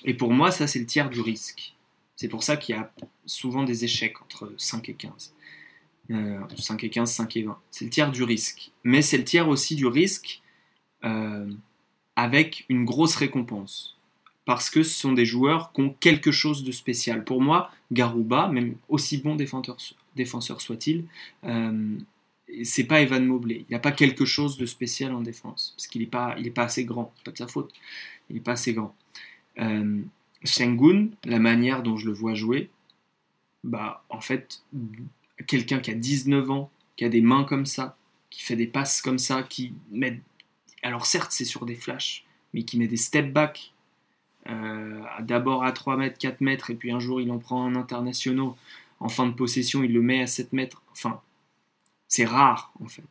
Et 0.05 0.13
pour 0.13 0.33
moi, 0.33 0.51
ça, 0.51 0.67
c'est 0.67 0.81
le 0.81 0.87
tiers 0.87 1.09
du 1.09 1.21
risque. 1.21 1.75
C'est 2.17 2.29
pour 2.29 2.43
ça 2.43 2.57
qu'il 2.57 2.75
y 2.75 2.79
a 2.79 2.93
souvent 3.25 3.63
des 3.63 3.85
échecs 3.85 4.21
entre 4.21 4.53
5 4.59 4.89
et 4.89 4.95
15. 4.95 5.33
5 6.09 6.85
et 6.85 6.91
15, 6.91 7.11
5 7.11 7.37
et 7.37 7.43
20. 7.43 7.59
C'est 7.71 7.85
le 7.85 7.91
tiers 7.91 8.11
du 8.11 8.23
risque. 8.23 8.71
Mais 8.85 9.03
c'est 9.03 9.19
le 9.19 9.25
tiers 9.25 9.49
aussi 9.49 9.77
du 9.77 9.87
risque 9.87 10.43
euh, 11.05 11.51
avec 12.17 12.65
une 12.69 12.85
grosse 12.85 13.17
récompense. 13.17 13.97
Parce 14.45 14.71
que 14.71 14.83
ce 14.83 14.95
sont 14.95 15.13
des 15.13 15.25
joueurs 15.25 15.73
qui 15.73 15.81
ont 15.81 15.91
quelque 15.91 16.31
chose 16.31 16.65
de 16.65 16.73
spécial. 16.73 17.25
Pour 17.25 17.43
moi, 17.43 17.71
Garouba, 17.93 18.49
même 18.49 18.77
aussi 18.89 19.19
bon 19.19 19.35
défenseur, 19.35 20.61
soit-il, 20.61 21.05
euh, 21.45 21.99
c'est 22.65 22.85
pas 22.85 23.01
Evan 23.01 23.25
Mobley. 23.25 23.65
Il 23.69 23.73
n'a 23.73 23.79
pas 23.79 23.93
quelque 23.93 24.25
chose 24.25 24.57
de 24.57 24.67
spécial 24.67 25.13
en 25.13 25.21
défense, 25.21 25.75
parce 25.77 25.87
qu'il 25.87 26.03
n'est 26.03 26.09
pas, 26.09 26.37
est 26.39 26.51
pas 26.51 26.65
assez 26.65 26.85
grand. 26.85 27.13
Pas 27.25 27.33
de 27.33 27.37
sa 27.37 27.47
faute. 27.47 27.73
Il 28.31 28.37
n'est 28.37 28.43
pas 28.43 28.53
assez 28.53 28.73
grand. 28.73 28.95
Euh, 29.59 30.03
la 31.25 31.39
manière 31.39 31.83
dont 31.83 31.97
je 31.97 32.07
le 32.07 32.13
vois 32.13 32.35
jouer, 32.35 32.71
bah, 33.65 34.05
en 34.11 34.21
fait, 34.21 34.63
quelqu'un 35.47 35.81
qui 35.81 35.91
a 35.91 35.95
19 35.95 36.51
ans, 36.51 36.71
qui 36.97 37.05
a 37.05 37.09
des 37.09 37.21
mains 37.21 37.45
comme 37.45 37.67
ça, 37.67 37.97
qui 38.31 38.43
fait 38.43 38.57
des 38.57 38.67
passes 38.67 39.03
comme 39.03 39.19
ça, 39.19 39.43
qui 39.43 39.75
met. 39.91 40.21
Alors, 40.83 41.07
certes, 41.07 41.33
c'est 41.33 41.45
sur 41.45 41.67
des 41.67 41.75
flashs, 41.75 42.25
mais 42.55 42.63
qui 42.63 42.79
met 42.79 42.87
des 42.87 42.97
step 42.97 43.33
back. 43.33 43.73
Euh, 44.49 45.03
d'abord 45.21 45.65
à 45.65 45.73
3 45.73 45.97
mètres, 45.97 46.19
4 46.19 46.41
mètres, 46.41 46.71
et 46.71 46.77
puis 46.77 46.93
un 46.93 47.01
jour 47.01 47.21
il 47.21 47.33
en 47.33 47.39
prend 47.39 47.65
un 47.65 47.75
international 47.75 48.53
en 49.01 49.09
fin 49.09 49.27
de 49.27 49.33
possession, 49.33 49.83
il 49.83 49.93
le 49.93 50.01
met 50.01 50.23
à 50.23 50.27
7 50.29 50.53
mètres. 50.53 50.83
Enfin, 50.93 51.21
c'est 52.09 52.25
rare 52.25 52.73
en 52.83 52.87
fait. 52.87 53.03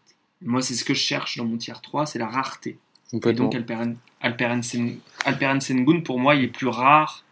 Moi, 0.41 0.61
c'est 0.61 0.75
ce 0.75 0.83
que 0.85 0.93
je 0.93 0.99
cherche 0.99 1.37
dans 1.37 1.45
mon 1.45 1.57
tiers 1.57 1.81
3, 1.81 2.05
c'est 2.05 2.19
la 2.19 2.27
rareté. 2.27 2.77
Et 3.13 3.33
donc 3.33 3.55
Alperen, 3.55 3.95
Alperen, 4.21 4.61
Sengun, 5.61 6.01
pour 6.01 6.19
moi, 6.19 6.35
il 6.35 6.45
est 6.45 6.47
plus 6.49 6.67
rare 6.67 7.23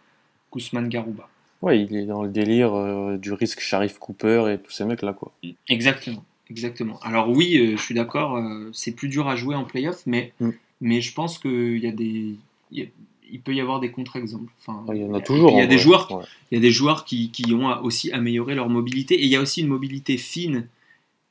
qu'Ousmane 0.50 0.88
Garouba. 0.88 1.28
Ouais, 1.62 1.82
il 1.82 1.96
est 1.96 2.06
dans 2.06 2.22
le 2.22 2.28
délire 2.28 2.74
euh, 2.74 3.16
du 3.16 3.32
risque 3.32 3.60
Sharif 3.60 3.98
Cooper 3.98 4.52
et 4.52 4.58
tous 4.58 4.70
ces 4.70 4.84
mecs-là, 4.84 5.12
quoi. 5.12 5.32
Exactement, 5.68 6.24
exactement. 6.50 6.98
Alors 7.00 7.30
oui, 7.30 7.56
euh, 7.56 7.76
je 7.76 7.82
suis 7.82 7.94
d'accord, 7.94 8.36
euh, 8.36 8.70
c'est 8.72 8.92
plus 8.92 9.08
dur 9.08 9.28
à 9.28 9.36
jouer 9.36 9.54
en 9.54 9.64
playoff, 9.64 10.02
mais, 10.06 10.32
mm. 10.40 10.50
mais 10.80 11.00
je 11.00 11.14
pense 11.14 11.38
qu'il 11.38 11.78
y 11.78 11.86
a 11.86 11.92
des... 11.92 12.34
Il, 12.70 13.40
peut 13.40 13.54
y 13.54 13.60
avoir 13.60 13.80
des 13.80 13.90
contre-exemples. 13.90 14.52
Enfin, 14.60 14.84
il 14.94 15.00
y 15.00 15.04
en 15.04 15.14
a 15.14 15.20
toujours. 15.20 15.50
Il 15.52 15.58
y 15.58 15.60
a, 15.60 15.66
des 15.66 15.78
joueurs, 15.78 16.24
il 16.50 16.54
y 16.54 16.58
a 16.58 16.60
des 16.60 16.70
joueurs 16.70 17.04
qui, 17.04 17.30
qui, 17.30 17.52
ont 17.52 17.82
aussi 17.82 18.12
amélioré 18.12 18.54
leur 18.54 18.68
mobilité. 18.68 19.14
Et 19.14 19.24
il 19.24 19.28
y 19.28 19.34
a 19.34 19.40
aussi 19.40 19.62
une 19.62 19.68
mobilité 19.68 20.18
fine 20.18 20.68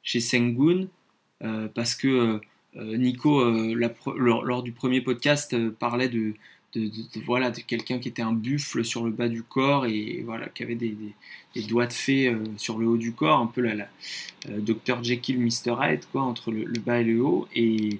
chez 0.04 0.20
Sengun, 0.20 0.88
parce 1.74 1.95
que 1.95 2.39
euh, 2.76 2.97
Nico, 2.97 3.41
euh, 3.41 3.76
lors, 4.18 4.64
du 4.64 4.72
premier 4.72 5.01
podcast, 5.01 5.54
euh, 5.54 5.72
parlait 5.78 6.10
de, 6.10 6.34
voilà, 7.26 7.51
quelqu'un 7.51 7.99
qui 7.99 8.10
était 8.10 8.24
un 8.24 8.34
buffle 8.34 8.84
sur 8.84 9.06
le 9.06 9.12
bas 9.12 9.28
du 9.28 9.43
corps 9.43 9.86
et 9.86 10.24
voilà, 10.26 10.47
qui 10.49 10.64
avait 10.64 10.76
des, 10.76 10.95
doigts 11.68 11.86
de 11.86 11.93
fée 11.93 12.36
sur 12.58 12.80
le 12.80 12.88
haut 12.88 12.97
du 12.97 13.12
corps, 13.12 13.39
un 13.39 13.45
peu 13.45 13.62
la, 13.62 13.88
Dr 14.47 15.04
Jekyll, 15.04 15.39
Mr 15.39 15.76
Hyde, 15.80 16.01
quoi, 16.12 16.24
entre 16.24 16.51
le, 16.51 16.66
bas 16.80 16.99
et 16.99 17.04
le 17.04 17.22
haut. 17.22 17.47
Et, 17.56 17.99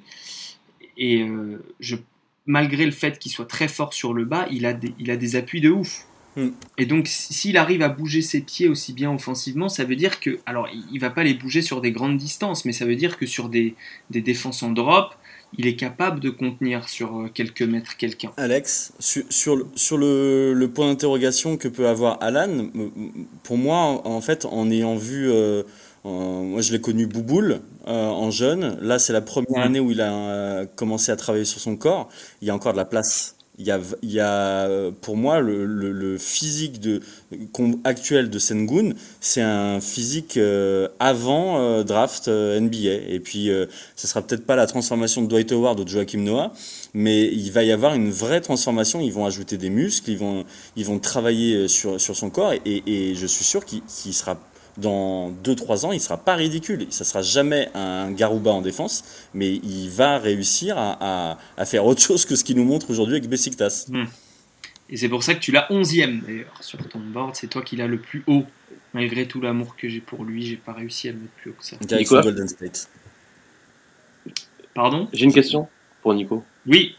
malgré 2.48 2.86
le 2.86 2.92
fait 2.92 3.20
qu'il 3.20 3.32
soit 3.32 3.46
très 3.46 3.68
fort 3.68 3.94
sur 3.94 4.14
le 4.14 4.26
bas, 4.26 4.48
il 4.50 4.66
a 4.66 4.74
des, 4.74 4.94
il 4.98 5.12
a 5.12 5.18
des 5.18 5.36
appuis 5.36 5.62
de 5.62 5.70
ouf. 5.70 6.08
Mm. 6.36 6.50
Et 6.78 6.86
donc, 6.86 7.08
s'il 7.08 7.58
arrive 7.58 7.82
à 7.82 7.90
bouger 7.90 8.22
ses 8.22 8.42
pieds 8.42 8.68
aussi 8.68 8.94
bien 8.94 9.12
offensivement, 9.12 9.70
ça 9.70 9.84
veut 9.84 9.96
dire 9.96 10.20
que. 10.20 10.40
Alors, 10.46 10.68
il 10.92 11.00
va 11.00 11.10
pas 11.10 11.24
les 11.24 11.34
bouger 11.34 11.62
sur 11.62 11.82
des 11.82 11.92
grandes 11.92 12.18
distances, 12.18 12.66
mais 12.66 12.74
ça 12.74 12.86
veut 12.86 12.96
dire 12.96 13.18
que 13.18 13.26
sur 13.26 13.50
des, 13.50 13.76
des 14.10 14.22
défenses 14.22 14.64
en 14.64 14.72
drop, 14.72 15.16
il 15.58 15.68
est 15.68 15.76
capable 15.76 16.20
de 16.20 16.30
contenir 16.30 16.90
sur 16.90 17.20
euh, 17.20 17.30
quelques 17.34 17.62
mètres 17.62 17.96
quelqu'un. 17.98 18.32
Alex, 18.38 18.94
sur, 19.00 19.24
sur, 19.30 19.98
le, 19.98 20.54
le, 20.54 20.68
point 20.72 20.88
d'interrogation 20.88 21.58
que 21.58 21.68
peut 21.68 21.88
avoir 21.88 22.18
Alan, 22.22 22.68
pour 23.44 23.58
moi, 23.58 24.02
en 24.08 24.22
fait, 24.22 24.46
en 24.46 24.70
ayant 24.72 24.96
vu. 24.96 25.32
Euh, 25.32 25.64
moi, 26.06 26.60
je 26.60 26.74
l'ai 26.74 26.82
connu 26.82 27.08
Bouboule 27.08 27.62
euh, 27.88 28.08
en 28.08 28.30
jeune. 28.30 28.78
Là, 28.82 29.00
c'est 29.00 29.14
la 29.14 29.22
première 29.22 29.64
année 29.64 29.80
où 29.80 29.92
il 29.92 30.02
a 30.02 30.66
commencé 30.76 31.14
à 31.14 31.16
travailler 31.16 31.46
sur 31.46 31.62
son 31.62 31.78
corps. 31.78 32.10
Il 32.42 32.48
y 32.50 32.52
a 32.52 32.56
encore 32.56 32.74
de 32.74 32.78
la 32.78 32.84
place 32.84 33.38
il 33.60 33.66
y 33.66 33.72
a, 33.72 33.80
y 34.02 34.20
a 34.20 34.92
pour 35.02 35.16
moi 35.16 35.40
le, 35.40 35.66
le, 35.66 36.18
physique 36.18 36.80
de, 36.80 37.02
actuel 37.84 38.30
de 38.30 38.40
Sengun, 38.40 38.94
c'est 39.22 39.42
un 39.42 39.80
physique 39.80 40.38
euh, 40.38 40.88
avant 41.00 41.60
euh, 41.60 41.84
draft 41.84 42.28
euh, 42.28 42.60
NBA. 42.60 43.10
Et 43.10 43.20
puis, 43.20 43.50
ce 43.96 44.08
sera 44.08 44.22
peut-être 44.22 44.46
pas 44.46 44.56
la 44.56 44.66
transformation 44.66 45.22
de 45.22 45.28
Dwight 45.28 45.52
Howard 45.52 45.80
ou 45.80 45.84
de 45.84 45.90
Joachim 45.90 46.20
Noah, 46.20 46.52
mais 46.94 47.28
il 47.28 47.52
va 47.52 47.64
y 47.64 47.72
avoir 47.72 47.94
une 47.94 48.10
vraie 48.10 48.42
transformation. 48.42 49.02
Ils 49.02 49.14
vont 49.14 49.26
ajouter 49.26 49.58
des 49.58 49.70
muscles, 49.70 50.12
ils 50.12 50.18
vont, 50.18 50.46
ils 50.76 50.86
vont 50.86 51.00
travailler 51.00 51.68
sur, 51.68 52.02
sur 52.02 52.16
son 52.16 52.30
corps, 52.30 52.54
et, 52.54 52.62
et 52.66 53.16
je 53.16 53.28
suis 53.28 53.46
sûr 53.46 53.66
qu'il 53.66 54.14
sera 54.14 54.40
dans 54.78 55.32
2-3 55.44 55.86
ans, 55.86 55.92
il 55.92 55.98
ne 55.98 56.02
sera 56.02 56.18
pas 56.18 56.36
ridicule. 56.36 56.88
Ça 56.90 57.04
ne 57.04 57.08
sera 57.08 57.22
jamais 57.22 57.70
un 57.74 58.12
Garouba 58.12 58.52
en 58.52 58.62
défense, 58.62 59.28
mais 59.34 59.56
il 59.56 59.90
va 59.90 60.18
réussir 60.18 60.76
à, 60.78 61.38
faire 61.66 61.86
autre 61.86 62.02
chose 62.02 62.26
que 62.26 62.36
ce 62.36 62.44
qu'il 62.44 62.58
nous 62.58 62.66
montre 62.66 62.90
aujourd'hui 62.90 63.16
avec 63.16 63.30
Besiktas. 63.30 63.86
Hmm. 63.90 64.06
Et 64.90 64.98
c'est 64.98 65.10
pour 65.10 65.24
ça 65.24 65.34
que 65.34 65.40
tu 65.40 65.52
l'as 65.52 65.68
11e 65.70 66.26
d'ailleurs 66.26 66.58
sur 66.62 66.78
ton 66.88 67.00
board. 67.00 67.36
C'est 67.36 67.48
toi 67.48 67.62
qui 67.62 67.76
l'as 67.76 67.88
le 67.88 68.00
plus 68.00 68.24
haut. 68.28 68.44
Malgré 68.94 69.28
tout 69.28 69.42
l'amour 69.42 69.76
que 69.76 69.90
j'ai 69.90 70.02
pour 70.02 70.24
lui, 70.24 70.44
j'ai 70.44 70.56
pas 70.56 70.74
réussi 70.74 71.10
à 71.10 71.14
le 71.14 71.18
mettre 71.20 71.34
plus 71.34 71.52
haut 71.52 71.56
que 71.58 71.66
ça. 71.66 71.78
Nico 71.98 72.22
Golden 72.22 72.48
State. 72.48 72.90
Pardon? 74.76 75.08
J'ai 75.14 75.26
une 75.26 75.34
question 75.34 75.68
pour 76.02 76.14
Nico. 76.14 76.44
Oui. 76.68 76.96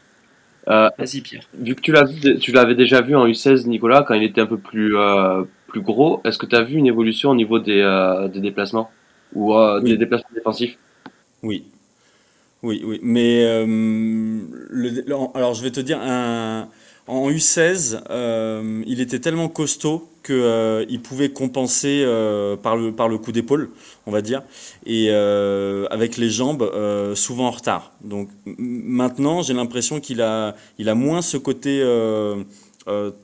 Euh, 0.69 0.91
Vas-y 0.99 1.21
Pierre. 1.21 1.47
Vu 1.57 1.75
que 1.75 1.81
tu 1.81 2.53
l'avais 2.53 2.75
déjà 2.75 3.01
vu 3.01 3.15
en 3.15 3.27
U16, 3.27 3.67
Nicolas, 3.67 4.03
quand 4.03 4.15
il 4.15 4.23
était 4.23 4.41
un 4.41 4.47
peu 4.47 4.59
plus, 4.59 4.97
euh, 4.97 5.45
plus 5.75 5.83
gros, 5.83 6.21
est-ce 6.25 6.39
que 6.39 6.47
tu 6.47 6.55
as 6.55 6.63
vu 6.63 6.77
une 6.77 6.87
évolution 6.87 7.31
au 7.31 7.35
niveau 7.35 7.59
des, 7.59 7.81
euh, 7.81 8.29
des 8.29 8.39
déplacements 8.39 8.91
ou 9.35 9.55
euh, 9.55 9.81
des 9.81 9.97
déplacements 9.97 10.31
défensifs? 10.33 10.79
Oui. 11.43 11.65
Oui, 12.63 12.81
oui. 12.87 13.01
Mais 13.03 13.45
euh, 13.45 13.67
le, 13.67 15.05
alors 15.35 15.55
je 15.55 15.63
vais 15.65 15.73
te 15.73 15.81
dire, 15.81 15.99
un, 16.01 16.69
en 17.09 17.29
U16, 17.29 18.03
il 18.87 19.01
était 19.01 19.19
tellement 19.19 19.49
costaud 19.49 20.09
qu'il 20.25 20.87
il 20.89 21.01
pouvait 21.03 21.31
compenser 21.31 22.07
par, 22.63 22.77
le, 22.77 22.93
par 22.93 23.09
le 23.09 23.19
coup 23.19 23.33
d'épaule, 23.33 23.71
on 24.07 24.13
va 24.13 24.23
dire, 24.23 24.43
et 24.87 25.11
avec 25.11 26.17
les 26.17 26.31
jambes 26.31 26.65
souvent 27.15 27.49
en 27.49 27.51
retard. 27.51 27.93
Donc 28.03 28.29
maintenant, 28.47 29.43
j'ai 29.43 29.55
l'impression 29.55 30.01
qu'il 30.01 30.23
a, 30.23 30.55
il 30.79 30.89
a 30.89 30.95
moins 30.95 31.21
ce 31.21 31.37
côté 31.37 31.83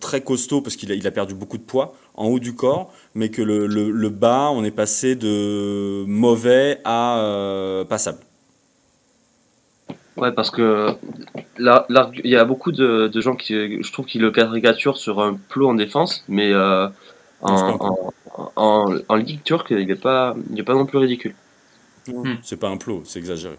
très 0.01 0.23
costaud 0.23 0.63
parce 0.63 0.77
qu'il 0.77 0.91
a, 0.91 0.95
il 0.95 1.07
a 1.07 1.11
perdu 1.11 1.35
beaucoup 1.35 1.59
de 1.59 1.63
poids 1.63 1.95
en 2.21 2.27
haut 2.27 2.39
du 2.39 2.55
corps, 2.55 2.93
mais 3.15 3.31
que 3.31 3.41
le, 3.41 3.67
le, 3.67 4.09
bas, 4.11 4.51
on 4.53 4.63
est 4.63 4.71
passé 4.71 5.17
de 5.17 6.05
mauvais 6.07 6.81
à 6.85 7.19
euh, 7.19 7.85
passable. 7.85 8.19
Ouais, 10.19 10.31
parce 10.33 10.51
que 10.51 10.89
là, 11.57 11.87
il 12.23 12.31
y 12.31 12.37
a 12.37 12.45
beaucoup 12.45 12.73
de, 12.73 13.09
de, 13.09 13.21
gens 13.23 13.37
qui, 13.37 13.83
je 13.83 13.93
trouve, 13.93 14.05
qui 14.05 14.19
le 14.19 14.31
caricaturent 14.31 14.99
sur 14.99 15.23
un 15.23 15.35
plot 15.49 15.71
en 15.71 15.75
défense, 15.75 16.25
mais 16.29 16.53
euh, 16.53 16.89
en, 17.41 18.13
en, 18.57 18.95
en, 19.09 19.15
ligue 19.17 19.43
turque, 19.43 19.71
il 19.71 19.87
n'est 19.87 19.95
pas, 19.95 20.37
il 20.55 20.63
pas 20.63 20.75
non 20.75 20.85
plus 20.85 20.99
ridicule. 20.99 21.35
Hmm. 22.07 22.35
C'est 22.43 22.61
pas 22.61 22.69
un 22.69 22.77
plot, 22.77 23.03
c'est 23.07 23.19
exagéré 23.19 23.57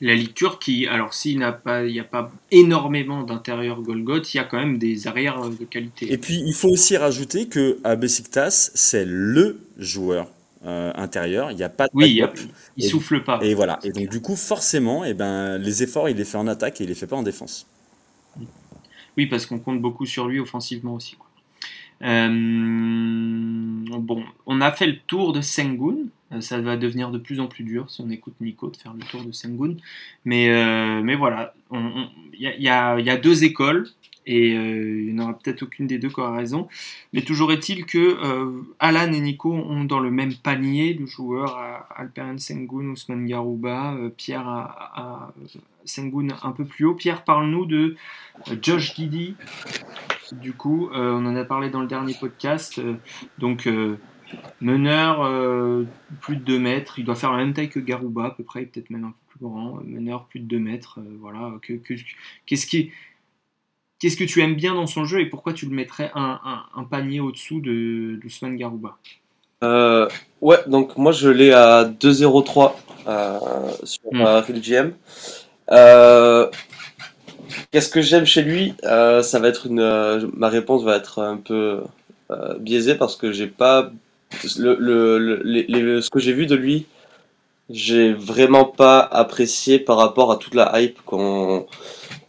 la 0.00 0.14
lecture 0.14 0.58
qui, 0.58 0.86
alors 0.86 1.14
s'il 1.14 1.38
n'a 1.38 1.52
pas, 1.52 1.84
il 1.84 1.92
n'y 1.92 2.00
a 2.00 2.04
pas 2.04 2.30
énormément 2.50 3.22
d'intérieur 3.22 3.80
Golgoth, 3.80 4.32
il 4.32 4.36
y 4.36 4.40
a 4.40 4.44
quand 4.44 4.58
même 4.58 4.78
des 4.78 5.08
arrières 5.08 5.48
de 5.48 5.64
qualité. 5.64 6.12
Et 6.12 6.18
puis 6.18 6.42
il 6.44 6.54
faut 6.54 6.68
aussi 6.68 6.96
rajouter 6.96 7.48
que 7.48 7.78
à 7.84 7.96
Besiktas, 7.96 8.70
c'est 8.74 9.04
le 9.06 9.60
joueur 9.78 10.28
euh, 10.64 10.92
intérieur. 10.94 11.50
Il 11.50 11.56
n'y 11.56 11.62
a 11.62 11.68
pas 11.68 11.86
de 11.86 11.90
oui, 11.94 12.22
il, 12.76 12.84
ne 12.84 12.88
souffle 12.88 13.22
pas. 13.24 13.40
Et 13.42 13.54
voilà. 13.54 13.78
Et 13.82 13.90
donc 13.90 14.08
du 14.08 14.20
coup, 14.20 14.36
forcément, 14.36 15.04
et 15.04 15.10
eh 15.10 15.14
ben 15.14 15.58
les 15.58 15.82
efforts, 15.82 16.08
il 16.08 16.16
les 16.16 16.24
fait 16.24 16.38
en 16.38 16.46
attaque 16.46 16.80
et 16.80 16.84
il 16.84 16.88
les 16.88 16.94
fait 16.94 17.06
pas 17.06 17.16
en 17.16 17.22
défense. 17.22 17.66
Oui, 19.16 19.26
parce 19.26 19.46
qu'on 19.46 19.58
compte 19.58 19.80
beaucoup 19.80 20.06
sur 20.06 20.28
lui 20.28 20.38
offensivement 20.38 20.94
aussi. 20.94 21.16
Bon, 23.98 24.24
on 24.46 24.60
a 24.60 24.72
fait 24.72 24.86
le 24.86 24.98
tour 25.06 25.32
de 25.32 25.40
Sengun. 25.40 25.96
Euh, 26.32 26.40
ça 26.40 26.60
va 26.60 26.76
devenir 26.76 27.10
de 27.10 27.18
plus 27.18 27.40
en 27.40 27.46
plus 27.46 27.64
dur 27.64 27.88
si 27.90 28.02
on 28.02 28.10
écoute 28.10 28.34
Nico 28.40 28.68
de 28.68 28.76
faire 28.76 28.92
le 28.92 29.00
tour 29.00 29.24
de 29.24 29.32
Sengun. 29.32 29.74
Mais, 30.24 30.50
euh, 30.50 31.00
mais 31.02 31.14
voilà, 31.14 31.54
il 31.72 32.54
y, 32.58 32.68
a, 32.68 33.16
deux 33.16 33.44
écoles 33.44 33.88
et 34.30 34.50
il 34.50 35.14
n'y 35.14 35.20
en 35.20 35.24
aura 35.24 35.38
peut-être 35.38 35.62
aucune 35.62 35.86
des 35.86 35.98
deux 35.98 36.08
qui 36.08 36.20
aura 36.20 36.36
raison. 36.36 36.68
Mais 37.12 37.22
toujours 37.22 37.50
est-il 37.52 37.86
que 37.86 38.18
Alan 38.78 39.12
et 39.12 39.20
Nico 39.20 39.52
ont 39.52 39.84
dans 39.84 40.00
le 40.00 40.10
même 40.10 40.34
panier 40.34 40.94
le 40.94 41.06
joueur 41.06 41.56
à 41.56 41.88
Alperen 41.96 42.38
Sengun, 42.38 42.90
Ousmane 42.90 43.26
Garouba, 43.26 43.96
Pierre 44.16 44.46
à, 44.46 45.32
Sengun 45.84 46.28
un 46.42 46.52
peu 46.52 46.64
plus 46.64 46.84
haut. 46.84 46.94
Pierre, 46.94 47.24
parle-nous 47.24 47.66
de 47.66 47.96
Josh 48.60 48.94
Giddy. 48.94 49.34
Du 50.32 50.52
coup, 50.52 50.90
on 50.92 51.24
en 51.24 51.34
a 51.34 51.44
parlé 51.44 51.70
dans 51.70 51.80
le 51.80 51.88
dernier 51.88 52.14
podcast. 52.14 52.80
donc, 53.38 53.66
Meneur, 54.60 55.22
euh, 55.22 55.84
plus 56.20 56.36
de 56.36 56.42
2 56.42 56.58
mètres. 56.58 56.98
Il 56.98 57.04
doit 57.04 57.14
faire 57.14 57.32
la 57.32 57.38
même 57.38 57.54
taille 57.54 57.68
que 57.68 57.80
Garouba, 57.80 58.26
à 58.26 58.30
peu 58.30 58.44
près, 58.44 58.64
peut-être 58.64 58.90
même 58.90 59.04
un 59.04 59.10
peu 59.10 59.16
plus 59.28 59.40
grand. 59.40 59.80
Meneur, 59.84 60.26
plus 60.26 60.40
de 60.40 60.46
2 60.46 60.58
mètres. 60.58 60.98
Euh, 60.98 61.16
voilà. 61.20 61.54
qu'est-ce, 62.46 62.66
qui, 62.66 62.90
qu'est-ce 63.98 64.16
que 64.16 64.24
tu 64.24 64.42
aimes 64.42 64.54
bien 64.54 64.74
dans 64.74 64.86
son 64.86 65.04
jeu 65.04 65.20
et 65.20 65.26
pourquoi 65.26 65.52
tu 65.52 65.66
le 65.66 65.74
mettrais 65.74 66.10
un, 66.14 66.84
panier 66.90 67.20
au-dessous 67.20 67.60
de 67.60 68.18
d'Ousmane 68.22 68.56
Garouba 68.56 68.96
euh, 69.64 70.08
Ouais, 70.40 70.58
donc 70.66 70.96
moi 70.96 71.12
je 71.12 71.28
l'ai 71.28 71.52
à 71.52 71.84
2-0-3 71.84 72.72
sur 73.84 74.00
hmm. 74.12 74.90
Qu'est-ce 77.70 77.88
que 77.88 78.00
j'aime 78.02 78.24
chez 78.24 78.42
lui? 78.42 78.74
Ça 78.82 79.38
va 79.40 79.48
être 79.48 79.66
une. 79.66 80.30
ma 80.34 80.48
réponse 80.48 80.84
va 80.84 80.96
être 80.96 81.22
un 81.22 81.36
peu 81.36 81.82
biaisée 82.60 82.94
parce 82.94 83.16
que 83.16 83.32
j'ai 83.32 83.46
pas 83.46 83.90
le, 84.58 86.00
ce 86.00 86.10
que 86.10 86.18
j'ai 86.18 86.32
vu 86.32 86.46
de 86.46 86.54
lui, 86.54 86.86
j'ai 87.70 88.12
vraiment 88.12 88.64
pas 88.64 89.00
apprécié 89.00 89.78
par 89.78 89.96
rapport 89.96 90.32
à 90.32 90.36
toute 90.36 90.54
la 90.54 90.80
hype 90.80 90.98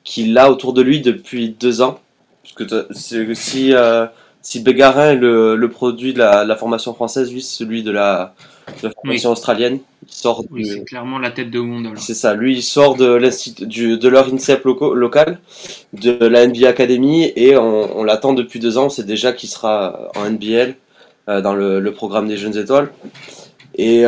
qu'il 0.09 0.35
a 0.39 0.49
autour 0.49 0.73
de 0.73 0.81
lui 0.81 1.01
depuis 1.01 1.49
deux 1.49 1.81
ans. 1.81 1.99
Parce 2.41 2.55
que 2.55 2.87
si, 3.35 3.73
euh, 3.75 4.07
si 4.41 4.59
Bégarin 4.59 5.11
est 5.11 5.15
le, 5.15 5.67
produit 5.67 6.13
de 6.13 6.17
la, 6.17 6.55
formation 6.55 6.95
française, 6.95 7.31
lui, 7.31 7.43
c'est 7.43 7.57
celui 7.63 7.83
de 7.83 7.91
la, 7.91 8.33
formation 8.95 9.31
australienne. 9.31 9.77
Il 10.07 10.11
sort 10.11 10.43
c'est 10.63 10.83
clairement 10.83 11.19
la 11.19 11.29
tête 11.29 11.51
de 11.51 11.59
monde. 11.59 11.93
C'est 11.97 12.15
ça, 12.15 12.33
lui, 12.33 12.55
il 12.55 12.63
sort 12.63 12.95
de, 12.95 13.19
de 13.19 14.07
leur 14.07 14.33
INSEP 14.33 14.63
local, 14.65 15.39
de 15.93 16.25
la 16.25 16.47
NBA 16.47 16.67
Academy, 16.67 17.31
et 17.35 17.55
on, 17.55 17.99
on 17.99 18.03
l'attend 18.03 18.33
depuis 18.33 18.59
deux 18.59 18.79
ans. 18.79 18.89
C'est 18.89 19.05
déjà 19.05 19.31
qu'il 19.31 19.49
sera 19.49 20.09
en 20.15 20.27
NBL. 20.27 20.75
dans 21.27 21.53
le, 21.53 21.91
programme 21.91 22.27
des 22.27 22.37
jeunes 22.37 22.57
étoiles. 22.57 22.89
Et 23.75 24.05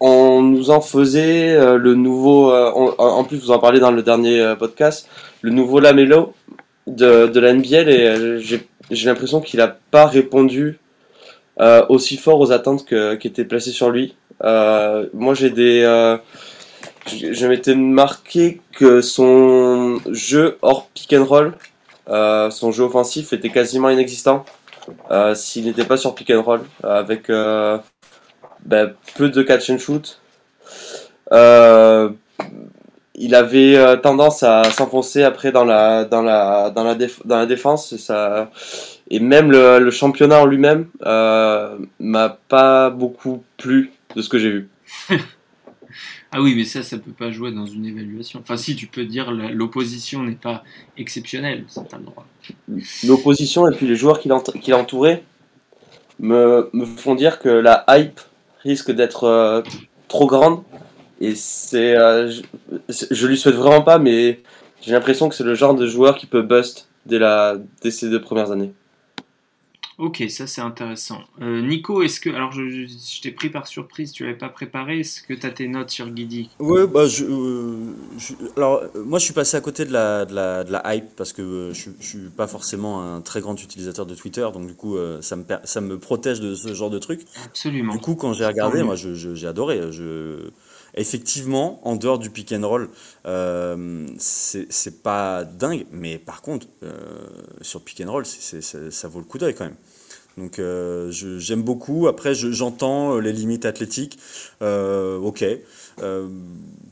on 0.00 0.42
nous 0.42 0.70
en 0.70 0.80
faisait 0.80 1.76
le 1.76 1.94
nouveau, 1.94 2.52
en 2.52 3.24
plus 3.24 3.38
vous 3.38 3.50
en 3.50 3.58
parlez 3.58 3.80
dans 3.80 3.90
le 3.90 4.02
dernier 4.02 4.54
podcast, 4.58 5.08
le 5.42 5.50
nouveau 5.50 5.80
Lamelo 5.80 6.32
de, 6.86 7.38
la 7.38 7.52
NBL 7.52 7.88
et 7.88 8.40
j'ai 8.40 9.06
l'impression 9.06 9.40
qu'il 9.40 9.58
n'a 9.58 9.76
pas 9.90 10.06
répondu 10.06 10.78
aussi 11.88 12.16
fort 12.16 12.40
aux 12.40 12.50
attentes 12.50 12.86
qui 12.86 13.26
étaient 13.28 13.44
placées 13.44 13.72
sur 13.72 13.90
lui. 13.90 14.16
moi 14.42 15.34
j'ai 15.34 15.50
des 15.50 15.84
je, 17.06 17.46
m'étais 17.46 17.74
marqué 17.74 18.60
que 18.72 19.00
son 19.00 20.00
jeu 20.10 20.58
hors 20.62 20.88
pick 20.88 21.12
and 21.12 21.24
roll, 21.24 21.54
euh, 22.08 22.50
son 22.50 22.72
jeu 22.72 22.84
offensif 22.84 23.32
était 23.32 23.50
quasiment 23.50 23.90
inexistant 23.90 24.44
euh, 25.10 25.34
s'il 25.34 25.64
n'était 25.64 25.84
pas 25.84 25.96
sur 25.96 26.14
pick 26.14 26.30
and 26.30 26.42
roll, 26.42 26.60
avec 26.82 27.30
euh, 28.72 28.86
ben, 28.86 28.92
peu 29.16 29.28
de 29.28 29.42
catch 29.42 29.70
and 29.70 29.78
shoot. 29.78 30.20
il 33.14 33.34
avait 33.34 34.00
tendance 34.02 34.42
à 34.42 34.64
s'enfoncer 34.64 35.22
après 35.22 35.52
dans 35.52 35.64
la, 35.64 36.04
dans 36.04 36.22
la, 36.22 36.70
dans 36.70 36.84
la, 36.84 36.94
dans 36.94 37.38
la 37.38 37.46
défense. 37.46 37.92
Et, 37.92 37.98
ça, 37.98 38.50
et 39.10 39.20
même 39.20 39.50
le, 39.50 39.78
le 39.78 39.90
championnat 39.90 40.40
en 40.40 40.46
lui-même 40.46 40.86
m'a 41.00 42.38
pas 42.48 42.90
beaucoup 42.90 43.44
plu 43.56 43.92
de 44.16 44.22
ce 44.22 44.28
que 44.28 44.38
j'ai 44.38 44.50
vu. 44.50 44.68
Ah 46.32 46.40
oui, 46.40 46.54
mais 46.54 46.64
ça, 46.64 46.82
ça 46.82 46.96
peut 46.96 47.10
pas 47.10 47.32
jouer 47.32 47.50
dans 47.50 47.66
une 47.66 47.84
évaluation. 47.84 48.38
Enfin, 48.40 48.56
si, 48.56 48.76
tu 48.76 48.86
peux 48.86 49.04
dire 49.04 49.32
l'opposition 49.32 50.22
n'est 50.22 50.36
pas 50.36 50.62
exceptionnelle, 50.96 51.64
t'as 51.74 51.98
le 51.98 52.04
droit. 52.04 52.26
L'opposition 53.04 53.68
et 53.68 53.74
puis 53.74 53.88
les 53.88 53.96
joueurs 53.96 54.20
qui 54.20 54.28
l'entouraient 54.28 55.24
me, 56.20 56.70
me 56.72 56.84
font 56.84 57.16
dire 57.16 57.40
que 57.40 57.48
la 57.48 57.84
hype 57.88 58.20
risque 58.62 58.90
d'être 58.90 59.24
euh, 59.24 59.62
trop 60.08 60.26
grande. 60.26 60.62
Et 61.20 61.34
c'est. 61.34 61.96
Euh, 61.96 62.30
je, 62.30 62.42
je, 63.10 63.26
lui 63.26 63.36
souhaite 63.36 63.54
vraiment 63.54 63.82
pas, 63.82 63.98
mais 63.98 64.40
j'ai 64.80 64.92
l'impression 64.92 65.28
que 65.28 65.34
c'est 65.34 65.44
le 65.44 65.54
genre 65.54 65.74
de 65.74 65.86
joueur 65.86 66.16
qui 66.16 66.26
peut 66.26 66.42
bust 66.42 66.88
dès, 67.06 67.18
la, 67.18 67.56
dès 67.82 67.90
ces 67.90 68.08
deux 68.08 68.20
premières 68.20 68.50
années. 68.50 68.72
Ok, 70.00 70.24
ça 70.30 70.46
c'est 70.46 70.62
intéressant. 70.62 71.20
Euh, 71.42 71.60
Nico, 71.60 72.00
est-ce 72.00 72.20
que. 72.20 72.30
Alors 72.30 72.52
je, 72.52 72.86
t'ai 73.20 73.32
pris 73.32 73.50
par 73.50 73.66
surprise, 73.66 74.12
tu 74.12 74.24
l'avais 74.24 74.38
pas 74.38 74.48
préparé. 74.48 75.00
Est-ce 75.00 75.20
que 75.22 75.34
tu 75.34 75.46
as 75.46 75.50
tes 75.50 75.68
notes 75.68 75.90
sur 75.90 76.08
Guidi 76.08 76.48
Oui, 76.58 76.86
bah, 76.90 77.06
je, 77.06 77.26
euh, 77.26 77.92
alors 78.56 78.82
moi 78.94 79.18
je 79.18 79.24
suis 79.24 79.34
passé 79.34 79.58
à 79.58 79.60
côté 79.60 79.84
de 79.84 79.92
la, 79.92 80.24
de 80.24 80.34
la, 80.34 80.64
de 80.64 80.72
la 80.72 80.94
hype 80.94 81.14
parce 81.16 81.34
que 81.34 81.42
euh, 81.42 81.74
je, 81.74 81.90
je 82.00 82.06
suis 82.06 82.18
pas 82.34 82.46
forcément 82.46 83.02
un 83.02 83.20
très 83.20 83.42
grand 83.42 83.62
utilisateur 83.62 84.06
de 84.06 84.14
Twitter, 84.14 84.48
donc 84.54 84.66
du 84.66 84.74
coup 84.74 84.96
ça, 85.20 85.36
me, 85.36 85.44
ça 85.64 85.80
me 85.82 85.98
protège 85.98 86.40
de 86.40 86.54
ce 86.54 86.72
genre 86.72 86.90
de 86.90 86.98
truc. 86.98 87.26
Absolument. 87.44 87.92
Du 87.92 88.00
coup, 88.00 88.14
quand 88.14 88.32
j'ai 88.32 88.46
regardé, 88.46 88.82
moi 88.82 88.94
j'ai 88.96 89.46
adoré. 89.46 89.92
Je, 89.92 90.48
effectivement, 90.94 91.80
en 91.86 91.96
dehors 91.96 92.18
du 92.18 92.30
pick 92.30 92.52
and 92.52 92.66
roll, 92.66 92.90
euh, 93.26 94.06
c'est 94.18 95.02
pas 95.02 95.44
dingue, 95.44 95.86
mais 95.92 96.18
par 96.18 96.42
contre, 96.42 96.66
sur 97.60 97.82
pick 97.82 98.00
and 98.00 98.10
roll, 98.10 98.24
ça 98.26 99.08
vaut 99.08 99.20
le 99.20 99.24
coup 99.24 99.38
d'œil 99.38 99.54
quand 99.54 99.64
même. 99.64 99.76
Donc 100.40 100.58
euh, 100.58 101.10
j'aime 101.10 101.62
beaucoup. 101.62 102.08
Après, 102.08 102.34
j'entends 102.34 103.16
euh, 103.16 103.20
les 103.20 103.32
limites 103.32 103.66
athlétiques. 103.66 104.18
Euh, 104.62 105.18
ok. 105.18 105.44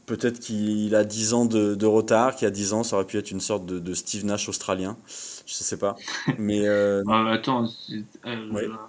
Peut-être 0.07 0.41
qu'il 0.41 0.95
a 0.95 1.05
10 1.05 1.35
ans 1.35 1.45
de, 1.45 1.87
retard, 1.87 2.35
qu'il 2.35 2.47
a 2.47 2.51
10 2.51 2.73
ans, 2.73 2.83
ça 2.83 2.97
aurait 2.97 3.05
pu 3.05 3.19
être 3.19 3.31
une 3.31 3.41
sorte 3.41 3.67
de, 3.67 3.95
Steve 3.95 4.25
Nash 4.25 4.49
australien. 4.49 4.97
Je 5.47 5.55
sais 5.55 5.77
pas. 5.77 5.97
Mais. 6.39 6.67
Attends, 7.09 7.69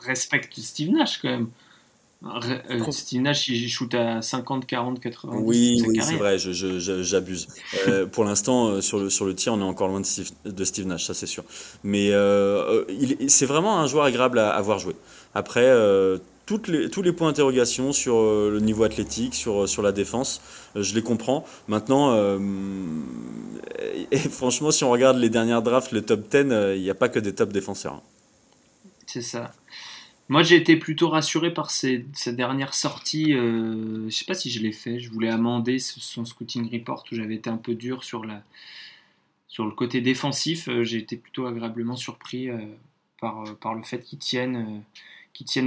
respecte 0.01 0.60
Steve 0.60 0.91
Nash 0.91 1.22
quand 1.22 1.30
même. 1.30 1.49
Euh, 2.22 2.91
Steve 2.91 3.22
Nash, 3.22 3.47
il 3.47 3.70
shoot 3.70 3.93
à 3.93 4.22
50, 4.22 4.65
40, 4.65 4.99
80. 4.99 5.38
Oui, 5.38 5.82
oui 5.88 6.01
c'est 6.01 6.17
vrai, 6.17 6.38
j'abuse. 6.38 7.47
euh, 7.88 8.05
pour 8.11 8.26
l'instant, 8.26 8.67
euh, 8.67 8.82
sur, 8.82 8.99
le, 8.99 9.09
sur 9.09 9.26
le 9.26 9.34
tir, 9.34 9.53
on 9.53 9.61
est 9.61 9.63
encore 9.63 9.88
loin 9.88 10.01
de 10.01 10.05
Steve, 10.05 10.32
de 10.43 10.63
Steve 10.65 10.86
Nash, 10.86 11.05
ça 11.05 11.13
c'est 11.13 11.28
sûr. 11.28 11.45
Mais 11.84 12.11
euh, 12.11 12.84
c'est 13.30 13.45
vraiment 13.45 13.80
un 13.80 13.88
joueur 13.88 14.03
agréable 14.03 14.39
à, 14.39 14.49
avoir 14.49 14.80
joué. 14.80 14.95
Après, 15.34 15.72
toutes 16.45 16.67
les, 16.67 16.89
tous 16.89 17.03
les 17.03 17.13
points 17.13 17.30
d'interrogation 17.30 17.93
sur 17.93 18.15
le 18.22 18.59
niveau 18.59 18.84
athlétique, 18.84 19.34
sur, 19.34 19.70
sur 19.70 19.82
la 19.82 19.93
défense, 19.93 20.41
je 20.76 20.95
les 20.95 21.03
comprends. 21.03 21.45
Maintenant, 21.70 22.17
et 24.11 24.17
franchement, 24.17 24.72
si 24.72 24.84
on 24.84 24.91
regarde 24.91 25.17
les 25.17 25.30
dernières 25.30 25.61
drafts, 25.61 25.93
le 25.93 26.01
top 26.01 26.28
10, 26.30 26.47
il 26.76 26.82
n'y 26.82 26.89
a 26.89 26.95
pas 26.95 27.07
que 27.07 27.20
des 27.20 27.34
top 27.34 27.53
défenseurs. 27.53 27.93
Hein. 27.93 28.01
C'est 29.05 29.22
ça. 29.22 29.51
Moi, 30.30 30.43
j'ai 30.43 30.55
été 30.55 30.77
plutôt 30.77 31.09
rassuré 31.09 31.51
par 31.51 31.71
ces, 31.71 32.05
dernières 32.27 32.75
sorties. 32.75 33.34
Euh, 33.34 34.07
je 34.09 34.15
sais 34.15 34.25
pas 34.25 34.36
si 34.36 34.51
je 34.51 34.61
l'ai 34.61 34.71
fait. 34.71 34.99
Je 34.99 35.09
voulais 35.09 35.30
amender 35.30 35.80
son 35.80 36.23
scouting 36.23 36.71
report 36.71 37.03
où 37.11 37.15
j'avais 37.15 37.36
été 37.36 37.49
un 37.49 37.57
peu 37.57 37.73
dur 37.73 38.03
sur, 38.03 38.23
sur 39.49 39.65
le 39.65 39.71
côté 39.71 39.99
défensif. 39.99 40.69
Euh, 40.69 40.86
j'ai 40.86 40.99
été 40.99 41.17
plutôt 41.17 41.45
agréablement 41.45 41.97
surpris 41.97 42.49
euh, 42.49 42.59
par, 43.19 43.43
euh, 43.43 43.53
par 43.59 43.73
le 43.75 43.84
fait 43.84 44.03
qu'ils 44.03 44.19
tiennent, 44.19 44.84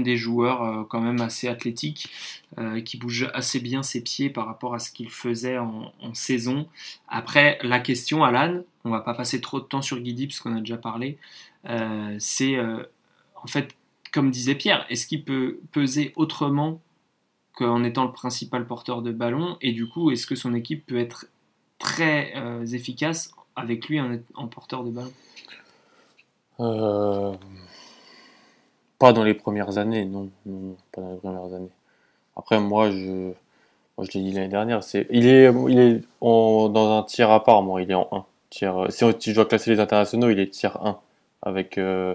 des 0.02 0.16
joueurs 0.16 0.86
quand 0.88 1.00
même 1.00 1.20
assez 1.20 1.48
athlétiques, 1.48 2.10
qui 2.84 2.98
bougent 2.98 3.30
assez 3.32 3.58
bien 3.58 3.82
ses 3.82 4.02
pieds 4.02 4.28
par 4.28 4.46
rapport 4.46 4.74
à 4.74 4.78
ce 4.78 4.92
qu'ils 4.92 5.08
faisaient 5.08 5.56
en, 5.56 5.92
en, 6.00 6.12
saison. 6.12 6.68
Après, 7.08 7.58
la 7.62 7.80
question, 7.80 8.22
Alan, 8.22 8.62
on 8.84 8.90
va 8.90 9.00
pas 9.00 9.14
passer 9.14 9.40
trop 9.40 9.60
de 9.60 9.64
temps 9.64 9.80
sur 9.80 9.98
Guidi 9.98 10.26
parce 10.26 10.40
qu'on 10.40 10.54
a 10.54 10.60
déjà 10.60 10.76
parlé. 10.76 11.16
c'est 12.18 12.58
en 12.60 13.46
fait 13.46 13.74
comme 14.12 14.30
disait 14.30 14.54
Pierre, 14.54 14.86
est-ce 14.90 15.06
qu'il 15.06 15.24
peut 15.24 15.58
peser 15.72 16.12
autrement 16.16 16.80
qu'en 17.54 17.82
étant 17.82 18.04
le 18.04 18.12
principal 18.12 18.66
porteur 18.66 19.02
de 19.02 19.10
ballon 19.10 19.56
Et 19.60 19.72
du 19.72 19.88
coup, 19.88 20.10
est-ce 20.10 20.26
que 20.26 20.34
son 20.36 20.54
équipe 20.54 20.86
peut 20.86 20.98
être 20.98 21.26
très 21.78 22.32
euh, 22.36 22.64
efficace 22.66 23.32
avec 23.56 23.88
lui 23.88 24.00
en, 24.00 24.46
porteur 24.48 24.84
de 24.84 24.90
ballon? 24.90 25.12
Euh, 26.60 27.32
Pas 28.98 29.12
dans 29.12 29.24
les 29.24 29.34
premières 29.34 29.78
années, 29.78 30.04
non, 30.04 30.30
Pas 30.92 31.00
dans 31.00 31.12
les 31.12 31.18
premières 31.18 31.54
années. 31.54 31.70
Après, 32.36 32.60
moi, 32.60 32.90
je, 32.90 33.32
moi, 33.96 34.06
je 34.10 34.18
l'ai 34.18 34.24
dit 34.24 34.32
l'année 34.32 34.48
dernière, 34.48 34.82
c'est, 34.82 35.06
il 35.10 35.26
est, 35.26 35.50
il 35.50 36.02
dans 36.20 36.98
un 36.98 37.02
tiers 37.02 37.30
à 37.30 37.42
part, 37.42 37.62
moi, 37.62 37.82
il 37.82 37.90
est 37.90 37.94
en 37.94 38.08
1. 38.12 38.24
Tiers, 38.50 38.86
si, 38.90 39.30
je 39.30 39.34
dois 39.34 39.46
classer 39.46 39.70
les 39.70 39.80
internationaux, 39.80 40.28
il 40.28 40.38
est 40.38 40.48
tiers 40.48 40.78
1. 40.84 41.00
Avec. 41.42 41.78
Euh, 41.78 42.14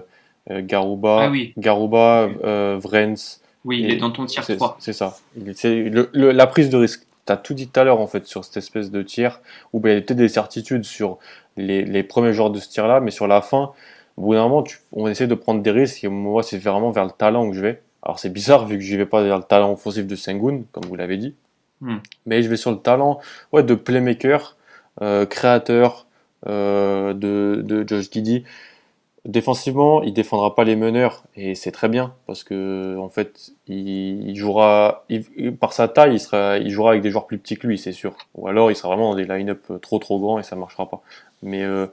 Garuba, 0.50 1.30
ah 1.30 1.32
Garuba 1.56 2.28
euh, 2.44 2.78
Vrens. 2.80 3.40
Oui, 3.64 3.80
il 3.80 3.90
est 3.90 3.96
dans 3.96 4.10
ton 4.10 4.24
tiers 4.24 4.46
3. 4.46 4.76
C'est 4.80 4.92
ça. 4.92 5.16
C'est 5.54 5.90
la 6.14 6.46
prise 6.46 6.70
de 6.70 6.76
risque. 6.76 7.06
Tu 7.26 7.32
as 7.32 7.36
tout 7.36 7.54
dit 7.54 7.68
tout 7.68 7.78
à 7.78 7.84
l'heure 7.84 8.00
en 8.00 8.06
fait 8.06 8.26
sur 8.26 8.44
cette 8.44 8.56
espèce 8.56 8.90
de 8.90 9.02
tir 9.02 9.40
où 9.72 9.80
ben, 9.80 9.90
il 9.90 9.94
y 9.94 9.98
a 9.98 10.00
peut-être 10.00 10.16
des 10.16 10.28
certitudes 10.28 10.84
sur 10.84 11.18
les, 11.58 11.84
les, 11.84 12.02
premiers 12.02 12.32
joueurs 12.32 12.50
de 12.50 12.58
ce 12.58 12.68
tir-là, 12.70 13.00
mais 13.00 13.10
sur 13.10 13.26
la 13.26 13.42
fin, 13.42 13.72
au 14.16 14.22
bout 14.22 14.34
d'un 14.34 14.48
moment, 14.48 14.64
on 14.92 15.08
essaie 15.08 15.26
de 15.26 15.34
prendre 15.34 15.60
des 15.60 15.70
risques 15.70 16.02
et 16.04 16.08
moi, 16.08 16.42
c'est 16.42 16.56
vraiment 16.56 16.90
vers 16.90 17.04
le 17.04 17.10
talent 17.10 17.50
que 17.50 17.56
je 17.56 17.60
vais. 17.60 17.82
Alors 18.02 18.18
c'est 18.18 18.32
bizarre 18.32 18.66
vu 18.66 18.78
que 18.78 18.84
je 18.84 18.96
vais 18.96 19.06
pas 19.06 19.22
vers 19.22 19.36
le 19.36 19.42
talent 19.42 19.72
offensif 19.72 20.06
de 20.06 20.16
Sengun, 20.16 20.62
comme 20.72 20.84
vous 20.86 20.94
l'avez 20.94 21.18
dit, 21.18 21.34
hmm. 21.82 21.98
mais 22.26 22.42
je 22.42 22.48
vais 22.48 22.56
sur 22.56 22.70
le 22.70 22.78
talent 22.78 23.20
ouais, 23.52 23.62
de 23.62 23.74
playmaker, 23.74 24.56
euh, 25.02 25.26
créateur 25.26 26.06
euh, 26.46 27.12
de, 27.12 27.62
de 27.64 27.86
Josh 27.86 28.10
Giddy. 28.10 28.44
Défensivement, 29.24 30.02
il 30.02 30.12
défendra 30.12 30.54
pas 30.54 30.64
les 30.64 30.76
meneurs 30.76 31.24
et 31.34 31.54
c'est 31.54 31.72
très 31.72 31.88
bien 31.88 32.14
parce 32.26 32.44
que 32.44 32.96
en 32.98 33.08
fait, 33.08 33.50
il, 33.66 34.34
jouera 34.36 35.04
par 35.60 35.72
sa 35.72 35.88
taille, 35.88 36.14
il 36.14 36.20
sera, 36.20 36.58
il 36.58 36.70
jouera 36.70 36.92
avec 36.92 37.02
des 37.02 37.10
joueurs 37.10 37.26
plus 37.26 37.38
petits 37.38 37.56
que 37.56 37.66
lui, 37.66 37.78
c'est 37.78 37.92
sûr. 37.92 38.16
Ou 38.36 38.46
alors, 38.46 38.70
il 38.70 38.76
sera 38.76 38.88
vraiment 38.88 39.10
dans 39.10 39.16
des 39.16 39.24
line-up 39.24 39.72
trop 39.82 39.98
trop 39.98 40.20
grands 40.20 40.38
et 40.38 40.44
ça 40.44 40.56
marchera 40.56 40.88
pas. 40.88 41.02
Mais 41.42 41.64
euh, 41.64 41.86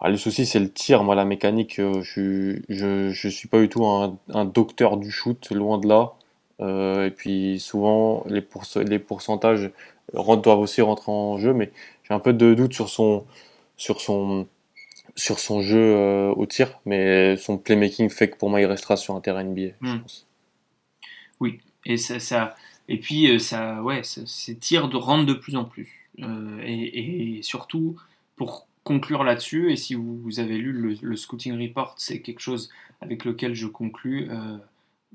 bah, 0.00 0.08
le 0.08 0.16
souci, 0.16 0.44
c'est 0.44 0.58
le 0.58 0.70
tir. 0.70 1.04
Moi, 1.04 1.14
la 1.14 1.24
mécanique, 1.24 1.78
euh, 1.78 2.02
je, 2.02 2.60
je, 2.68 3.28
suis 3.28 3.48
pas 3.48 3.60
du 3.60 3.68
tout 3.68 3.84
un, 3.86 4.44
docteur 4.44 4.96
du 4.96 5.10
shoot, 5.10 5.50
loin 5.50 5.78
de 5.78 5.88
là. 5.88 6.14
Euh, 6.60 7.06
et 7.06 7.10
puis 7.10 7.60
souvent, 7.60 8.24
les, 8.28 8.40
pourcentages 8.42 9.70
doivent 10.12 10.58
aussi 10.58 10.82
rentrer 10.82 11.12
en 11.12 11.38
jeu, 11.38 11.52
mais 11.54 11.70
j'ai 12.02 12.14
un 12.14 12.18
peu 12.18 12.32
de 12.32 12.54
doute 12.54 12.74
sur 12.74 12.88
son 12.88 13.24
sur 13.76 14.00
son 14.02 14.46
sur 15.16 15.38
son 15.38 15.62
jeu 15.62 15.78
euh, 15.78 16.32
au 16.32 16.46
tir, 16.46 16.80
mais 16.84 17.36
son 17.36 17.58
playmaking 17.58 18.10
fait 18.10 18.30
que 18.30 18.36
pour 18.36 18.50
moi 18.50 18.60
il 18.60 18.66
restera 18.66 18.96
sur 18.96 19.14
un 19.14 19.20
terrain 19.20 19.44
NBA. 19.44 19.74
Je 19.80 19.88
hmm. 19.88 20.00
pense. 20.00 20.26
Oui, 21.40 21.60
et 21.86 21.96
ça, 21.96 22.18
ça 22.20 22.56
et 22.88 22.98
puis 22.98 23.30
euh, 23.30 23.38
ça, 23.38 23.82
ouais, 23.82 24.02
ces 24.02 24.56
tirs 24.56 24.88
de 24.88 24.96
rentrent 24.96 25.26
de 25.26 25.34
plus 25.34 25.56
en 25.56 25.64
plus. 25.64 26.08
Euh, 26.20 26.60
et, 26.64 27.40
surtout 27.42 27.96
pour 28.36 28.66
conclure 28.84 29.24
là-dessus, 29.24 29.70
et 29.70 29.76
si 29.76 29.94
vous, 29.94 30.40
avez 30.40 30.56
lu 30.56 30.98
le, 31.00 31.16
scouting 31.16 31.60
report, 31.60 31.94
c'est 31.98 32.20
quelque 32.20 32.40
chose 32.40 32.70
avec 33.00 33.24
lequel 33.24 33.54
je 33.54 33.66
conclus. 33.66 34.28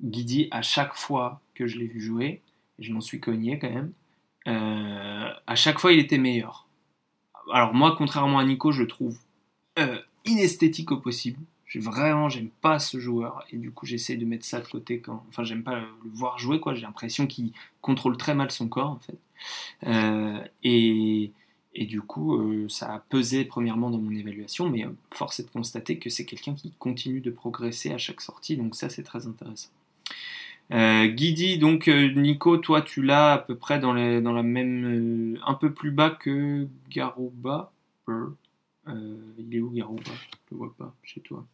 Guidi, 0.04 0.48
à 0.52 0.62
chaque 0.62 0.93
fois 0.93 1.41
que 1.56 1.66
je 1.66 1.80
l'ai 1.80 1.88
vu 1.88 2.00
jouer, 2.00 2.41
je 2.80 2.93
m'en 2.93 3.02
suis 3.02 3.20
cogné 3.20 3.58
quand 3.58 3.72
même, 3.72 3.91
à 4.46 5.56
chaque 5.56 5.80
fois 5.80 5.91
il 5.91 6.00
était 6.00 6.20
meilleur. 6.20 6.68
Alors 7.52 7.74
moi, 7.74 7.96
contrairement 7.98 8.38
à 8.38 8.46
Nico, 8.46 8.72
je 8.72 8.84
trouve 8.84 9.18
euh, 9.78 9.99
inesthétique 10.26 10.91
au 10.91 10.97
possible. 10.97 11.39
vraiment, 11.76 12.30
j'aime 12.30 12.49
pas 12.61 12.80
ce 12.80 12.99
joueur. 12.99 13.45
Et 13.51 13.57
du 13.57 13.71
coup, 13.71 13.86
j'essaie 13.86 14.15
de 14.15 14.26
mettre 14.26 14.45
ça 14.45 14.61
de 14.61 14.67
côté 14.67 14.99
quand. 14.99 15.26
Enfin, 15.30 15.43
j'aime 15.43 15.63
pas 15.63 15.80
le 15.80 15.88
voir 16.13 16.39
jouer, 16.39 16.59
quoi. 16.59 16.73
J'ai 16.73 16.84
l'impression 16.84 17.28
qu'il 17.28 17.51
contrôle 17.82 18.17
très 18.17 18.34
mal 18.34 18.51
son 18.51 18.69
corps, 18.69 18.91
en 18.91 18.99
fait. 18.99 19.17
Euh, 19.86 20.39
et, 20.63 21.32
et, 21.73 21.86
du 21.86 22.01
coup, 22.01 22.36
euh, 22.38 22.69
ça 22.69 22.93
a 22.93 22.99
pesé 22.99 23.43
premièrement 23.43 23.89
dans 23.89 23.97
mon 23.97 24.11
évaluation, 24.11 24.69
mais 24.69 24.86
force 25.11 25.41
est 25.41 25.43
de 25.43 25.49
constater 25.49 25.99
que 25.99 26.09
c'est 26.09 26.26
quelqu'un 26.26 26.53
qui 26.53 26.71
continue 26.80 27.19
de 27.19 27.32
progresser 27.32 27.91
à 27.91 27.97
chaque 27.97 28.21
sortie. 28.21 28.55
Donc, 28.55 28.76
ça, 28.76 28.89
c'est 28.89 29.03
très 29.03 29.28
intéressant. 29.28 29.69
Guidi, 30.71 31.59
donc 31.59 31.88
Nico, 31.88 32.57
toi 32.57 32.82
tu 32.82 33.03
l'as 33.03 33.34
à 33.34 33.38
peu 33.38 33.55
près 33.55 33.78
dans, 33.78 33.93
dans 33.93 34.34
la 34.34 34.41
même, 34.41 35.38
un 35.45 35.53
peu 35.53 35.71
plus 35.71 35.91
bas 35.91 36.09
que 36.09 36.67
Garouba. 36.89 37.71
Il 38.88 39.55
est 39.55 39.59
où 39.59 39.69
Garouba 39.71 40.01
Je 40.05 40.51
le 40.51 40.57
vois 40.57 40.73
pas 40.77 40.93
chez 41.03 41.21
toi. 41.21 41.45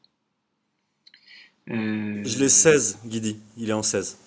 Euh, 1.70 2.22
je 2.24 2.40
l'ai 2.40 2.50
16, 2.50 3.00
Guidi. 3.06 3.38
Il 3.58 3.70
est 3.70 3.74
en 3.74 3.84
16. 3.84 4.18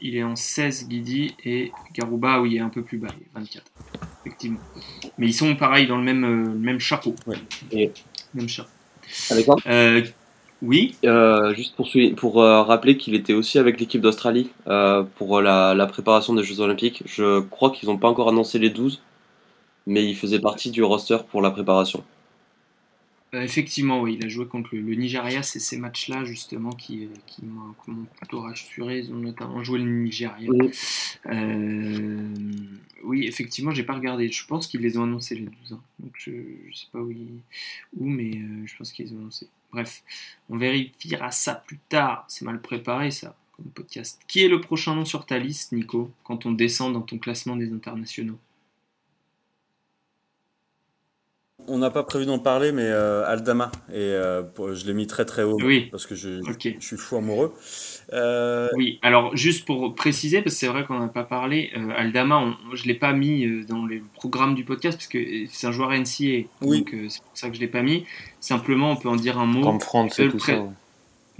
Il 0.00 0.16
est 0.16 0.22
en 0.22 0.34
16, 0.34 0.88
Guidi, 0.88 1.34
et 1.44 1.70
Garouba, 1.94 2.40
oui, 2.40 2.52
il 2.52 2.56
est 2.56 2.60
un 2.60 2.70
peu 2.70 2.82
plus 2.82 2.98
bas, 2.98 3.08
il 3.16 3.22
est 3.22 3.30
24. 3.34 3.64
Effectivement. 4.24 4.60
Mais 5.18 5.28
ils 5.28 5.34
sont 5.34 5.54
pareil 5.54 5.86
dans 5.86 5.96
le 5.96 6.02
même, 6.02 6.24
euh, 6.24 6.54
même 6.54 6.80
chapeau. 6.80 7.14
Ouais. 7.26 7.36
Et... 7.70 7.92
Même 8.34 8.48
chapeau. 8.48 8.70
Avec 9.30 9.46
moi 9.46 9.56
euh, 9.66 10.02
Oui. 10.62 10.96
juste 11.54 11.76
pour, 11.76 11.88
pour 12.16 12.36
rappeler 12.36 12.96
qu'il 12.96 13.14
était 13.14 13.34
aussi 13.34 13.58
avec 13.58 13.78
l'équipe 13.78 14.00
d'Australie 14.00 14.50
pour 15.16 15.40
la, 15.40 15.74
la, 15.74 15.86
préparation 15.86 16.34
des 16.34 16.42
Jeux 16.42 16.60
Olympiques. 16.60 17.02
Je 17.06 17.40
crois 17.40 17.70
qu'ils 17.70 17.88
n'ont 17.88 17.98
pas 17.98 18.08
encore 18.08 18.28
annoncé 18.28 18.58
les 18.58 18.70
12, 18.70 19.02
mais 19.86 20.04
il 20.04 20.16
faisait 20.16 20.40
partie 20.40 20.70
du 20.70 20.82
roster 20.82 21.18
pour 21.30 21.42
la 21.42 21.50
préparation. 21.50 22.02
Euh, 23.34 23.40
effectivement, 23.40 24.02
oui, 24.02 24.18
il 24.20 24.26
a 24.26 24.28
joué 24.28 24.46
contre 24.46 24.74
le, 24.74 24.94
Nigeria. 24.94 25.42
C'est 25.42 25.58
ces 25.58 25.78
matchs-là, 25.78 26.24
justement, 26.24 26.72
qui, 26.72 27.04
euh, 27.04 27.08
qui 27.26 27.44
m'ont 27.46 28.04
plutôt 28.16 28.40
rassuré. 28.40 28.98
Ils 28.98 29.12
ont 29.12 29.16
notamment 29.16 29.64
joué 29.64 29.78
le 29.78 29.86
Nigeria. 29.86 30.50
Oui, 30.50 30.70
euh, 31.26 32.34
oui 33.04 33.26
effectivement, 33.26 33.70
j'ai 33.70 33.84
pas 33.84 33.94
regardé. 33.94 34.30
Je 34.30 34.46
pense 34.46 34.66
qu'ils 34.66 34.82
les 34.82 34.98
ont 34.98 35.04
annoncés 35.04 35.34
les 35.36 35.46
12 35.46 35.72
ans. 35.72 35.80
Donc, 35.98 36.12
je, 36.18 36.30
ne 36.30 36.72
sais 36.74 36.86
pas 36.92 36.98
où, 36.98 37.14
où 37.96 38.06
mais 38.06 38.32
je 38.66 38.76
pense 38.76 38.92
qu'ils 38.92 39.06
les 39.06 39.12
ont 39.12 39.20
annoncés. 39.20 39.48
Bref, 39.72 40.02
on 40.50 40.58
vérifiera 40.58 41.30
ça 41.30 41.54
plus 41.54 41.78
tard. 41.88 42.26
C'est 42.28 42.44
mal 42.44 42.60
préparé, 42.60 43.10
ça, 43.10 43.34
comme 43.56 43.70
podcast. 43.70 44.20
Qui 44.28 44.44
est 44.44 44.48
le 44.48 44.60
prochain 44.60 44.94
nom 44.94 45.06
sur 45.06 45.24
ta 45.24 45.38
liste, 45.38 45.72
Nico, 45.72 46.10
quand 46.24 46.44
on 46.44 46.52
descend 46.52 46.92
dans 46.92 47.00
ton 47.00 47.16
classement 47.16 47.56
des 47.56 47.72
internationaux? 47.72 48.38
On 51.68 51.78
n'a 51.78 51.90
pas 51.90 52.02
prévu 52.02 52.26
d'en 52.26 52.38
parler, 52.38 52.72
mais 52.72 52.86
euh, 52.86 53.24
Aldama, 53.26 53.70
et 53.90 53.96
euh, 53.96 54.42
je 54.74 54.86
l'ai 54.86 54.94
mis 54.94 55.06
très 55.06 55.24
très 55.24 55.42
haut 55.42 55.58
oui. 55.62 55.88
parce 55.90 56.06
que 56.06 56.14
je, 56.14 56.40
suis 56.80 56.96
fou 56.96 57.16
amoureux. 57.16 57.52
Euh, 58.12 58.68
oui, 58.76 58.98
alors 59.02 59.36
juste 59.36 59.64
pour 59.64 59.94
préciser, 59.94 60.42
parce 60.42 60.54
que 60.54 60.60
c'est 60.60 60.66
vrai 60.66 60.84
qu'on 60.84 60.98
n'a 60.98 61.08
pas 61.08 61.24
parlé, 61.24 61.70
Aldama, 61.96 62.56
je 62.74 62.82
ne 62.82 62.88
l'ai 62.88 62.94
pas 62.94 63.12
mis 63.12 63.64
dans 63.66 63.84
le 63.84 64.02
programme 64.14 64.54
du 64.54 64.64
podcast 64.64 64.98
parce 64.98 65.08
que 65.08 65.18
c'est 65.48 65.66
un 65.66 65.72
joueur 65.72 65.90
NCA, 65.90 66.48
donc 66.60 66.94
c'est 67.08 67.22
pour 67.22 67.30
ça 67.34 67.48
que 67.48 67.54
je 67.54 67.60
ne 67.60 67.64
l'ai 67.66 67.70
pas 67.70 67.82
mis. 67.82 68.04
Simplement, 68.40 68.90
on 68.92 68.96
peut 68.96 69.08
en 69.08 69.16
dire 69.16 69.38
un 69.38 69.46
mot. 69.46 69.62
Comme 69.62 69.80
France 69.80 70.18
et 70.18 70.28
tout 70.28 70.38
ça. 70.38 70.64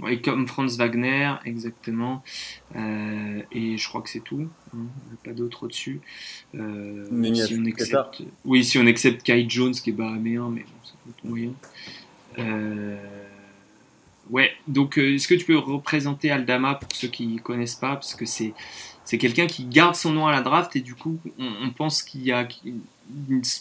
Et 0.09 0.21
comme 0.21 0.47
Franz 0.47 0.77
Wagner, 0.77 1.33
exactement. 1.45 2.23
Euh, 2.75 3.41
et 3.51 3.77
je 3.77 3.87
crois 3.87 4.01
que 4.01 4.09
c'est 4.09 4.23
tout. 4.23 4.47
Hein, 4.73 4.85
pas 5.23 5.31
d'autre 5.31 5.63
au-dessus. 5.63 6.01
Euh, 6.55 7.05
si 7.35 7.55
on 7.57 7.65
accepte... 7.65 8.23
Oui, 8.43 8.63
si 8.63 8.77
on 8.77 8.87
accepte 8.87 9.23
Kai 9.23 9.45
Jones 9.47 9.73
qui 9.73 9.91
est 9.91 9.93
bahaméen, 9.93 10.49
mais 10.49 10.61
bon, 10.61 10.67
ça 10.83 10.93
être 11.09 11.23
moyen. 11.23 11.51
Euh, 12.39 12.97
ouais, 14.29 14.51
donc 14.67 14.97
est-ce 14.97 15.27
que 15.27 15.35
tu 15.35 15.45
peux 15.45 15.57
représenter 15.57 16.31
Aldama 16.31 16.75
pour 16.75 16.91
ceux 16.93 17.07
qui 17.07 17.27
ne 17.27 17.39
connaissent 17.39 17.75
pas? 17.75 17.93
Parce 17.93 18.15
que 18.15 18.25
c'est 18.25 18.53
c'est 19.05 19.17
quelqu'un 19.17 19.47
qui 19.47 19.65
garde 19.65 19.95
son 19.95 20.11
nom 20.11 20.27
à 20.27 20.31
la 20.31 20.41
draft 20.41 20.75
et 20.75 20.79
du 20.79 20.95
coup 20.95 21.19
on, 21.37 21.71
pense 21.71 22.03
qu'il 22.03 22.23
y 22.23 22.31
a 22.31 22.47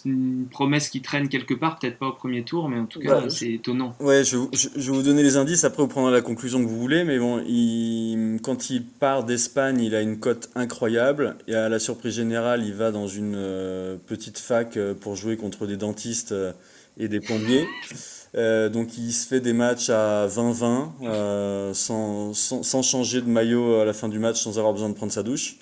une, 0.04 0.46
promesse 0.50 0.88
qui 0.88 1.02
traîne 1.02 1.28
quelque 1.28 1.54
part, 1.54 1.78
peut-être 1.78 1.98
pas 1.98 2.08
au 2.08 2.12
premier 2.12 2.42
tour, 2.42 2.68
mais 2.68 2.78
en 2.78 2.86
tout 2.86 3.00
cas 3.00 3.28
c'est 3.28 3.52
étonnant. 3.52 3.94
Ouais, 4.00 4.24
je, 4.24 4.36
vais 4.36 4.92
vous 4.92 5.02
donner 5.02 5.22
les 5.22 5.36
indices, 5.36 5.64
après 5.64 5.82
vous 5.82 5.88
prendrez 5.88 6.12
la 6.12 6.22
conclusion 6.22 6.62
que 6.62 6.68
vous 6.68 6.78
voulez, 6.78 7.04
mais 7.04 7.18
bon, 7.18 7.42
il, 7.46 8.38
quand 8.42 8.70
il 8.70 8.84
part 8.84 9.24
d'Espagne, 9.24 9.80
il 9.80 9.94
a 9.94 10.00
une 10.00 10.18
cote 10.18 10.50
incroyable 10.54 11.36
et 11.48 11.54
à 11.54 11.68
la 11.68 11.78
surprise 11.78 12.14
générale, 12.14 12.64
il 12.64 12.74
va 12.74 12.90
dans 12.90 13.06
une 13.06 13.34
euh, 13.36 13.96
petite 14.06 14.38
fac 14.38 14.76
euh, 14.76 14.94
pour 14.94 15.16
jouer 15.16 15.36
contre 15.36 15.66
des 15.66 15.76
dentistes 15.76 16.32
euh, 16.32 16.52
et 16.98 17.08
des 17.08 17.20
plombiers. 17.20 17.66
Euh, 18.34 18.70
donc 18.70 18.96
il 18.96 19.12
se 19.12 19.26
fait 19.26 19.40
des 19.40 19.52
matchs 19.52 19.90
à 19.90 20.26
20-20 20.26 20.88
euh, 21.02 21.74
sans, 21.74 22.32
sans, 22.32 22.62
sans, 22.62 22.82
changer 22.82 23.20
de 23.20 23.28
maillot 23.28 23.80
à 23.80 23.84
la 23.84 23.92
fin 23.92 24.08
du 24.08 24.18
match, 24.18 24.40
sans 24.40 24.58
avoir 24.58 24.72
besoin 24.72 24.88
de 24.88 24.94
prendre 24.94 25.12
sa 25.12 25.22
douche. 25.22 25.56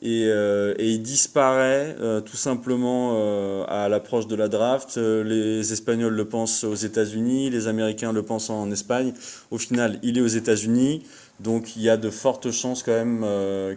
Et, 0.00 0.26
euh, 0.28 0.74
et 0.78 0.90
il 0.90 1.02
disparaît 1.02 1.96
euh, 1.98 2.20
tout 2.20 2.36
simplement 2.36 3.14
euh, 3.16 3.64
à 3.66 3.88
l'approche 3.88 4.28
de 4.28 4.36
la 4.36 4.48
draft. 4.48 4.96
les 4.96 5.72
Espagnols 5.72 6.14
le 6.14 6.24
pensent 6.24 6.62
aux 6.64 6.74
États-Unis, 6.74 7.50
les 7.50 7.66
Américains 7.66 8.12
le 8.12 8.22
pensent 8.22 8.50
en 8.50 8.70
Espagne. 8.70 9.12
Au 9.50 9.58
final, 9.58 9.98
il 10.02 10.16
est 10.18 10.20
aux 10.20 10.26
États-Unis, 10.26 11.02
donc 11.40 11.74
il 11.74 11.82
y 11.82 11.88
a 11.88 11.96
de 11.96 12.10
fortes 12.10 12.50
chances 12.52 12.82
quand 12.82 12.92
même 12.92 13.26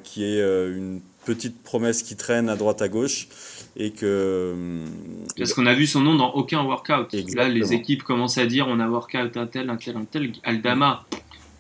qu'il 0.04 0.24
y 0.24 0.38
ait 0.38 0.70
une 0.70 1.02
petite 1.26 1.62
promesse 1.64 2.04
qui 2.04 2.16
traîne 2.16 2.50
à 2.50 2.56
droite 2.56 2.82
à 2.82 2.88
gauche 2.88 3.28
et 3.76 3.92
que. 3.92 4.84
Parce 5.38 5.54
qu'on 5.54 5.66
a 5.66 5.74
vu 5.74 5.88
son 5.88 6.02
nom 6.02 6.16
dans 6.16 6.32
aucun 6.34 6.64
workout. 6.64 7.14
Là, 7.36 7.50
les 7.50 7.74
équipes 7.74 8.04
commencent 8.04 8.38
à 8.38 8.46
dire 8.46 8.68
on 8.68 8.80
a 8.80 8.88
workout 8.88 9.38
un 9.38 9.48
tel, 9.48 9.70
un 9.70 9.78
tel, 9.78 9.98
un 9.98 10.06
tel. 10.06 10.34
Aldama, 10.44 11.06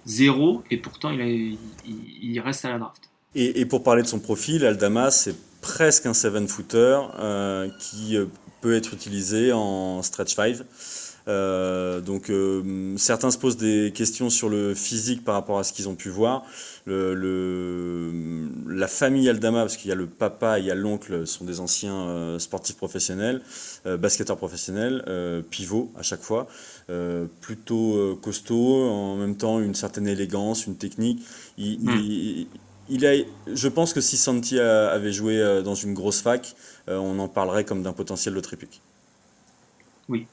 zéro, 0.05 0.63
et 0.71 0.77
pourtant 0.77 1.11
il, 1.11 1.57
il, 1.85 2.39
reste 2.39 2.65
à 2.65 2.69
la 2.69 2.79
draft. 2.79 3.10
Et, 3.33 3.61
et, 3.61 3.65
pour 3.65 3.83
parler 3.83 4.03
de 4.03 4.07
son 4.07 4.19
profil, 4.19 4.65
Aldama, 4.65 5.09
c'est 5.09 5.35
presque 5.61 6.05
un 6.05 6.13
seven 6.13 6.47
footer 6.47 6.99
euh, 7.19 7.69
qui 7.79 8.17
euh, 8.17 8.25
peut 8.59 8.75
être 8.75 8.93
utilisé 8.93 9.53
en 9.53 10.01
stretch 10.01 10.35
5. 10.35 10.57
Euh, 11.27 12.01
donc 12.01 12.29
euh, 12.29 12.95
certains 12.97 13.29
se 13.29 13.37
posent 13.37 13.57
des 13.57 13.91
questions 13.93 14.29
sur 14.29 14.49
le 14.49 14.73
physique 14.73 15.23
par 15.23 15.35
rapport 15.35 15.59
à 15.59 15.63
ce 15.63 15.73
qu'ils 15.73 15.87
ont 15.87 15.95
pu 15.95 16.09
voir. 16.09 16.43
Le, 16.85 18.11
la 18.67 18.87
famille 18.87 19.29
Aldama, 19.29 19.61
parce 19.61 19.77
qu'il 19.77 19.89
y 19.89 19.91
a 19.91 19.95
le 19.95 20.07
papa, 20.07 20.57
il 20.57 20.65
y 20.65 20.71
a 20.71 20.75
l'oncle, 20.75 21.27
sont 21.27 21.45
des 21.45 21.59
anciens 21.59 22.07
euh, 22.07 22.39
sportifs 22.39 22.75
professionnels, 22.75 23.41
basketteurs 23.85 24.37
professionnels, 24.37 25.03
pivots 25.49 25.91
à 25.97 26.03
chaque 26.03 26.21
fois, 26.21 26.47
plutôt 27.39 28.19
costaud, 28.21 28.89
en 28.89 29.15
même 29.15 29.37
temps 29.37 29.59
une 29.59 29.75
certaine 29.75 30.07
élégance, 30.07 30.65
une 30.65 30.75
technique. 30.75 31.21
Hmm. 31.57 32.45
Il, 32.91 33.05
a, 33.05 33.13
je 33.51 33.67
pense 33.67 33.93
que 33.93 34.01
si 34.01 34.17
Santi 34.17 34.59
avait 34.59 35.11
joué 35.11 35.61
dans 35.63 35.75
une 35.75 35.93
grosse 35.93 36.21
fac, 36.21 36.55
on 36.87 37.17
en 37.17 37.27
parlerait 37.27 37.65
comme 37.65 37.81
d'un 37.81 37.93
potentiel 37.93 38.35
de 38.35 38.39
tripic. 38.39 38.81
Oui, 40.09 40.27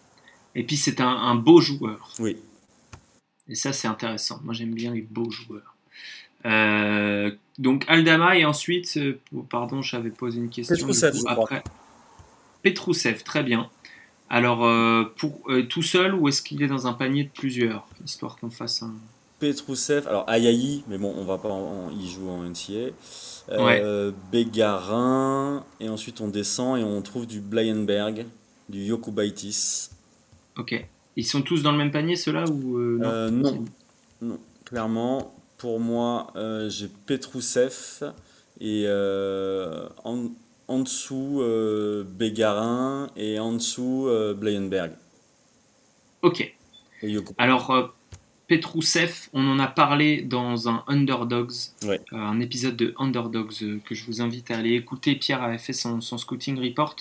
et 0.54 0.64
puis 0.64 0.76
c'est 0.76 1.00
un, 1.00 1.34
beau 1.36 1.61
joueur. 1.61 2.12
Oui. 2.18 2.36
Et 3.48 3.54
ça 3.54 3.72
c'est 3.72 3.88
intéressant. 3.88 4.40
Moi 4.44 4.54
j'aime 4.54 4.74
bien 4.74 4.92
les 4.92 5.02
beaux 5.02 5.30
joueurs. 5.30 5.76
Euh, 6.46 7.30
donc 7.59 7.84
Aldama 7.88 8.36
et 8.36 8.44
ensuite, 8.44 8.96
euh, 8.96 9.20
pardon, 9.50 9.82
j'avais 9.82 10.11
posé 10.11 10.38
une 10.38 10.50
question. 10.50 10.74
Petrousev, 10.74 11.16
après. 11.26 11.62
Petrousev, 12.62 13.22
très 13.22 13.42
bien. 13.42 13.70
Alors, 14.30 14.64
euh, 14.64 15.04
pour 15.16 15.48
tout 15.68 15.82
seul 15.82 16.14
ou 16.14 16.28
est-ce 16.28 16.42
qu'il 16.42 16.62
est 16.62 16.66
dans 16.66 16.86
un 16.86 16.92
panier 16.92 17.24
de 17.24 17.30
plusieurs, 17.30 17.86
histoire 18.04 18.36
qu'on 18.36 18.50
fasse 18.50 18.82
un. 18.82 18.94
Petrousev, 19.39 20.07
alors 20.09 20.24
Ayayi, 20.28 20.84
mais 20.89 20.99
bon, 20.99 21.14
on 21.16 21.24
va 21.24 21.39
pas, 21.39 21.57
y 21.99 22.09
jouer 22.09 22.30
en 22.30 22.43
NCA. 22.43 22.93
Euh, 23.51 24.12
Bégarin, 24.30 25.64
et 25.80 25.89
ensuite 25.89 26.20
on 26.20 26.28
descend 26.28 26.78
et 26.78 26.84
on 26.84 27.01
trouve 27.01 27.26
du 27.26 27.41
Blyenberg, 27.41 28.26
du 28.68 28.84
Yokubaitis. 28.84 29.89
Ok. 30.59 30.84
Ils 31.16 31.26
sont 31.26 31.43
tous 31.43 31.62
dans 31.62 31.72
le 31.72 31.78
même 31.78 31.91
panier, 31.91 32.14
ceux-là 32.14 32.45
ou 32.49 32.78
euh, 32.78 33.28
non, 33.30 33.49
euh, 33.49 33.64
non. 34.22 34.39
Clairement, 34.64 35.34
pour 35.57 35.80
moi, 35.80 36.28
euh, 36.36 36.70
j'ai 36.70 36.89
Petrousev 37.07 38.12
et 38.61 38.86
en, 40.05 40.28
en, 40.68 40.78
dessous 40.78 41.43
Bégarin 42.07 43.09
et 43.16 43.41
en 43.41 43.53
dessous 43.53 44.09
Bleyenberg. 44.36 44.93
Ok. 46.22 46.55
Alors, 47.36 47.93
Petrousev, 48.49 49.28
on 49.34 49.46
en 49.46 49.59
a 49.59 49.66
parlé 49.66 50.22
dans 50.22 50.70
un 50.70 50.82
Underdogs, 50.86 51.53
euh, 51.84 51.99
un 52.12 52.40
épisode 52.40 52.76
de 52.76 52.94
Underdogs 52.99 53.53
euh, 53.62 53.78
que 53.84 53.94
je 53.94 54.07
vous 54.07 54.22
invite 54.22 54.51
à 54.51 54.57
aller 54.57 54.72
écouter. 54.72 55.16
Pierre 55.16 55.42
avait 55.42 55.59
fait 55.59 55.74
son, 55.74 56.01
scouting 56.01 56.59
report. 56.59 56.96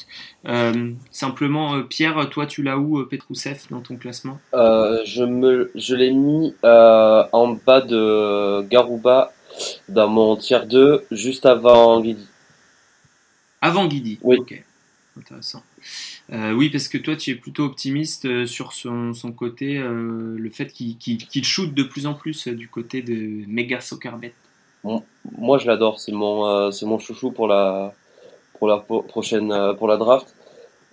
Euh, 0.45 0.91
simplement, 1.09 1.81
Pierre, 1.83 2.29
toi, 2.29 2.47
tu 2.47 2.63
l'as 2.63 2.77
où, 2.77 3.01
Petrousev, 3.05 3.61
dans 3.69 3.79
ton 3.79 3.95
classement? 3.95 4.39
Je, 4.53 5.23
me, 5.23 5.71
je 5.73 5.95
l'ai 5.95 6.11
mis 6.11 6.53
en 6.63 7.57
bas 7.65 7.79
de 7.79 8.63
Garouba 8.63 9.31
dans 9.87 10.09
mon 10.09 10.35
tier 10.35 10.59
2, 10.65 11.05
juste 11.11 11.45
avant 11.45 12.01
Guidi. 12.01 12.27
Avant 13.61 13.87
Guidi? 13.87 14.19
Oui. 14.21 14.35
Ok, 14.37 14.61
intéressant. 15.17 15.63
Euh, 16.33 16.51
oui, 16.51 16.69
parce 16.69 16.87
que 16.87 16.97
toi, 16.97 17.15
tu 17.15 17.31
es 17.31 17.35
plutôt 17.35 17.63
optimiste 17.63 18.25
euh, 18.25 18.45
sur 18.45 18.73
son, 18.73 19.13
son 19.13 19.31
côté, 19.31 19.77
euh, 19.77 20.35
le 20.37 20.49
fait 20.49 20.67
qu'il 20.67 20.97
qu'il 20.97 21.43
shoot 21.45 21.73
de 21.73 21.83
plus 21.83 22.05
en 22.05 22.13
plus 22.13 22.47
du 22.47 22.67
côté 22.67 23.01
de 23.01 23.45
Mega 23.47 23.79
Soccerbet. 23.79 24.33
moi, 24.83 25.57
je 25.57 25.67
l'adore. 25.67 25.99
C'est 25.99 26.11
mon, 26.11 26.71
c'est 26.71 26.85
mon 26.85 26.99
chouchou 26.99 27.31
pour 27.31 27.47
la, 27.47 27.93
pour 28.59 28.67
la 28.67 28.77
prochaine, 28.77 29.53
pour 29.77 29.87
la 29.87 29.97
draft. 29.97 30.35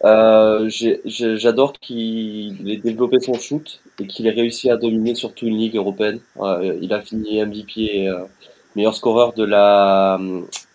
J'adore 0.04 1.72
qu'il 1.80 2.70
ait 2.70 2.76
développé 2.76 3.18
son 3.20 3.34
shoot 3.34 3.80
et 4.00 4.06
qu'il 4.06 4.26
ait 4.26 4.30
réussi 4.30 4.70
à 4.70 4.76
dominer 4.76 5.14
surtout 5.14 5.46
une 5.46 5.56
ligue 5.56 5.76
européenne. 5.76 6.20
il 6.80 6.92
a 6.92 7.00
fini 7.00 7.44
MVP 7.44 7.80
et 7.82 8.10
meilleur 8.74 8.94
scoreur 8.94 9.32
de 9.32 9.44
la 9.44 10.18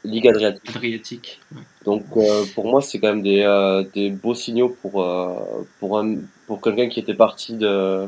Ligue 0.03 0.27
Adriatique. 0.27 0.69
Adriatique. 0.75 1.39
Donc 1.85 2.03
euh, 2.15 2.45
pour 2.55 2.65
moi, 2.65 2.81
c'est 2.81 2.99
quand 2.99 3.09
même 3.09 3.21
des, 3.21 3.41
euh, 3.41 3.83
des 3.93 4.09
beaux 4.09 4.35
signaux 4.35 4.75
pour, 4.81 5.03
euh, 5.03 5.33
pour, 5.79 5.99
un, 5.99 6.17
pour 6.47 6.61
quelqu'un 6.61 6.87
qui 6.87 6.99
était 6.99 7.13
parti 7.13 7.53
de, 7.53 8.05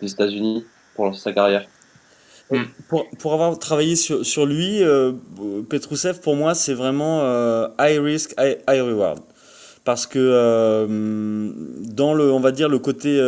des 0.00 0.12
États-Unis 0.12 0.64
pour 0.94 1.14
sa 1.16 1.32
carrière. 1.32 1.66
Hmm. 2.50 2.64
Pour, 2.88 3.08
pour, 3.18 3.32
avoir 3.32 3.58
travaillé 3.58 3.96
sur, 3.96 4.26
sur 4.26 4.46
lui, 4.46 4.82
Petrousev, 5.68 6.20
pour 6.20 6.36
moi, 6.36 6.54
c'est 6.54 6.74
vraiment 6.74 7.22
high 7.80 7.98
risk, 7.98 8.34
high, 8.38 8.82
reward. 8.82 9.20
Parce 9.84 10.06
que 10.06 10.86
dans 11.80 12.14
le, 12.14 12.30
on 12.30 12.40
va 12.40 12.52
dire, 12.52 12.68
le 12.68 12.78
côté 12.78 13.18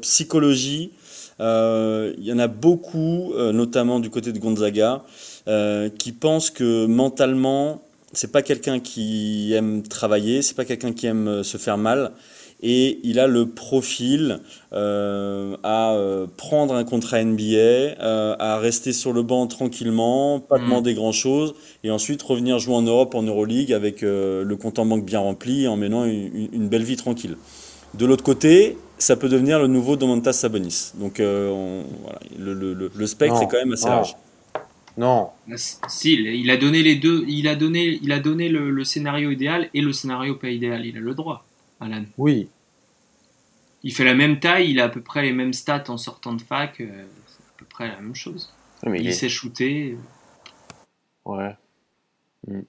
psychologie, 0.00 0.92
il 1.38 2.24
y 2.24 2.32
en 2.32 2.38
a 2.40 2.48
beaucoup, 2.48 3.32
notamment 3.36 4.00
du 4.00 4.10
côté 4.10 4.32
de 4.32 4.38
Gonzaga, 4.40 5.04
qui 5.46 6.12
pensent 6.12 6.50
que 6.50 6.86
mentalement, 6.86 7.82
c'est 8.12 8.30
pas 8.30 8.42
quelqu'un 8.42 8.78
qui 8.80 9.52
aime 9.54 9.82
travailler, 9.82 10.42
c'est 10.42 10.54
pas 10.54 10.64
quelqu'un 10.64 10.92
qui 10.92 11.06
aime 11.06 11.28
euh, 11.28 11.42
se 11.42 11.56
faire 11.56 11.78
mal. 11.78 12.12
Et 12.64 13.00
il 13.02 13.18
a 13.18 13.26
le 13.26 13.46
profil 13.48 14.38
euh, 14.72 15.56
à 15.64 15.94
euh, 15.94 16.28
prendre 16.36 16.74
un 16.74 16.84
contrat 16.84 17.24
NBA, 17.24 17.96
à 17.98 18.58
rester 18.58 18.92
sur 18.92 19.12
le 19.12 19.22
banc 19.22 19.48
tranquillement, 19.48 20.38
pas 20.38 20.58
mm. 20.58 20.64
demander 20.64 20.94
grand 20.94 21.10
chose, 21.10 21.54
et 21.82 21.90
ensuite 21.90 22.22
revenir 22.22 22.60
jouer 22.60 22.76
en 22.76 22.82
Europe, 22.82 23.16
en 23.16 23.22
Euroleague, 23.22 23.72
avec 23.72 24.02
le 24.02 24.54
compte 24.54 24.78
en 24.78 24.86
banque 24.86 25.04
bien 25.04 25.18
rempli, 25.18 25.66
en 25.66 25.76
menant 25.76 26.04
une, 26.04 26.68
belle 26.68 26.84
vie 26.84 26.94
tranquille. 26.94 27.36
De 27.94 28.06
l'autre 28.06 28.22
côté, 28.22 28.78
ça 28.96 29.16
peut 29.16 29.28
devenir 29.28 29.58
le 29.58 29.66
nouveau 29.66 29.96
Domantas 29.96 30.34
Sabonis. 30.34 30.92
Donc 31.00 31.20
voilà, 31.20 32.20
le, 32.38 33.06
spectre 33.08 33.42
est 33.42 33.48
quand 33.48 33.58
même 33.58 33.72
assez 33.72 33.88
large. 33.88 34.14
Non. 34.96 35.30
Bah, 35.46 35.56
si, 35.56 36.14
il 36.14 36.50
a 36.50 36.56
donné 36.56 36.82
les 36.82 36.96
deux. 36.96 37.24
Il 37.28 37.48
a 37.48 37.56
donné, 37.56 37.98
il 38.02 38.12
a 38.12 38.20
donné 38.20 38.48
le, 38.48 38.84
scénario 38.84 39.30
idéal 39.30 39.70
et 39.74 39.80
le 39.80 39.92
scénario 39.92 40.34
pas 40.34 40.50
idéal. 40.50 40.86
Il 40.86 40.96
a 40.96 41.00
le 41.00 41.14
droit, 41.14 41.44
Alan. 41.80 42.04
Oui. 42.18 42.48
Il 43.84 43.92
fait 43.92 44.04
la 44.04 44.14
même 44.14 44.38
taille, 44.38 44.70
il 44.70 44.80
a 44.80 44.84
à 44.84 44.88
peu 44.88 45.00
près 45.00 45.22
les 45.22 45.32
mêmes 45.32 45.52
stats 45.52 45.84
en 45.88 45.96
sortant 45.96 46.34
de 46.34 46.42
fac. 46.42 46.80
Euh, 46.80 47.04
c'est 47.26 47.42
à 47.42 47.52
peu 47.56 47.64
près 47.64 47.88
la 47.88 48.00
même 48.00 48.14
chose. 48.14 48.52
il, 48.86 49.12
s'est 49.12 49.28
shooté. 49.28 49.96
Ouais. 51.24 51.56
Mm. 52.46 52.60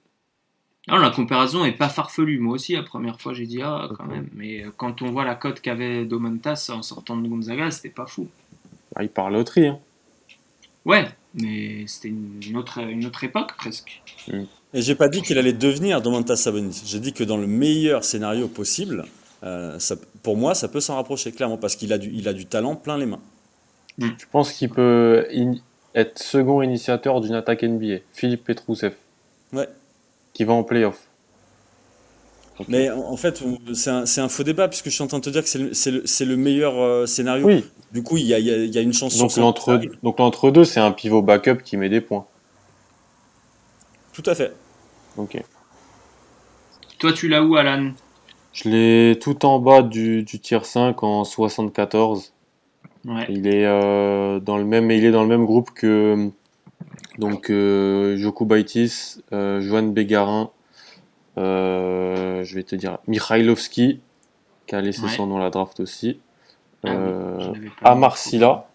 Non, 0.88 0.98
la 0.98 1.10
comparaison 1.10 1.64
est 1.64 1.72
pas 1.72 1.88
farfelue. 1.88 2.38
Moi 2.38 2.54
aussi, 2.54 2.74
la 2.74 2.82
première 2.82 3.20
fois, 3.20 3.32
j'ai 3.32 3.46
dit 3.46 3.62
ah 3.62 3.88
quand 3.96 4.06
même. 4.06 4.28
Mais 4.34 4.64
euh, 4.64 4.70
quand 4.76 5.02
on 5.02 5.10
voit 5.12 5.24
la 5.24 5.34
cote 5.34 5.60
qu'avait 5.60 6.04
Domantas 6.04 6.70
en 6.74 6.82
sortant 6.82 7.16
de 7.16 7.26
Gonzaga, 7.26 7.70
c'était 7.70 7.88
pas 7.90 8.06
fou. 8.06 8.28
Ah, 8.96 9.02
il 9.02 9.08
parle 9.08 9.36
au 9.36 9.44
tri. 9.44 9.66
Hein. 9.66 9.78
Ouais, 10.84 11.08
mais 11.34 11.84
c'était 11.86 12.08
une 12.08 12.56
autre, 12.56 12.78
une 12.78 13.06
autre 13.06 13.24
époque 13.24 13.56
presque. 13.56 14.02
Et 14.28 14.82
j'ai 14.82 14.94
pas 14.94 15.08
dit 15.08 15.22
qu'il 15.22 15.38
allait 15.38 15.52
devenir 15.52 16.00
Domantas 16.00 16.36
Sabonis. 16.36 16.82
J'ai 16.86 17.00
dit 17.00 17.12
que 17.12 17.24
dans 17.24 17.36
le 17.36 17.46
meilleur 17.46 18.04
scénario 18.04 18.48
possible, 18.48 19.04
euh, 19.42 19.78
ça, 19.78 19.96
pour 20.22 20.36
moi, 20.36 20.54
ça 20.54 20.68
peut 20.68 20.80
s'en 20.80 20.96
rapprocher 20.96 21.32
clairement 21.32 21.58
parce 21.58 21.76
qu'il 21.76 21.92
a 21.92 21.98
du, 21.98 22.10
il 22.12 22.28
a 22.28 22.32
du 22.32 22.46
talent 22.46 22.76
plein 22.76 22.98
les 22.98 23.06
mains. 23.06 23.20
Je 23.98 24.06
pense 24.30 24.52
qu'il 24.52 24.70
peut 24.70 25.26
être 25.94 26.18
second 26.18 26.62
initiateur 26.62 27.20
d'une 27.20 27.34
attaque 27.34 27.62
NBA. 27.62 27.98
Philippe 28.12 28.44
Petrousev. 28.44 28.94
Ouais. 29.52 29.68
Qui 30.32 30.44
va 30.44 30.52
en 30.52 30.64
playoff. 30.64 30.98
Mais 32.68 32.90
en 32.90 33.16
fait, 33.16 33.42
c'est 33.74 33.90
un, 33.90 34.04
un, 34.04 34.28
faux 34.28 34.44
débat 34.44 34.68
puisque 34.68 34.86
je 34.86 34.90
suis 34.90 35.02
en 35.02 35.08
train 35.08 35.18
de 35.18 35.24
te 35.24 35.30
dire 35.30 35.42
que 35.42 35.48
c'est 35.48 35.90
le, 35.90 36.30
le, 36.30 36.36
meilleur 36.36 36.80
euh, 36.80 37.06
scénario. 37.06 37.46
Oui. 37.46 37.64
Du 37.94 38.02
coup, 38.02 38.16
il 38.16 38.26
y 38.26 38.34
a, 38.34 38.38
y 38.38 38.78
a, 38.78 38.80
une 38.80 38.92
chance 38.92 39.16
donc 39.16 39.36
l'entre, 39.36 39.80
donc 40.02 40.18
l'entre-deux, 40.18 40.64
c'est 40.64 40.80
un 40.80 40.90
pivot 40.90 41.22
backup 41.22 41.62
qui 41.62 41.76
met 41.76 41.88
des 41.88 42.00
points. 42.00 42.26
Tout 44.12 44.24
à 44.26 44.34
fait. 44.34 44.52
Ok. 45.16 45.42
Toi, 46.98 47.12
tu 47.12 47.28
l'as 47.28 47.42
où, 47.42 47.56
Alan? 47.56 47.92
Je 48.52 48.68
l'ai 48.68 49.18
tout 49.18 49.46
en 49.46 49.58
bas 49.60 49.82
du, 49.82 50.24
du 50.24 50.40
tier 50.40 50.62
5 50.62 51.02
en 51.02 51.24
74. 51.24 52.32
Ouais. 53.04 53.26
Il 53.28 53.46
est 53.46 53.64
euh, 53.64 54.40
dans 54.40 54.56
le 54.56 54.64
même, 54.64 54.90
il 54.90 55.04
est 55.04 55.10
dans 55.10 55.22
le 55.22 55.28
même 55.28 55.44
groupe 55.44 55.70
que 55.72 56.30
donc 57.18 57.50
euh, 57.50 58.16
Jokubaitis, 58.16 59.22
euh, 59.32 59.60
Joan 59.60 59.92
Bégarin, 59.92 60.50
euh, 61.38 62.42
je 62.44 62.54
vais 62.54 62.62
te 62.62 62.74
dire, 62.74 62.98
Mikhailovski, 63.06 64.00
qui 64.66 64.74
a 64.74 64.80
laissé 64.80 65.08
son 65.08 65.26
nom 65.26 65.36
à 65.36 65.40
la 65.40 65.50
draft 65.50 65.80
aussi. 65.80 66.18
Ah 66.86 66.90
euh, 66.90 67.54
Amarsila. 67.82 68.68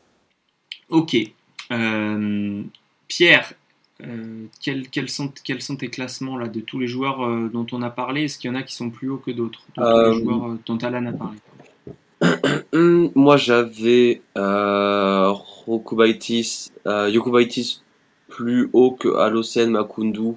Ok. 0.89 1.15
Euh, 1.71 2.63
Pierre, 3.07 3.53
quels, 4.61 5.09
sont, 5.09 5.31
quels 5.43 5.61
sont 5.61 5.75
tes 5.75 5.89
classements 5.89 6.37
là, 6.37 6.47
de 6.47 6.61
tous 6.61 6.79
les 6.79 6.87
joueurs 6.87 7.19
dont 7.49 7.65
on 7.71 7.81
a 7.81 7.89
parlé? 7.89 8.23
Est-ce 8.23 8.39
qu'il 8.39 8.49
y 8.49 8.53
en 8.53 8.55
a 8.55 8.63
qui 8.63 8.75
sont 8.75 8.89
plus 8.89 9.09
hauts 9.09 9.17
que 9.17 9.31
d'autres? 9.31 9.61
Les 9.77 10.23
joueurs 10.23 10.57
dont 10.65 10.77
Alan 10.77 11.05
a 11.05 11.13
parlé 11.13 11.37
Moi 13.15 13.37
j'avais 13.37 14.21
euh, 14.37 15.31
Rokubaitis, 15.31 16.71
Yokubaitis 16.85 17.81
plus 18.27 18.69
haut 18.73 18.91
que 18.91 19.15
Alocen 19.15 19.71
Makundu 19.71 20.35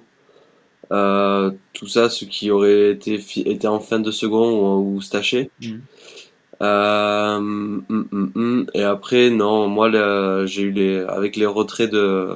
euh, 0.93 1.51
tout 1.73 1.87
ça, 1.87 2.11
ce 2.11 2.25
qui 2.27 2.51
aurait 2.51 2.91
été, 2.91 3.15
été 3.47 3.67
en 3.67 3.81
fin 3.81 3.99
de 3.99 4.11
second 4.11 4.77
ou, 4.79 5.01
staché. 5.01 5.51
Mm. 5.61 5.79
Euh, 6.63 7.41
mm, 7.41 7.85
mm, 7.89 8.67
et 8.75 8.83
après, 8.83 9.31
non, 9.31 9.69
moi, 9.69 9.91
j'ai 10.47 10.63
eu 10.63 10.71
les, 10.71 10.99
avec 11.01 11.37
les 11.37 11.47
retraits 11.47 11.91
de, 11.91 12.31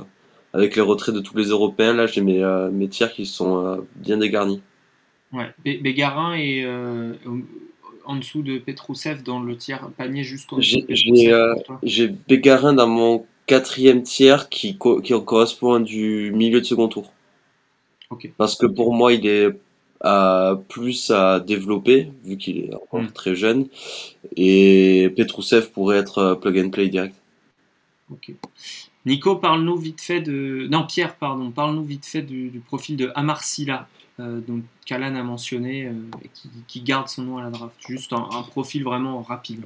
avec 0.53 0.77
les 0.77 0.83
retraits 0.83 1.15
de 1.15 1.21
tous 1.21 1.37
les 1.37 1.47
Européens, 1.47 1.93
là, 1.93 2.07
j'ai 2.07 2.21
mes, 2.21 2.43
euh, 2.43 2.71
mes 2.71 2.89
tiers 2.89 3.13
qui 3.13 3.27
sont 3.27 3.87
bien 3.97 4.17
dégarnis. 4.19 4.63
Ouais, 5.33 5.53
Bégarin 5.65 6.35
est 6.35 6.67
en 8.05 8.17
dessous 8.17 8.43
de 8.43 8.59
Petrousev 8.59 9.23
dans 9.23 9.41
le 9.41 9.57
tiers 9.57 9.89
panier 9.97 10.25
dessous. 10.25 10.61
J'ai 11.83 12.09
Bégarin 12.09 12.73
dans 12.73 12.87
mon 12.89 13.27
quatrième 13.47 14.03
tiers 14.03 14.49
qui, 14.49 14.79
qui 15.03 15.25
correspond 15.25 15.81
du 15.81 16.33
milieu 16.33 16.61
de 16.61 16.67
second 16.67 16.89
tour. 16.89 17.13
Parce 18.37 18.57
que 18.57 18.67
pour 18.67 18.95
moi, 18.95 19.13
il 19.13 19.27
est 19.27 19.59
à 20.01 20.59
plus 20.69 21.11
à 21.11 21.41
développer, 21.41 22.11
vu 22.25 22.37
qu'il 22.37 22.59
est 22.59 22.75
encore 22.75 23.03
hmm. 23.03 23.13
très 23.13 23.35
jeune. 23.35 23.67
Et 24.37 25.13
Petrousev 25.17 25.71
pourrait 25.71 25.99
être 25.99 26.19
euh, 26.19 26.35
plug 26.35 26.59
and 26.59 26.71
play 26.71 26.89
direct. 26.89 27.15
Ok. 28.11 28.33
Nico, 29.05 29.37
parle-nous 29.37 29.77
vite 29.77 30.01
fait 30.01 30.21
de. 30.21 30.67
Non, 30.71 30.85
Pierre, 30.87 31.15
pardon, 31.17 31.51
parle-nous 31.51 31.85
vite 31.85 32.07
fait 32.07 32.23
du, 32.23 32.61
profil 32.67 32.97
de 32.97 33.13
Amarsila, 33.15 33.89
euh, 34.19 34.41
dont 34.47 34.61
Kalan 34.85 35.15
a 35.15 35.23
mentionné, 35.23 35.87
euh, 35.87 35.93
et 36.25 36.31
qui, 36.67 36.81
garde 36.83 37.09
son 37.09 37.23
nom 37.23 37.39
à 37.39 37.45
la 37.45 37.51
draft. 37.51 37.75
Juste 37.89 38.13
un, 38.13 38.43
profil 38.51 38.85
vraiment 38.85 39.23
rapide. 39.23 39.65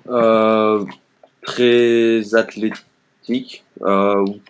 très 1.43 2.35
athlétique, 2.35 3.65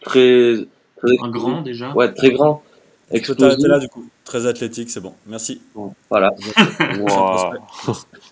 très, 0.02 0.54
très, 0.96 1.16
Un 1.22 1.30
grand 1.30 1.62
déjà. 1.62 1.92
Ouais, 1.94 2.12
très 2.12 2.32
grand. 2.32 2.64
Explosif. 3.10 3.66
là 3.66 3.78
du 3.78 3.88
coup. 3.88 4.08
Très 4.24 4.46
athlétique, 4.46 4.90
c'est 4.90 5.00
bon. 5.00 5.14
Merci. 5.26 5.60
voilà. 6.08 6.32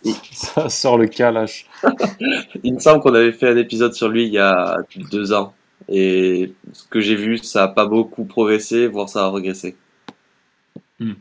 Ça 0.33 0.69
sort 0.69 0.99
le 0.99 1.07
calache. 1.09 1.67
il 2.63 2.75
me 2.75 2.79
semble 2.79 3.03
qu'on 3.03 3.15
avait 3.15 3.33
fait 3.33 3.49
un 3.49 3.57
épisode 3.57 3.95
sur 3.95 4.09
lui 4.09 4.27
il 4.27 4.33
y 4.33 4.39
a 4.39 4.77
deux 5.11 5.33
ans. 5.33 5.55
Et 5.89 6.53
ce 6.73 6.85
que 6.85 7.01
j'ai 7.01 7.17
vu, 7.17 7.39
ça 7.39 7.63
n'a 7.63 7.69
pas 7.69 7.87
beaucoup 7.87 8.25
progressé, 8.25 8.87
voire 8.87 9.09
ça 9.09 9.25
a 9.25 9.31
régressé. 9.31 9.77
Hmm. 11.01 11.15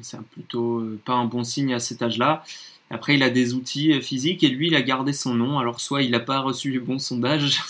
C'est 0.00 0.20
plutôt 0.22 0.78
euh, 0.78 0.98
pas 1.04 1.12
un 1.12 1.26
bon 1.26 1.44
signe 1.44 1.74
à 1.74 1.78
cet 1.78 2.02
âge-là. 2.02 2.42
Après, 2.90 3.14
il 3.14 3.22
a 3.22 3.30
des 3.30 3.54
outils 3.54 3.92
euh, 3.92 4.00
physiques 4.00 4.42
et 4.42 4.48
lui, 4.48 4.68
il 4.68 4.74
a 4.76 4.82
gardé 4.82 5.12
son 5.12 5.34
nom. 5.34 5.58
Alors, 5.58 5.80
soit 5.80 6.02
il 6.02 6.10
n'a 6.10 6.20
pas 6.20 6.40
reçu 6.40 6.72
le 6.72 6.80
bon 6.80 6.98
sondage, 6.98 7.60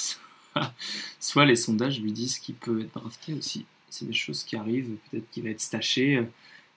soit 1.20 1.44
les 1.44 1.56
sondages 1.56 2.00
lui 2.00 2.12
disent 2.12 2.38
qu'il 2.38 2.54
peut 2.54 2.82
être 2.82 3.00
drafté 3.00 3.34
aussi 3.34 3.66
c'est 3.94 4.06
des 4.06 4.12
choses 4.12 4.44
qui 4.44 4.56
arrivent. 4.56 4.96
Peut-être 5.10 5.28
qu'il 5.30 5.44
va 5.44 5.50
être 5.50 5.60
staché. 5.60 6.22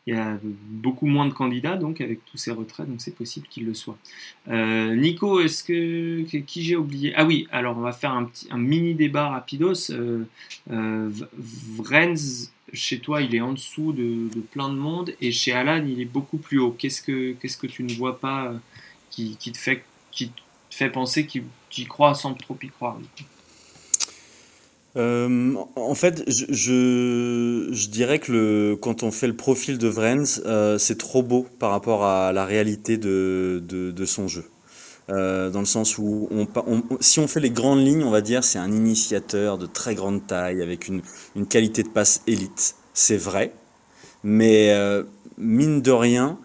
Il 0.07 0.15
y 0.15 0.18
a 0.18 0.39
beaucoup 0.43 1.05
moins 1.05 1.26
de 1.26 1.34
candidats 1.34 1.76
donc 1.76 1.99
avec 1.99 2.24
tous 2.24 2.38
ces 2.38 2.51
retraits, 2.51 2.88
donc 2.88 3.01
c'est 3.01 3.13
possible 3.13 3.45
qu'il 3.49 3.65
le 3.65 3.74
soit. 3.74 3.97
Euh, 4.47 4.95
Nico, 4.95 5.41
est-ce 5.41 5.65
que 5.65 6.22
qui 6.22 6.63
j'ai 6.63 6.78
oublié? 6.78 7.13
Ah 7.18 7.26
oui, 7.26 7.45
alors 7.51 7.78
on 7.78 7.82
va 7.82 7.91
faire 7.91 8.11
un 8.13 8.57
mini 8.57 8.95
débat 8.95 9.28
rapidos. 9.28 9.91
Euh, 9.91 10.24
euh, 10.72 11.09
Vrenz, 11.38 12.53
chez 12.72 12.99
toi, 12.99 13.22
il 13.22 13.36
est 13.36 13.41
en 13.41 13.51
dessous 13.51 13.91
de, 13.91 14.30
plein 14.51 14.70
de 14.70 14.78
monde 14.78 15.13
et 15.20 15.34
chez 15.34 15.51
Alan, 15.51 15.86
il 15.86 15.99
est 15.99 16.05
beaucoup 16.05 16.38
plus 16.38 16.59
haut. 16.59 16.72
Qu'est-ce 16.72 17.01
que 17.01 17.34
que 17.34 17.68
tu 17.68 17.84
ne 17.84 17.93
vois 17.93 18.18
pas 18.18 18.53
qui, 19.09 19.36
qui, 19.36 19.51
te 19.51 19.57
fait, 19.57 19.84
qui 20.11 20.30
te 20.30 20.41
fait 20.70 20.89
penser 20.89 21.26
qu'il 21.26 21.43
y 21.78 21.86
croit 21.86 22.13
sans 22.13 22.34
trop 22.34 22.57
y 22.63 22.70
croire 22.70 22.97
euh, 24.98 25.54
en 25.76 25.95
fait, 25.95 26.24
je, 26.28 27.88
dirais 27.89 28.20
que 28.20 28.76
quand 28.82 29.04
on 29.04 29.12
fait 29.12 29.28
le 29.28 29.36
profil 29.36 29.78
de 29.78 29.88
Vrenz, 29.88 30.41
euh, 30.45 30.78
c'est 30.78 30.98
trop 30.98 31.22
beau 31.22 31.45
par 31.60 31.72
rapport 31.72 32.04
à 32.04 32.34
la 32.34 32.45
réalité 32.45 32.98
de, 32.98 34.06
son 34.06 34.28
jeu. 34.28 34.45
Euh, 35.10 35.50
dans 35.50 35.60
le 35.60 35.66
sens 35.66 35.98
où 35.98 36.28
si 37.00 37.20
on 37.20 37.28
fait 37.28 37.39
les 37.39 37.52
grandes 37.52 37.86
lignes, 37.86 38.04
on 38.04 38.10
va 38.10 38.20
dire 38.20 38.43
c'est 38.43 38.60
un 38.60 38.72
initiateur 38.74 39.58
de 39.58 39.66
très 39.66 39.95
grande 39.95 40.26
taille 40.28 40.62
avec 40.62 40.88
une, 40.88 41.02
qualité 41.48 41.84
de 41.84 41.89
passe 41.89 42.22
élite. 42.28 42.76
C'est 42.93 43.18
vrai, 43.18 43.54
mais 44.24 44.74
mine 45.38 45.84
de 45.84 45.91
rien, 45.91 46.39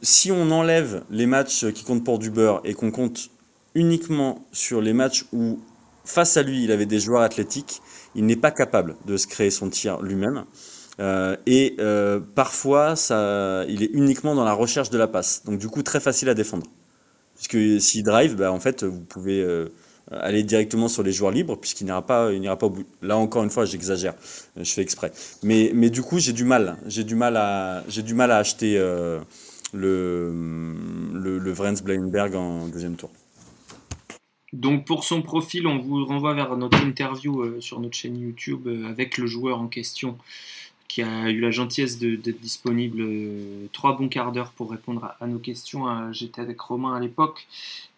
si 0.00 0.32
on 0.32 0.50
enlève 0.50 1.02
les 1.10 1.26
matchs 1.26 1.70
qui 1.72 1.84
comptent 1.84 2.04
pour 2.04 2.18
du 2.18 2.30
beurre 2.30 2.62
et 2.64 2.72
qu'on 2.72 2.90
compte 2.90 3.28
uniquement 3.74 4.46
sur 4.52 4.80
les 4.80 4.94
matchs 4.94 5.26
où 5.32 5.58
face 6.04 6.36
à 6.36 6.42
lui, 6.42 6.64
il 6.64 6.72
avait 6.72 6.86
des 6.86 6.98
joueurs 6.98 7.22
athlétiques, 7.22 7.80
il 8.14 8.26
n'est 8.26 8.36
pas 8.36 8.50
capable 8.50 8.96
de 9.06 9.16
se 9.16 9.26
créer 9.26 9.50
son 9.50 9.70
tir 9.70 10.00
lui-même. 10.02 10.44
Euh, 11.00 11.36
et 11.46 11.76
euh, 11.80 12.20
parfois, 12.34 12.94
il 13.68 13.82
est 13.82 13.90
uniquement 13.92 14.34
dans 14.34 14.44
la 14.44 14.52
recherche 14.52 14.90
de 14.90 14.98
la 14.98 15.08
passe. 15.08 15.44
Donc 15.44 15.58
du 15.58 15.68
coup, 15.68 15.82
très 15.82 16.00
facile 16.00 16.28
à 16.28 16.34
défendre. 16.34 16.66
Puisque 17.34 17.80
s'il 17.80 18.04
drive, 18.04 18.36
bah, 18.36 18.52
en 18.52 18.60
fait, 18.60 18.84
vous 18.84 19.00
pouvez 19.00 19.40
euh, 19.40 19.68
aller 20.10 20.42
directement 20.42 20.88
sur 20.88 21.02
les 21.02 21.12
joueurs 21.12 21.32
libres, 21.32 21.56
puisqu'il 21.56 21.84
n'ira 21.84 22.04
pas, 22.06 22.30
il 22.32 22.42
pas 22.42 22.66
au 22.66 22.70
bout. 22.70 22.84
Là 23.00 23.16
encore 23.16 23.42
une 23.42 23.50
fois, 23.50 23.64
j'exagère, 23.64 24.14
je 24.56 24.70
fais 24.70 24.82
exprès. 24.82 25.12
Mais, 25.42 25.72
du 25.90 26.02
coup, 26.02 26.18
j'ai 26.18 26.32
du 26.32 26.44
mal, 26.44 26.76
j'ai 26.86 27.04
du 27.04 27.14
mal 27.14 27.36
à, 27.36 27.82
acheter 28.36 28.76
le, 28.78 29.20
le, 31.14 31.38
le 31.38 32.36
en 32.36 32.68
deuxième 32.68 32.96
tour. 32.96 33.10
Donc 34.52 34.84
pour 34.84 35.04
son 35.04 35.22
profil, 35.22 35.66
on 35.66 35.78
vous 35.78 36.04
renvoie 36.04 36.34
vers 36.34 36.56
notre 36.56 36.84
interview 36.84 37.40
euh, 37.40 37.60
sur 37.60 37.80
notre 37.80 37.96
chaîne 37.96 38.20
YouTube 38.20 38.66
euh, 38.66 38.86
avec 38.86 39.16
le 39.16 39.26
joueur 39.26 39.60
en 39.60 39.66
question 39.66 40.18
qui 40.88 41.02
a 41.02 41.30
eu 41.30 41.40
la 41.40 41.50
gentillesse 41.50 41.98
d'être 41.98 42.40
disponible 42.40 43.00
euh, 43.00 43.66
trois 43.72 43.96
bons 43.96 44.08
quarts 44.08 44.30
d'heure 44.30 44.52
pour 44.52 44.70
répondre 44.70 45.14
à, 45.18 45.26
nos 45.26 45.38
questions. 45.38 46.12
J'étais 46.12 46.42
avec 46.42 46.60
Romain 46.60 46.94
à 46.94 47.00
l'époque 47.00 47.46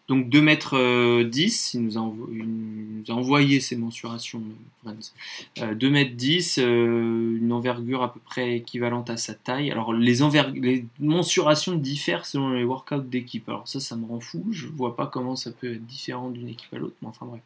donc 0.09 0.29
2 0.29 0.41
mètres 0.41 1.23
10, 1.23 1.75
il 1.75 1.83
nous, 1.83 1.99
a 1.99 3.13
envoyé 3.13 3.61
ses 3.61 3.77
mensurations, 3.77 4.43
2 5.57 5.91
mètres 5.91 6.15
10, 6.15 6.59
une 6.59 7.53
envergure 7.53 8.03
à 8.03 8.13
peu 8.13 8.21
près 8.21 8.57
équivalente 8.57 9.09
à 9.11 9.17
sa 9.17 9.35
taille. 9.35 9.71
Alors 9.71 9.93
les, 9.93 10.23
mensurations 11.01 11.75
diffèrent 11.75 12.27
selon 12.27 12.51
les 12.51 12.65
workouts 12.65 13.01
d'équipe. 13.01 13.49
Alors 13.49 13.67
ça, 13.67 13.81
ça 13.81 13.97
me 13.97 14.07
rend 14.07 14.21
fou. 14.21 14.45
Je 14.51 14.67
vois 14.67 14.97
pas 14.97 15.07
comment 15.07 15.37
ça 15.37 15.51
peut 15.53 15.75
être 15.75 15.87
différent 15.87 16.31
d'une 16.31 16.49
équipe 16.49 16.73
à 16.73 16.79
l'autre, 16.79 16.97
mais 17.03 17.09
enfin 17.09 17.27
bref. 17.27 17.43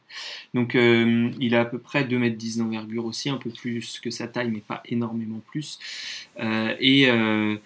Donc 0.54 0.74
euh, 0.74 1.30
il 1.40 1.54
a 1.54 1.60
à 1.60 1.64
peu 1.64 1.78
près 1.78 2.04
2 2.04 2.18
mètres 2.18 2.36
10 2.36 2.58
d'envergure 2.58 3.04
aussi, 3.04 3.30
un 3.30 3.36
peu 3.36 3.50
plus 3.50 4.00
que 4.00 4.10
sa 4.10 4.28
taille, 4.28 4.50
mais 4.50 4.60
pas 4.60 4.82
énormément 4.86 5.40
plus. 5.50 5.78
Euh, 6.40 6.74
et 6.80 7.08
euh, 7.08 7.56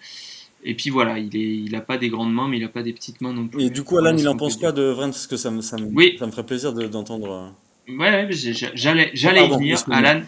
et 0.65 0.75
puis 0.75 0.89
voilà, 0.89 1.19
il 1.19 1.35
est, 1.35 1.57
il 1.57 1.75
a 1.75 1.81
pas 1.81 1.97
des 1.97 2.09
grandes 2.09 2.33
mains, 2.33 2.47
mais 2.47 2.57
il 2.57 2.63
a 2.63 2.69
pas 2.69 2.83
des 2.83 2.93
petites 2.93 3.21
mains 3.21 3.33
non 3.33 3.47
plus. 3.47 3.63
Et 3.63 3.69
du 3.69 3.83
coup, 3.83 3.97
Alan, 3.97 4.15
il 4.15 4.27
en 4.27 4.37
pense 4.37 4.57
quoi 4.57 4.71
de 4.71 4.83
Vrens 4.83 5.11
Parce 5.11 5.27
que 5.27 5.37
ça 5.37 5.51
me, 5.51 5.61
ça 5.61 5.77
me, 5.77 5.85
oui. 5.93 6.15
ça 6.17 6.25
me 6.25 6.31
ferait 6.31 6.45
plaisir 6.45 6.73
d'entendre. 6.73 7.53
Euh. 7.89 7.97
ouais, 7.97 8.27
j'allais, 8.31 9.11
j'allais 9.13 9.45
y 9.45 9.49
venir. 9.49 9.83
Alan, 9.91 10.21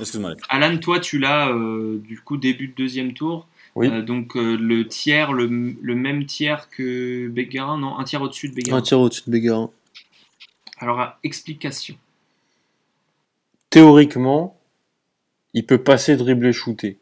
Alan, 0.50 0.78
toi, 0.78 1.00
tu 1.00 1.20
l'as 1.20 1.50
euh, 1.50 2.00
du 2.00 2.20
coup 2.20 2.38
début 2.38 2.68
de 2.68 2.76
deuxième 2.76 3.14
tour. 3.14 3.48
Oui. 3.76 3.88
Euh, 3.88 4.02
donc 4.02 4.36
le 4.36 4.88
tiers, 4.88 5.34
le, 5.34 5.48
le, 5.82 5.96
même 5.96 6.26
tiers 6.26 6.70
que 6.70 7.28
Bégarin, 7.28 7.78
non 7.78 7.98
Un 7.98 8.04
tiers 8.04 8.22
au-dessus 8.22 8.50
de 8.50 8.56
Bégarin. 8.56 8.78
Un 8.78 8.82
tiers 8.82 9.00
au-dessus 9.00 9.24
de 9.28 9.32
Bégarin. 9.32 9.70
Alors, 10.78 11.14
explication. 11.24 11.96
Théoriquement, 13.70 14.58
il 15.54 15.66
peut 15.66 15.78
passer, 15.78 16.18
dribbler, 16.18 16.54
shooter. 16.54 16.98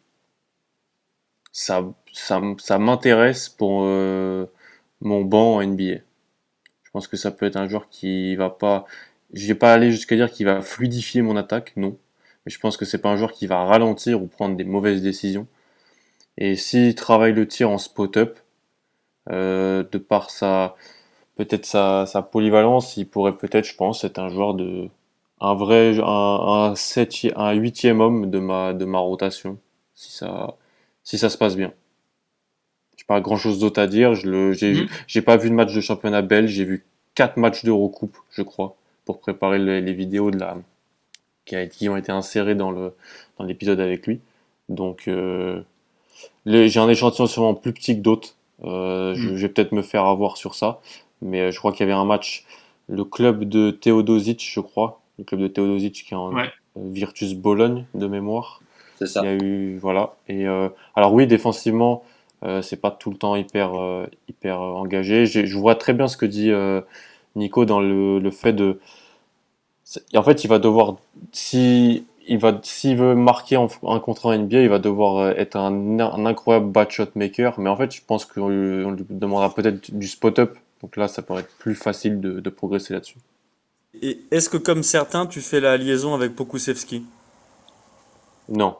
Ça 1.51 1.83
ça, 2.13 2.79
m'intéresse 2.79 3.49
pour 3.49 3.81
euh, 3.83 4.45
mon 5.01 5.23
banc 5.23 5.55
en 5.55 5.63
NBA. 5.63 6.01
Je 6.83 6.91
pense 6.91 7.07
que 7.07 7.17
ça 7.17 7.31
peut 7.31 7.45
être 7.45 7.57
un 7.57 7.67
joueur 7.67 7.89
qui 7.89 8.35
va 8.35 8.49
pas, 8.49 8.85
je 9.33 9.47
vais 9.47 9.55
pas 9.55 9.73
aller 9.73 9.91
jusqu'à 9.91 10.15
dire 10.15 10.31
qu'il 10.31 10.45
va 10.45 10.61
fluidifier 10.61 11.21
mon 11.21 11.35
attaque, 11.35 11.73
non. 11.75 11.97
Mais 12.45 12.51
je 12.51 12.59
pense 12.59 12.77
que 12.77 12.85
c'est 12.85 12.99
pas 12.99 13.09
un 13.09 13.17
joueur 13.17 13.31
qui 13.33 13.47
va 13.47 13.65
ralentir 13.65 14.21
ou 14.21 14.27
prendre 14.27 14.55
des 14.57 14.63
mauvaises 14.65 15.01
décisions. 15.01 15.47
Et 16.37 16.55
s'il 16.55 16.95
travaille 16.95 17.33
le 17.33 17.47
tir 17.47 17.69
en 17.69 17.77
spot-up, 17.77 18.39
euh, 19.31 19.83
de 19.91 19.97
par 19.97 20.29
sa 20.31 20.75
peut-être 21.37 21.65
sa, 21.65 22.05
polyvalence, 22.31 22.97
il 22.97 23.07
pourrait 23.09 23.37
peut-être, 23.37 23.65
je 23.65 23.75
pense, 23.75 24.03
être 24.03 24.19
un 24.19 24.29
joueur 24.29 24.53
de 24.55 24.89
un 25.41 25.55
vrai 25.55 25.97
un, 25.99 26.73
un, 27.35 27.53
huitième 27.53 28.01
homme 28.01 28.29
de 28.31 28.39
ma 28.39 28.73
de 28.73 28.85
ma 28.85 28.99
rotation, 28.99 29.59
si 29.95 30.11
ça 30.13 31.29
se 31.29 31.37
passe 31.37 31.55
bien 31.55 31.73
pas 33.07 33.21
grand 33.21 33.37
chose 33.37 33.59
d'autre 33.59 33.81
à 33.81 33.87
dire. 33.87 34.15
Je 34.15 34.29
le, 34.29 34.53
j'ai, 34.53 34.73
mm. 34.73 34.87
j'ai 35.07 35.21
pas 35.21 35.37
vu 35.37 35.49
de 35.49 35.55
match 35.55 35.73
de 35.73 35.81
championnat 35.81 36.21
belge. 36.21 36.51
J'ai 36.51 36.65
vu 36.65 36.85
quatre 37.15 37.37
matchs 37.37 37.63
d'Eurocoupe, 37.63 38.17
je 38.31 38.41
crois, 38.41 38.75
pour 39.05 39.19
préparer 39.19 39.59
les, 39.59 39.93
vidéos 39.93 40.31
de 40.31 40.39
la, 40.39 40.57
qui, 41.45 41.55
a, 41.55 41.67
qui, 41.67 41.89
ont 41.89 41.97
été 41.97 42.11
insérées 42.11 42.55
dans 42.55 42.71
le, 42.71 42.93
dans 43.37 43.45
l'épisode 43.45 43.79
avec 43.79 44.07
lui. 44.07 44.19
Donc, 44.69 45.07
euh, 45.07 45.61
j'ai 46.45 46.79
un 46.79 46.89
échantillon 46.89 47.27
sûrement 47.27 47.53
plus 47.53 47.73
petit 47.73 47.95
que 47.95 48.01
d'autres. 48.01 48.35
Euh, 48.63 49.13
je, 49.15 49.29
mm. 49.29 49.35
vais 49.35 49.49
peut-être 49.49 49.71
me 49.71 49.81
faire 49.81 50.05
avoir 50.05 50.37
sur 50.37 50.55
ça. 50.55 50.79
Mais 51.21 51.41
euh, 51.41 51.51
je 51.51 51.59
crois 51.59 51.71
qu'il 51.71 51.81
y 51.81 51.83
avait 51.83 51.99
un 51.99 52.05
match, 52.05 52.45
le 52.87 53.03
club 53.03 53.45
de 53.45 53.71
Teodosic, 53.71 54.43
je 54.51 54.59
crois. 54.59 55.01
Le 55.19 55.23
club 55.23 55.41
de 55.41 55.47
Teodosic 55.47 55.93
qui 55.93 56.13
est 56.13 56.17
en 56.17 56.33
Virtus 56.75 57.35
Bologne 57.35 57.85
de 57.93 58.07
mémoire. 58.07 58.61
C'est 58.97 59.05
ça. 59.05 59.21
Il 59.23 59.25
y 59.25 59.29
a 59.29 59.35
eu, 59.35 59.77
voilà. 59.77 60.15
Et 60.27 60.45
alors 60.95 61.13
oui, 61.13 61.27
défensivement, 61.27 62.03
euh, 62.43 62.61
c'est 62.61 62.77
pas 62.77 62.91
tout 62.91 63.09
le 63.11 63.17
temps 63.17 63.35
hyper, 63.35 63.79
euh, 63.79 64.05
hyper 64.27 64.61
euh, 64.61 64.73
engagé. 64.73 65.25
Je 65.25 65.57
vois 65.57 65.75
très 65.75 65.93
bien 65.93 66.07
ce 66.07 66.17
que 66.17 66.25
dit 66.25 66.51
Nico 67.35 67.65
dans 67.65 67.79
le, 67.79 68.19
le 68.19 68.31
fait 68.31 68.53
de. 68.53 68.79
En 70.15 70.23
fait, 70.23 70.43
il 70.43 70.47
va 70.47 70.59
devoir, 70.59 70.95
si 71.31 72.05
il 72.27 72.37
va, 72.39 72.59
s'il 72.63 72.97
veut 72.97 73.15
marquer 73.15 73.57
un 73.57 73.99
contrat 73.99 74.29
en 74.29 74.37
NBA, 74.37 74.61
il 74.61 74.69
va 74.69 74.79
devoir 74.79 75.29
être 75.31 75.55
un, 75.55 75.99
un 75.99 76.25
incroyable 76.25 76.67
bad 76.71 76.89
shot 76.89 77.09
maker. 77.15 77.59
Mais 77.59 77.69
en 77.69 77.75
fait, 77.75 77.93
je 77.93 78.01
pense 78.05 78.25
qu'on 78.25 78.49
lui, 78.49 79.05
demandera 79.09 79.53
peut-être 79.53 79.93
du 79.93 80.07
spot-up. 80.07 80.57
Donc 80.81 80.97
là, 80.97 81.07
ça 81.07 81.21
pourrait 81.21 81.41
être 81.41 81.55
plus 81.59 81.75
facile 81.75 82.19
de, 82.21 82.39
de 82.39 82.49
progresser 82.49 82.93
là-dessus. 82.93 83.17
Et 84.01 84.19
est-ce 84.31 84.49
que, 84.49 84.57
comme 84.57 84.83
certains, 84.83 85.27
tu 85.27 85.41
fais 85.41 85.59
la 85.59 85.77
liaison 85.77 86.13
avec 86.13 86.35
Pokusevski? 86.35 87.03
Non. 88.49 88.77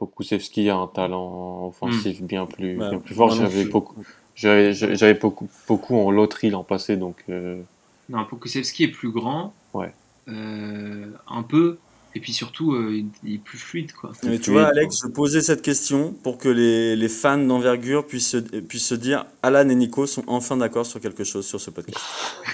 Pokusevski 0.00 0.70
a 0.70 0.76
un 0.76 0.86
talent 0.86 1.66
offensif 1.68 2.20
hmm. 2.20 2.26
bien, 2.26 2.46
plus, 2.46 2.76
bien 2.76 2.98
plus 2.98 3.14
fort. 3.14 3.34
J'avais 3.34 3.66
beaucoup, 3.66 4.02
j'avais 4.34 5.14
beaucoup, 5.14 5.48
beaucoup 5.68 5.96
en 5.96 6.10
loterie 6.10 6.48
l'an 6.48 6.64
passé, 6.64 6.96
donc. 6.96 7.16
Euh... 7.28 7.60
Non, 8.08 8.24
Pokusevski 8.24 8.84
est 8.84 8.88
plus 8.88 9.10
grand. 9.10 9.52
Ouais. 9.74 9.92
Euh, 10.28 11.06
un 11.28 11.42
peu. 11.42 11.76
Et 12.14 12.20
puis 12.20 12.32
surtout, 12.32 12.72
euh, 12.72 13.04
il 13.22 13.34
est 13.34 13.38
plus 13.38 13.58
fluide. 13.58 13.92
Quoi. 13.92 14.12
Mais 14.24 14.38
tu 14.38 14.50
vois, 14.50 14.68
Alex, 14.68 15.02
je 15.04 15.08
posais 15.08 15.42
cette 15.42 15.62
question 15.62 16.14
pour 16.24 16.38
que 16.38 16.48
les, 16.48 16.96
les 16.96 17.08
fans 17.08 17.38
d'envergure 17.38 18.06
puissent, 18.06 18.36
puissent 18.68 18.88
se 18.88 18.94
dire 18.94 19.26
Alan 19.42 19.68
et 19.68 19.74
Nico 19.74 20.06
sont 20.06 20.24
enfin 20.26 20.56
d'accord 20.56 20.86
sur 20.86 21.00
quelque 21.00 21.24
chose 21.24 21.46
sur 21.46 21.60
ce 21.60 21.70
podcast. 21.70 22.00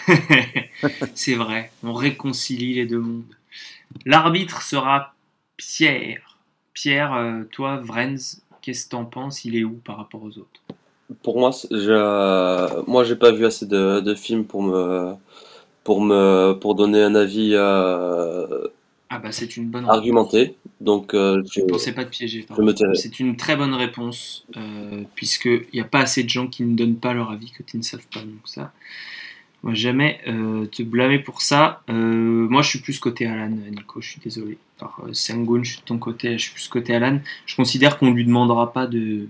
C'est 1.15 1.37
vrai, 1.37 1.71
on 1.85 1.95
réconcilie 1.95 2.75
les 2.75 2.87
deux 2.87 2.99
mondes. 2.99 3.23
L'arbitre 4.05 4.63
sera 4.63 5.15
Pierre. 5.57 6.26
Pierre, 6.77 7.15
euh, 7.15 7.43
toi, 7.51 7.79
Vrenz, 7.79 8.43
qu'est-ce 8.61 8.85
que 8.85 8.91
t'en 8.91 9.07
penses? 9.07 9.47
Il 9.47 9.57
est 9.57 9.65
où 9.65 9.81
par 9.83 9.97
rapport 9.97 10.23
aux 10.23 10.39
autres? 10.39 10.61
Pour 11.23 11.39
moi, 11.39 11.51
je, 11.71 12.85
moi, 12.87 13.03
j'ai 13.03 13.17
pas 13.17 13.33
vu 13.33 13.47
assez 13.47 13.65
de, 13.65 14.15
films 14.15 14.45
pour 14.45 14.63
me, 14.63 15.15
pour 15.85 16.03
me, 16.03 16.53
pour 16.53 16.75
donner 16.75 17.03
un 17.03 17.15
avis. 17.15 17.53
Euh, 17.55 18.69
ah 19.09 19.19
bah 19.21 19.33
c'est 19.33 19.57
une 19.57 19.71
bonne 19.71 19.89
argumenté. 19.89 20.57
Donc 20.81 21.15
euh, 21.15 21.43
je 21.51 21.61
ne 21.61 21.67
pensais 21.67 21.93
pas 21.93 22.05
de 22.05 22.11
piéger. 22.11 22.45
C'est 22.95 23.21
une 23.21 23.37
très 23.37 23.57
bonne 23.57 23.73
réponse 23.73 24.45
puisque 25.15 25.47
il 25.47 25.69
n'y 25.73 25.81
a 25.81 25.85
pas 25.85 26.01
assez 26.01 26.25
de 26.25 26.29
gens 26.29 26.49
qui 26.49 26.65
ne 26.65 26.77
donnent 26.77 26.99
pas 26.99 27.15
leur 27.15 27.31
avis 27.31 27.53
quand 27.57 27.73
ils 27.73 27.79
ne 27.79 27.85
savent 27.85 28.07
pas. 28.13 28.21
Donc 28.21 28.41
ça, 28.45 28.73
moi 29.67 29.75
jamais 29.75 30.21
te 30.25 30.83
blâmer 30.83 31.19
pour 31.19 31.43
ça. 31.43 31.83
moi 31.89 32.63
je 32.63 32.69
suis 32.69 32.79
plus 32.79 32.99
côté 32.99 33.27
Alan, 33.27 33.51
Nico. 33.51 34.01
Je 34.01 34.11
suis 34.11 34.21
désolé 34.21 34.59
par 34.79 35.01
euh, 35.05 35.13
Sengun, 35.13 35.63
je 35.63 35.73
suis 35.73 35.81
de 35.81 35.85
ton 35.85 35.99
côté, 35.99 36.39
je 36.39 36.45
suis 36.45 36.53
plus 36.53 36.69
côté 36.69 36.95
Alan. 36.95 37.19
Je 37.47 37.57
considère 37.57 37.99
qu'on 37.99 38.11
lui 38.11 38.25
demandera 38.25 38.73
pas 38.73 38.87
de 38.87 39.29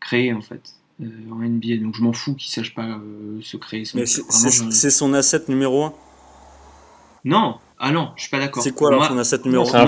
créer 0.00 0.32
en 0.32 0.40
fait 0.40 0.62
euh, 1.02 1.06
en 1.30 1.36
NBA, 1.36 1.78
donc 1.82 1.94
je 1.96 2.02
m'en 2.02 2.12
fous 2.12 2.34
qu'il 2.34 2.50
sache 2.50 2.74
pas 2.74 2.86
euh, 2.86 3.40
se 3.42 3.56
créer. 3.56 3.84
C'est 3.84 4.90
son 4.90 5.14
asset 5.14 5.42
numéro 5.48 5.84
1 5.84 5.94
Non, 7.24 7.58
ah 7.78 7.90
non, 7.90 8.10
je 8.16 8.22
suis 8.22 8.30
pas 8.30 8.38
d'accord. 8.38 8.62
C'est 8.62 8.74
quoi 8.74 8.88
alors 8.88 9.06
son 9.06 9.18
asset 9.18 9.40
numéro 9.44 9.74
1 9.74 9.86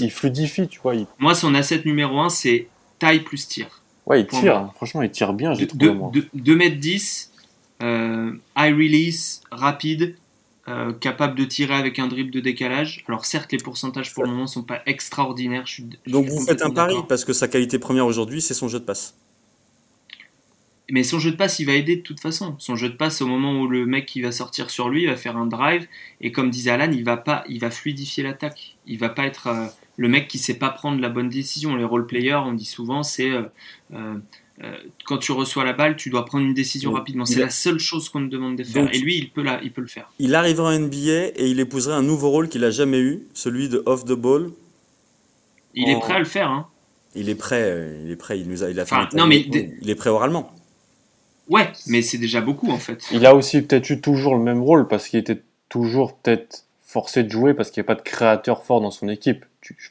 Il 0.00 0.10
fluidifie, 0.10 0.68
tu 0.68 0.80
vois. 0.80 0.94
Moi, 1.18 1.34
son 1.34 1.54
asset 1.54 1.82
numéro 1.84 2.18
1, 2.20 2.28
c'est 2.28 2.68
taille 2.98 3.20
plus 3.20 3.46
tir. 3.46 3.82
Ouais, 4.06 4.20
il 4.20 4.26
tire, 4.26 4.70
franchement, 4.76 5.02
il 5.02 5.10
tire 5.10 5.32
bien, 5.32 5.52
j'ai 5.54 5.66
trouvé. 5.66 5.92
2 6.32 6.60
m 6.60 6.74
10, 6.78 7.32
high 7.80 8.74
release, 8.74 9.42
rapide, 9.50 10.16
capable 11.00 11.38
de 11.38 11.44
tirer 11.44 11.74
avec 11.74 11.98
un 11.98 12.08
dribble 12.08 12.30
de 12.30 12.40
décalage. 12.40 13.04
Alors 13.08 13.24
certes, 13.24 13.52
les 13.52 13.58
pourcentages 13.58 14.12
pour 14.14 14.24
le 14.24 14.30
moment 14.30 14.46
sont 14.46 14.62
pas 14.62 14.82
extraordinaires. 14.86 15.64
Donc 16.06 16.26
vous 16.26 16.44
faites 16.44 16.62
un 16.62 16.70
pari 16.70 16.96
parce 17.08 17.24
que 17.24 17.32
sa 17.32 17.48
qualité 17.48 17.78
première 17.78 18.06
aujourd'hui, 18.06 18.40
c'est 18.40 18.54
son 18.54 18.68
jeu 18.68 18.80
de 18.80 18.84
passe. 18.84 19.14
Mais 20.88 21.02
son 21.02 21.18
jeu 21.18 21.32
de 21.32 21.36
passe, 21.36 21.58
il 21.58 21.64
va 21.64 21.72
aider 21.72 21.96
de 21.96 22.02
toute 22.02 22.20
façon. 22.20 22.54
Son 22.58 22.76
jeu 22.76 22.88
de 22.88 22.94
passe, 22.94 23.20
au 23.20 23.26
moment 23.26 23.60
où 23.60 23.66
le 23.66 23.86
mec 23.86 24.06
qui 24.06 24.20
va 24.20 24.30
sortir 24.30 24.70
sur 24.70 24.88
lui, 24.88 25.02
il 25.02 25.08
va 25.08 25.16
faire 25.16 25.36
un 25.36 25.46
drive. 25.46 25.86
Et 26.20 26.30
comme 26.30 26.48
disait 26.48 26.70
Alan, 26.70 26.92
il 26.92 27.04
va 27.04 27.16
pas, 27.16 27.44
il 27.48 27.58
va 27.58 27.70
fluidifier 27.70 28.22
l'attaque. 28.22 28.76
Il 28.86 28.98
va 28.98 29.08
pas 29.08 29.26
être 29.26 29.48
euh, 29.48 29.66
le 29.96 30.08
mec 30.08 30.28
qui 30.28 30.38
sait 30.38 30.58
pas 30.58 30.70
prendre 30.70 31.00
la 31.00 31.08
bonne 31.08 31.28
décision. 31.28 31.74
Les 31.74 31.84
role 31.84 32.06
players, 32.06 32.40
on 32.46 32.52
dit 32.52 32.64
souvent, 32.64 33.02
c'est 33.02 33.30
euh, 33.30 33.42
euh, 33.94 34.14
quand 35.04 35.18
tu 35.18 35.32
reçois 35.32 35.64
la 35.64 35.72
balle, 35.72 35.96
tu 35.96 36.10
dois 36.10 36.24
prendre 36.24 36.44
une 36.44 36.54
décision 36.54 36.92
rapidement. 36.92 37.26
C'est 37.26 37.40
la 37.40 37.50
seule 37.50 37.78
chose 37.78 38.08
qu'on 38.08 38.24
te 38.24 38.30
demande 38.30 38.56
de 38.56 38.64
faire. 38.64 38.92
et 38.92 38.98
lui, 38.98 39.18
il 39.18 39.30
peut, 39.30 39.42
la, 39.42 39.62
il 39.62 39.72
peut 39.72 39.82
le 39.82 39.86
faire. 39.86 40.10
Il 40.18 40.34
arrivera 40.34 40.70
en 40.70 40.78
NBA 40.78 41.28
et 41.36 41.48
il 41.48 41.60
épouserait 41.60 41.94
un 41.94 42.02
nouveau 42.02 42.30
rôle 42.30 42.48
qu'il 42.48 42.64
a 42.64 42.70
jamais 42.70 43.00
eu, 43.00 43.26
celui 43.34 43.68
de 43.68 43.82
off 43.86 44.04
the 44.04 44.12
ball. 44.12 44.50
Il 45.74 45.88
est 45.90 45.98
prêt 45.98 46.14
à 46.14 46.18
le 46.18 46.24
faire. 46.24 46.50
Hein. 46.50 46.68
Il 47.14 47.28
est 47.28 47.34
prêt. 47.34 48.00
Il 48.04 48.10
est 48.10 48.16
prêt. 48.16 48.40
Il 48.40 48.48
nous 48.48 48.64
a, 48.64 48.70
il 48.70 48.80
a 48.80 48.86
fait. 48.86 48.94
non, 49.14 49.26
mais 49.26 49.40
il 49.40 49.90
est 49.90 49.94
prêt 49.94 50.10
oralement. 50.10 50.52
Ouais, 51.48 51.70
mais 51.86 52.02
c'est 52.02 52.18
déjà 52.18 52.40
beaucoup 52.40 52.70
en 52.70 52.78
fait. 52.78 53.04
Il 53.12 53.24
a 53.24 53.34
aussi 53.34 53.62
peut-être 53.62 53.88
eu 53.90 54.00
toujours 54.00 54.34
le 54.34 54.42
même 54.42 54.62
rôle 54.62 54.88
parce 54.88 55.06
qu'il 55.06 55.20
était 55.20 55.42
toujours 55.68 56.16
peut-être 56.16 56.64
forcé 56.82 57.22
de 57.22 57.30
jouer 57.30 57.54
parce 57.54 57.70
qu'il 57.70 57.80
n'y 57.82 57.86
a 57.86 57.88
pas 57.88 57.94
de 57.94 58.02
créateur 58.02 58.64
fort 58.64 58.80
dans 58.80 58.90
son 58.90 59.08
équipe. 59.08 59.44
Tu, 59.60 59.76
je, 59.78 59.90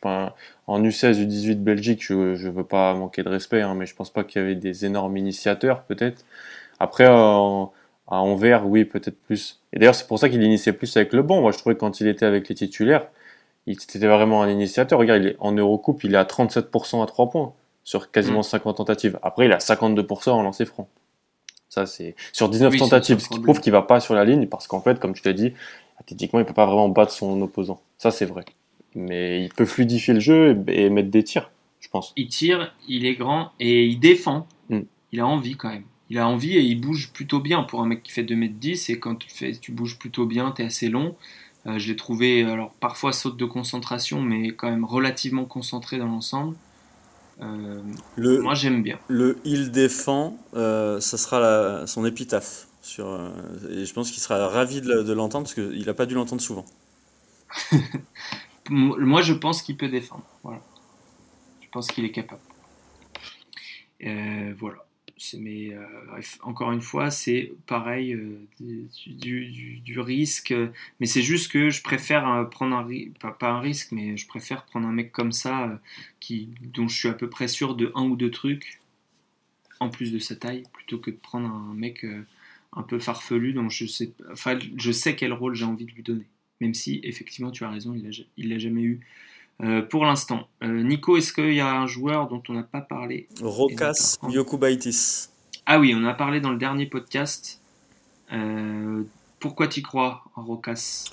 en 0.68 0.82
U16, 0.82 1.26
U18 1.26 1.56
Belgique, 1.56 2.04
je 2.04 2.14
ne 2.14 2.50
veux 2.50 2.64
pas 2.64 2.94
manquer 2.94 3.24
de 3.24 3.30
respect, 3.30 3.62
hein, 3.62 3.76
mais 3.76 3.86
je 3.86 3.96
pense 3.96 4.10
pas 4.10 4.24
qu'il 4.24 4.42
y 4.42 4.46
avait 4.46 4.56
des 4.56 4.86
énormes 4.86 5.18
initiateurs 5.18 5.84
peut-être. 5.84 6.26
Après, 6.80 7.06
à 7.06 7.16
Anvers, 8.08 8.68
oui, 8.68 8.86
peut-être 8.86 9.20
plus. 9.24 9.60
Et 9.74 9.80
d'ailleurs, 9.80 9.96
c'est 9.96 10.08
pour 10.08 10.20
ça 10.20 10.30
qu'il 10.30 10.42
initiait 10.44 10.74
plus 10.74 10.96
avec 10.98 11.14
le 11.14 11.22
banc. 11.22 11.42
Moi, 11.42 11.52
je 11.52 11.58
trouvais 11.58 11.76
que 11.76 11.80
quand 11.80 12.02
il 12.02 12.08
était 12.08 12.26
avec 12.26 12.50
les 12.50 12.56
titulaires, 12.56 13.08
il 13.68 13.74
était 13.74 14.00
vraiment 14.00 14.42
un 14.44 14.50
initiateur. 14.50 15.00
Regarde, 15.00 15.24
il 15.24 15.28
est, 15.30 15.36
en 15.40 15.52
Eurocoupe, 15.54 16.04
il 16.04 16.14
est 16.14 16.18
à 16.18 16.24
37% 16.24 17.04
à 17.04 17.06
3 17.06 17.30
points 17.30 17.54
sur 17.84 18.12
quasiment 18.12 18.44
50 18.44 18.74
mm. 18.74 18.78
tentatives. 18.78 19.20
Après, 19.24 19.46
il 19.46 19.52
a 19.52 19.58
52% 19.58 20.32
en 20.32 20.44
lancer 20.44 20.66
franc. 20.66 20.88
Ça, 21.70 21.86
c'est 21.86 22.16
sur 22.32 22.50
19 22.50 22.78
tentatives, 22.78 23.20
ce 23.20 23.30
qui 23.30 23.40
prouve 23.40 23.60
qu'il 23.60 23.72
va 23.72 23.82
pas 23.82 24.00
sur 24.00 24.14
la 24.14 24.24
ligne 24.24 24.48
parce 24.48 24.68
qu'en 24.68 24.82
fait, 24.82 25.00
comme 25.00 25.14
tu 25.14 25.24
l'as 25.26 25.34
dit, 25.34 25.54
athlétiquement, 26.00 26.40
il 26.40 26.46
peut 26.46 26.54
pas 26.54 26.66
vraiment 26.66 26.90
battre 26.90 27.12
son 27.12 27.42
opposant. 27.42 27.82
Ça, 27.98 28.12
c'est 28.12 28.26
vrai. 28.26 28.46
Mais 28.96 29.44
il 29.44 29.50
peut 29.50 29.66
fluidifier 29.66 30.14
le 30.14 30.20
jeu 30.20 30.64
et, 30.68 30.90
mettre 30.90 31.10
des 31.10 31.24
tirs, 31.24 31.52
je 31.80 31.90
pense. 31.90 32.14
Il 32.16 32.28
tire, 32.28 32.74
il 32.88 33.06
est 33.06 33.16
grand 33.16 33.52
et 33.60 33.86
il 33.86 34.00
défend. 34.00 34.48
Hmm. 34.70 34.82
Il 35.12 35.20
a 35.20 35.28
envie 35.28 35.56
quand 35.56 35.70
même. 35.70 35.84
Il 36.10 36.18
a 36.18 36.28
envie 36.28 36.56
et 36.56 36.62
il 36.62 36.80
bouge 36.80 37.12
plutôt 37.12 37.40
bien 37.40 37.64
pour 37.64 37.82
un 37.82 37.88
mec 37.88 38.04
qui 38.04 38.12
fait 38.12 38.24
2m10 38.24 38.92
et 38.92 39.00
quand 39.00 39.16
tu, 39.16 39.30
fais, 39.30 39.54
tu 39.54 39.72
bouges 39.72 39.98
plutôt 39.98 40.26
bien, 40.26 40.52
tu 40.52 40.62
es 40.62 40.66
assez 40.66 40.88
long. 40.88 41.16
Euh, 41.68 41.80
je 41.80 41.88
l'ai 41.88 41.96
trouvé, 41.96 42.44
alors 42.44 42.72
parfois 42.80 43.12
saute 43.12 43.38
de 43.38 43.46
concentration, 43.46 44.22
mais 44.22 44.50
quand 44.50 44.70
même 44.70 44.86
relativement 44.86 45.46
concentré 45.46 45.98
dans 45.98 46.08
l'ensemble. 46.08 46.56
Euh, 47.42 47.82
le, 48.16 48.40
moi 48.42 48.54
j'aime 48.54 48.82
bien. 48.82 48.98
Le 49.08 49.40
il 49.44 49.72
défend, 49.72 50.38
euh, 50.54 51.00
ça 51.00 51.18
sera 51.18 51.86
son 51.88 52.06
épitaphe. 52.06 52.68
Sur, 52.82 53.08
euh, 53.08 53.30
et 53.72 53.84
je 53.84 53.94
pense 53.94 54.12
qu'il 54.12 54.22
sera 54.22 54.48
ravi 54.48 54.80
de, 54.80 55.12
l'entendre 55.12 55.46
parce 55.46 55.56
qu'il 55.56 55.86
n'a 55.88 55.96
pas 55.96 56.06
dû 56.06 56.14
l'entendre 56.14 56.42
souvent. 56.42 56.66
moi 58.70 59.22
je 59.22 59.34
pense 59.34 59.62
qu'il 59.62 59.78
peut 59.78 59.90
défendre. 59.90 60.26
Voilà. 60.44 60.62
Je 61.62 61.68
pense 61.70 61.88
qu'il 61.88 62.06
est 62.06 62.12
capable. 62.12 62.42
voilà 64.02 64.86
mais 65.38 65.74
euh, 65.74 65.86
encore 66.42 66.72
une 66.72 66.82
fois, 66.82 67.10
c'est 67.10 67.54
pareil 67.68 68.14
euh, 68.14 68.48
du, 69.08 70.00
risque. 70.00 70.54
Mais 71.00 71.06
c'est 71.06 71.22
juste 71.22 71.52
que 71.52 71.70
je 71.70 71.82
préfère 71.82 72.28
euh, 72.30 72.44
prendre 72.44 72.76
un 72.76 72.88
pas, 73.20 73.32
pas 73.32 73.52
un 73.52 73.60
risque, 73.60 73.92
mais 73.92 74.18
je 74.18 74.28
préfère 74.28 74.66
prendre 74.66 74.88
un 74.88 74.92
mec 74.92 75.12
comme 75.12 75.32
ça 75.32 75.80
qui, 76.20 76.50
dont 76.62 76.88
je 76.88 76.98
suis 76.98 77.10
à 77.10 77.14
peu 77.14 77.30
près 77.30 77.48
sûr 77.48 77.76
de 77.76 77.92
un 77.96 78.04
ou 78.04 78.16
deux 78.16 78.32
trucs 78.32 78.82
en 79.80 79.90
plus 79.90 80.12
de 80.12 80.20
sa 80.20 80.36
taille, 80.36 80.64
plutôt 80.74 81.00
que 81.00 81.12
de 81.12 81.18
prendre 81.18 81.48
un 81.48 81.74
mec 81.74 82.06
un 82.74 82.84
peu 82.84 83.00
farfelu 83.00 83.54
dont 83.54 83.70
je 83.70 83.86
sais, 83.86 84.12
enfin, 84.32 84.58
je 84.78 84.92
sais 84.92 85.16
quel 85.16 85.34
rôle 85.34 85.56
j'ai 85.56 85.66
envie 85.66 85.86
de 85.86 85.92
lui 85.92 86.04
donner. 86.04 86.26
Même 86.62 86.74
si 86.74 87.02
effectivement 87.04 87.52
tu 87.52 87.64
as 87.64 87.70
raison, 87.70 87.96
il 88.38 88.50
l'a 88.50 88.58
jamais 88.58 88.82
eu. 88.82 89.02
pour 89.90 90.06
l'instant. 90.06 90.48
Nico, 90.62 91.18
est-ce 91.18 91.34
qu'il 91.34 91.54
y 91.54 91.60
a 91.60 91.74
un 91.74 91.88
joueur 91.88 92.28
dont 92.28 92.42
on 92.50 92.54
n'a 92.54 92.64
pas 92.64 92.82
parlé? 92.82 93.28
Rokas 93.42 94.18
Yokubaitis. 94.30 95.30
Ah 95.66 95.80
oui, 95.80 95.96
on 95.98 96.06
a 96.06 96.14
parlé 96.14 96.40
dans 96.40 96.52
le 96.52 96.58
dernier 96.58 96.86
podcast. 96.86 97.60
Euh, 98.32 99.04
pourquoi 99.40 99.68
tu 99.68 99.82
crois 99.82 100.24
en 100.36 100.44
Rocas 100.44 101.06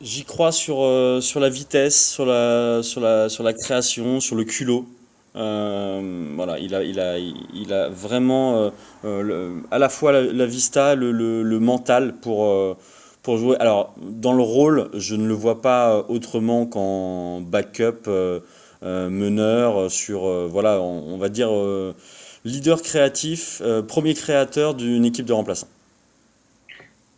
J'y 0.00 0.24
crois 0.24 0.52
sur, 0.52 0.82
euh, 0.82 1.20
sur 1.20 1.40
la 1.40 1.48
vitesse, 1.48 2.12
sur 2.12 2.26
la, 2.26 2.82
sur, 2.82 3.00
la, 3.00 3.28
sur 3.28 3.42
la 3.42 3.54
création, 3.54 4.20
sur 4.20 4.36
le 4.36 4.44
culot. 4.44 4.86
Euh, 5.34 6.32
voilà, 6.34 6.58
il 6.58 6.74
a, 6.74 6.82
il 6.82 7.00
a, 7.00 7.18
il 7.18 7.72
a 7.72 7.88
vraiment 7.88 8.70
à 9.02 9.78
la 9.78 9.88
fois 9.88 10.12
la, 10.12 10.46
vista, 10.46 10.94
le, 10.94 11.12
le, 11.12 11.60
mental 11.60 12.14
pour, 12.20 12.76
pour 13.26 13.36
jouer. 13.36 13.56
Alors, 13.58 13.94
dans 14.00 14.32
le 14.32 14.42
rôle, 14.42 14.88
je 14.94 15.14
ne 15.16 15.26
le 15.26 15.34
vois 15.34 15.60
pas 15.60 16.06
autrement 16.08 16.64
qu'en 16.64 17.42
backup, 17.42 18.08
meneur, 18.82 19.90
sur, 19.90 20.48
voilà, 20.48 20.80
on 20.80 21.18
va 21.18 21.28
dire 21.28 21.50
leader 22.46 22.80
créatif, 22.80 23.60
euh, 23.60 23.82
premier 23.82 24.14
créateur 24.14 24.74
d'une 24.74 25.04
équipe 25.04 25.26
de 25.26 25.32
remplaçants. 25.32 25.68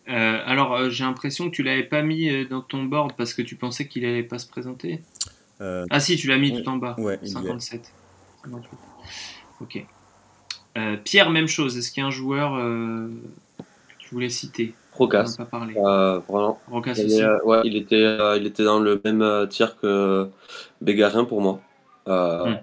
Euh, 0.09 0.41
alors, 0.47 0.75
euh, 0.75 0.91
j'ai 0.91 1.05
l'impression 1.05 1.51
que 1.51 1.55
tu 1.55 1.63
l'avais 1.63 1.85
pas 1.85 2.03
mis 2.03 2.47
dans 2.47 2.63
ton 2.63 2.85
board 2.85 3.13
parce 3.15 3.35
que 3.35 3.43
tu 3.43 3.55
pensais 3.55 3.87
qu'il 3.87 4.07
allait 4.07 4.23
pas 4.23 4.39
se 4.39 4.49
présenter. 4.49 5.03
ah 5.61 6.01
si, 6.01 6.17
tu 6.17 6.29
l'as 6.29 6.39
mis 6.39 6.63
tout 6.63 6.69
en 6.69 6.77
bas. 6.77 6.97
Ouais, 6.99 7.19
57. 7.23 7.93
Ok. 9.61 9.85
Pierre, 11.05 11.31
même 11.31 11.49
chose. 11.49 11.77
Est-ce 11.77 11.91
qu'il 11.91 12.01
y 12.01 12.05
a 12.05 12.07
un 12.07 12.11
joueur 12.11 12.53
que 12.55 13.95
tu 13.99 14.15
voulais 14.15 14.31
citer? 14.31 14.75
Rocas. 14.99 15.37
pas 15.39 15.45
parlé. 15.45 15.75
Rocas 16.71 16.93
aussi. 16.93 17.23
ouais, 17.45 17.61
il 17.65 17.77
était, 17.77 18.19
il 18.37 18.47
était 18.47 18.65
dans 18.65 18.81
le 18.81 19.01
même 19.05 19.47
tir 19.49 19.77
que 19.77 20.29
Bégarin 20.81 21.25
pour 21.25 21.41
moi. 21.41 21.61
Hmm. 22.07 22.57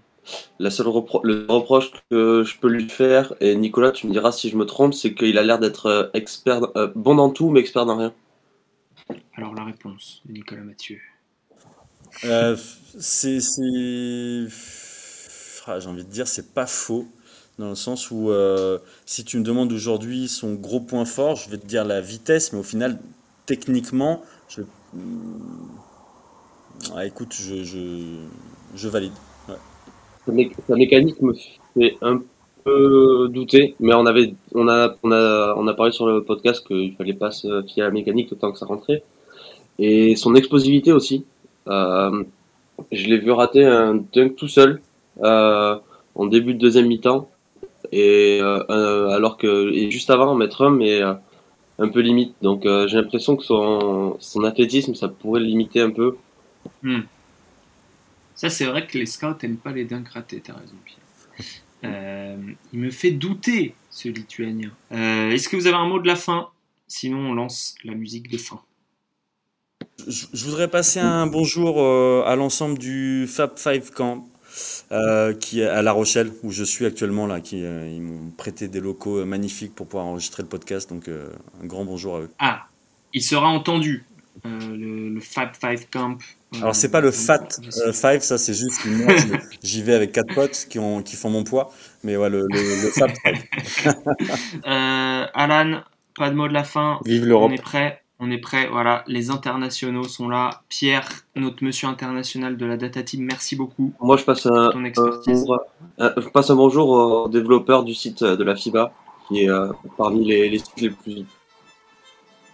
La 0.59 0.69
seule 0.71 0.87
le 1.23 1.45
reproche 1.47 1.91
que 2.09 2.43
je 2.43 2.57
peux 2.57 2.69
lui 2.69 2.89
faire, 2.89 3.33
et 3.41 3.55
Nicolas, 3.55 3.91
tu 3.91 4.07
me 4.07 4.11
diras 4.11 4.31
si 4.31 4.49
je 4.49 4.57
me 4.57 4.65
trompe, 4.65 4.93
c'est 4.93 5.13
qu'il 5.13 5.37
a 5.37 5.43
l'air 5.43 5.59
d'être 5.59 5.85
euh, 5.85 6.09
expert, 6.13 6.61
euh, 6.75 6.91
bon 6.95 7.15
dans 7.15 7.29
tout, 7.29 7.49
mais 7.49 7.59
expert 7.59 7.85
dans 7.85 7.97
rien. 7.97 8.13
Alors 9.35 9.53
la 9.53 9.65
réponse 9.65 10.21
de 10.25 10.33
Nicolas 10.33 10.63
Mathieu. 10.63 10.99
Euh, 12.23 12.55
c'est, 12.97 13.39
ah, 15.67 15.79
j'ai 15.79 15.87
envie 15.87 16.05
de 16.05 16.09
dire, 16.09 16.27
c'est 16.27 16.53
pas 16.53 16.65
faux, 16.65 17.07
dans 17.59 17.69
le 17.69 17.75
sens 17.75 18.11
où 18.11 18.31
si 19.05 19.23
tu 19.25 19.37
me 19.37 19.43
demandes 19.43 19.71
aujourd'hui 19.71 20.27
son 20.27 20.53
gros 20.53 20.79
point 20.79 21.05
fort, 21.05 21.35
je 21.35 21.49
vais 21.49 21.57
te 21.57 21.65
dire 21.65 21.85
la 21.85 22.01
vitesse, 22.01 22.53
mais 22.53 22.59
au 22.59 22.63
final, 22.63 22.99
techniquement, 23.45 24.21
je, 24.49 24.61
ah, 26.95 27.05
écoute, 27.05 27.33
je, 27.33 27.63
je 28.75 28.87
valide 28.87 29.13
sa, 30.25 30.75
mécanique 30.75 31.21
me 31.21 31.33
fait 31.33 31.97
un 32.01 32.21
peu 32.63 33.27
douter, 33.29 33.75
mais 33.79 33.93
on 33.93 34.05
avait, 34.05 34.33
on 34.53 34.67
a, 34.67 34.95
on 35.03 35.11
a, 35.11 35.55
on 35.57 35.67
a 35.67 35.73
parlé 35.73 35.91
sur 35.91 36.07
le 36.07 36.23
podcast 36.23 36.65
qu'il 36.65 36.95
fallait 36.95 37.13
pas 37.13 37.31
se 37.31 37.63
fier 37.63 37.83
à 37.83 37.87
la 37.87 37.93
mécanique 37.93 38.31
autant 38.31 38.51
que 38.51 38.57
ça 38.57 38.65
rentrait. 38.65 39.03
Et 39.77 40.15
son 40.15 40.35
explosivité 40.35 40.91
aussi. 40.91 41.25
Euh, 41.67 42.23
je 42.91 43.07
l'ai 43.07 43.17
vu 43.17 43.31
rater 43.31 43.65
un 43.65 43.95
dunk 43.95 44.35
tout 44.35 44.47
seul 44.47 44.81
euh, 45.23 45.77
en 46.15 46.25
début 46.25 46.53
de 46.53 46.59
deuxième 46.59 46.87
mi-temps, 46.87 47.29
et 47.91 48.39
euh, 48.41 49.09
alors 49.09 49.37
que 49.37 49.71
et 49.73 49.91
juste 49.91 50.09
avant 50.09 50.35
mettre 50.35 50.63
un, 50.63 50.69
mais 50.69 51.01
un 51.01 51.89
peu 51.89 51.99
limite. 51.99 52.35
Donc 52.41 52.63
j'ai 52.63 52.97
l'impression 52.97 53.35
que 53.35 53.43
son, 53.43 54.17
son 54.19 54.43
athlétisme, 54.43 54.95
ça 54.95 55.07
pourrait 55.07 55.41
le 55.41 55.47
limiter 55.47 55.81
un 55.81 55.91
peu. 55.91 56.17
Hmm. 56.83 57.01
Ça, 58.35 58.49
c'est 58.49 58.65
vrai 58.65 58.85
que 58.85 58.97
les 58.97 59.05
scouts 59.05 59.27
n'aiment 59.41 59.57
pas 59.57 59.71
les 59.71 59.85
dingues 59.85 60.09
ratés, 60.09 60.41
t'as 60.41 60.53
raison, 60.53 60.75
Pierre. 60.83 60.99
Euh, 61.83 62.37
il 62.73 62.79
me 62.79 62.89
fait 62.89 63.11
douter, 63.11 63.75
ce 63.91 64.09
lituanien. 64.09 64.71
Euh, 64.91 65.29
est-ce 65.29 65.47
que 65.47 65.55
vous 65.55 65.67
avez 65.67 65.75
un 65.75 65.87
mot 65.87 65.99
de 65.99 66.07
la 66.07 66.15
fin? 66.15 66.49
Sinon, 66.87 67.19
on 67.19 67.33
lance 67.35 67.75
la 67.83 67.93
musique 67.93 68.27
de 68.27 68.39
fin. 68.39 68.59
Je, 70.07 70.45
voudrais 70.45 70.67
passer 70.67 70.99
un 70.99 71.27
bonjour 71.27 71.79
euh, 71.79 72.23
à 72.25 72.35
l'ensemble 72.35 72.79
du 72.79 73.27
Fab 73.27 73.59
Five 73.59 73.91
Camp. 73.91 74.27
Qui 75.39 75.61
est 75.61 75.67
à 75.67 75.81
La 75.81 75.91
Rochelle, 75.91 76.31
où 76.43 76.51
je 76.51 76.63
suis 76.63 76.85
actuellement 76.85 77.27
là, 77.27 77.41
qui 77.41 77.59
ils 77.59 78.01
m'ont 78.01 78.31
prêté 78.31 78.67
des 78.67 78.79
locaux 78.79 79.25
magnifiques 79.25 79.75
pour 79.75 79.87
pouvoir 79.87 80.05
enregistrer 80.05 80.43
le 80.43 80.49
podcast, 80.49 80.89
donc 80.89 81.07
un 81.07 81.65
grand 81.65 81.85
bonjour 81.85 82.17
à 82.17 82.19
eux. 82.21 82.29
Ah, 82.39 82.67
il 83.13 83.21
sera 83.21 83.47
entendu, 83.47 84.05
le, 84.43 85.09
le, 85.09 85.19
Fab 85.21 85.49
Five 85.55 85.87
Camp 85.91 86.17
alors 86.61 86.75
c'est 86.75 86.89
pas 86.89 87.01
le 87.01 87.11
Fat 87.11 87.47
5, 87.49 88.15
euh, 88.15 88.19
ça 88.19 88.37
c'est 88.37 88.53
juste 88.53 88.81
que 88.83 88.89
moi 88.89 89.13
j'y 89.63 89.81
vais 89.81 89.93
avec 89.93 90.11
quatre 90.11 90.33
potes 90.33 90.67
qui, 90.69 90.79
ont, 90.79 91.01
qui 91.01 91.15
font 91.15 91.29
mon 91.29 91.43
poids, 91.43 91.71
mais 92.03 92.17
ouais, 92.17 92.29
le, 92.29 92.45
le, 92.49 92.91
Fat 92.91 93.07
5. 93.83 93.95
euh, 94.67 95.25
Alan, 95.33 95.81
pas 96.17 96.29
de 96.29 96.35
mot 96.35 96.47
de 96.47 96.53
la 96.53 96.63
fin. 96.63 96.99
Vive 97.05 97.25
l'Europe. 97.25 97.51
On 97.51 97.53
est 97.53 97.61
prêt. 97.61 98.01
On 98.19 98.31
est 98.31 98.37
prêt, 98.37 98.69
voilà, 98.71 99.03
les 99.07 99.29
internationaux 99.29 100.05
sont 100.05 100.29
là. 100.29 100.61
Pierre, 100.69 101.09
notre 101.35 101.63
monsieur 101.63 101.87
international 101.87 102.55
de 102.55 102.65
la 102.65 102.77
Data 102.77 103.03
Team, 103.03 103.23
merci 103.23 103.57
beaucoup. 103.57 103.93
Moi, 103.99 104.15
je 104.15 104.23
passe 104.23 104.45
un, 104.45 104.69
ton 104.71 104.85
expertise. 104.85 105.45
je 105.99 106.29
passe 106.29 106.49
un 106.49 106.55
bonjour 106.55 106.89
au 106.89 107.27
développeur 107.27 107.83
du 107.83 107.93
site 107.93 108.23
de 108.23 108.43
la 108.43 108.55
FIBA, 108.55 108.93
qui 109.27 109.43
est 109.43 109.49
euh, 109.49 109.67
parmi 109.97 110.25
les, 110.25 110.49
les 110.49 110.59
sites 110.59 110.79
les 110.79 110.89
plus 110.91 111.25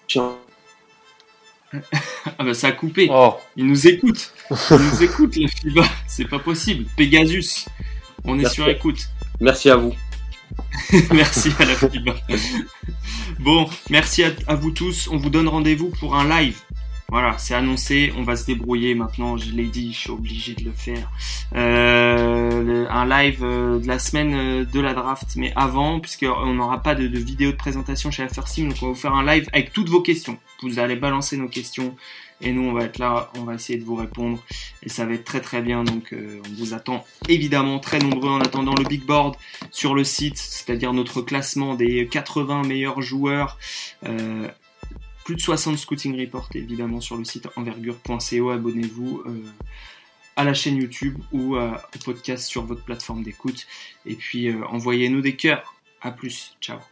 chiants. 0.07 0.35
ah 2.37 2.43
bah 2.43 2.53
ça 2.53 2.67
a 2.67 2.71
coupé. 2.71 3.07
Oh. 3.11 3.35
Il 3.55 3.67
nous 3.67 3.87
écoute. 3.87 4.33
Il 4.49 4.77
nous 4.77 5.03
écoute 5.03 5.35
la 5.37 5.47
FIBA. 5.47 5.83
C'est 6.07 6.27
pas 6.27 6.39
possible. 6.39 6.85
Pegasus. 6.97 7.65
On 8.25 8.37
est 8.37 8.43
Merci. 8.43 8.55
sur 8.55 8.67
écoute. 8.67 9.07
Merci 9.39 9.69
à 9.69 9.77
vous. 9.77 9.93
merci 11.13 11.49
à 11.59 11.65
la 11.65 11.75
FIBA. 11.75 12.15
Bon, 13.41 13.69
merci 13.89 14.23
à, 14.23 14.55
vous 14.55 14.71
tous. 14.71 15.07
On 15.11 15.17
vous 15.17 15.29
donne 15.29 15.47
rendez-vous 15.47 15.89
pour 15.99 16.15
un 16.15 16.27
live. 16.27 16.57
Voilà, 17.09 17.37
c'est 17.37 17.53
annoncé. 17.53 18.13
On 18.17 18.23
va 18.23 18.37
se 18.37 18.45
débrouiller 18.45 18.95
maintenant. 18.95 19.35
Je 19.35 19.51
l'ai 19.51 19.65
dit, 19.65 19.91
je 19.91 19.99
suis 19.99 20.11
obligé 20.11 20.53
de 20.55 20.63
le 20.63 20.71
faire. 20.71 21.11
Euh, 21.55 22.85
un 22.89 23.05
live 23.05 23.43
euh, 23.43 23.79
de 23.79 23.87
la 23.87 23.99
semaine 23.99 24.33
euh, 24.33 24.65
de 24.65 24.79
la 24.79 24.93
draft, 24.93 25.35
mais 25.35 25.51
avant, 25.57 25.99
puisqu'on 25.99 26.53
n'aura 26.53 26.81
pas 26.81 26.95
de, 26.95 27.05
vidéo 27.05 27.51
de 27.51 27.57
présentation 27.57 28.11
chez 28.11 28.23
la 28.23 28.29
donc 28.29 28.77
on 28.81 28.85
va 28.85 28.91
vous 28.93 28.95
faire 28.95 29.13
un 29.13 29.25
live 29.25 29.49
avec 29.51 29.73
toutes 29.73 29.89
vos 29.89 30.01
questions. 30.01 30.37
Vous 30.63 30.79
allez 30.79 30.95
balancer 30.95 31.35
nos 31.35 31.49
questions 31.49 31.95
et 32.41 32.51
nous 32.51 32.63
on 32.63 32.73
va 32.73 32.83
être 32.83 32.97
là, 32.97 33.31
on 33.37 33.43
va 33.43 33.55
essayer 33.55 33.79
de 33.79 33.83
vous 33.83 33.95
répondre 33.95 34.43
et 34.83 34.89
ça 34.89 35.05
va 35.05 35.13
être 35.13 35.23
très 35.23 35.41
très 35.41 35.61
bien. 35.61 35.83
Donc 35.83 36.13
euh, 36.13 36.41
on 36.45 36.53
vous 36.53 36.73
attend 36.73 37.05
évidemment 37.29 37.79
très 37.79 37.99
nombreux 37.99 38.29
en 38.29 38.41
attendant 38.41 38.73
le 38.75 38.83
big 38.83 39.05
board 39.05 39.35
sur 39.71 39.93
le 39.93 40.03
site, 40.03 40.37
c'est-à-dire 40.37 40.93
notre 40.93 41.21
classement 41.21 41.75
des 41.75 42.07
80 42.07 42.63
meilleurs 42.63 43.01
joueurs. 43.01 43.57
Euh, 44.05 44.47
plus 45.23 45.35
de 45.35 45.41
60 45.41 45.77
scouting 45.77 46.19
reports 46.19 46.49
évidemment 46.55 46.99
sur 46.99 47.15
le 47.17 47.23
site 47.23 47.47
envergure.co. 47.55 48.49
Abonnez-vous 48.49 49.23
euh, 49.25 49.43
à 50.35 50.43
la 50.43 50.53
chaîne 50.53 50.77
YouTube 50.77 51.17
ou 51.31 51.57
au 51.57 51.99
podcast 52.03 52.47
sur 52.47 52.65
votre 52.65 52.83
plateforme 52.83 53.23
d'écoute. 53.23 53.67
Et 54.05 54.15
puis 54.15 54.53
envoyez-nous 54.53 55.21
des 55.21 55.35
cœurs. 55.35 55.75
À 56.01 56.09
plus. 56.09 56.55
Ciao. 56.59 56.90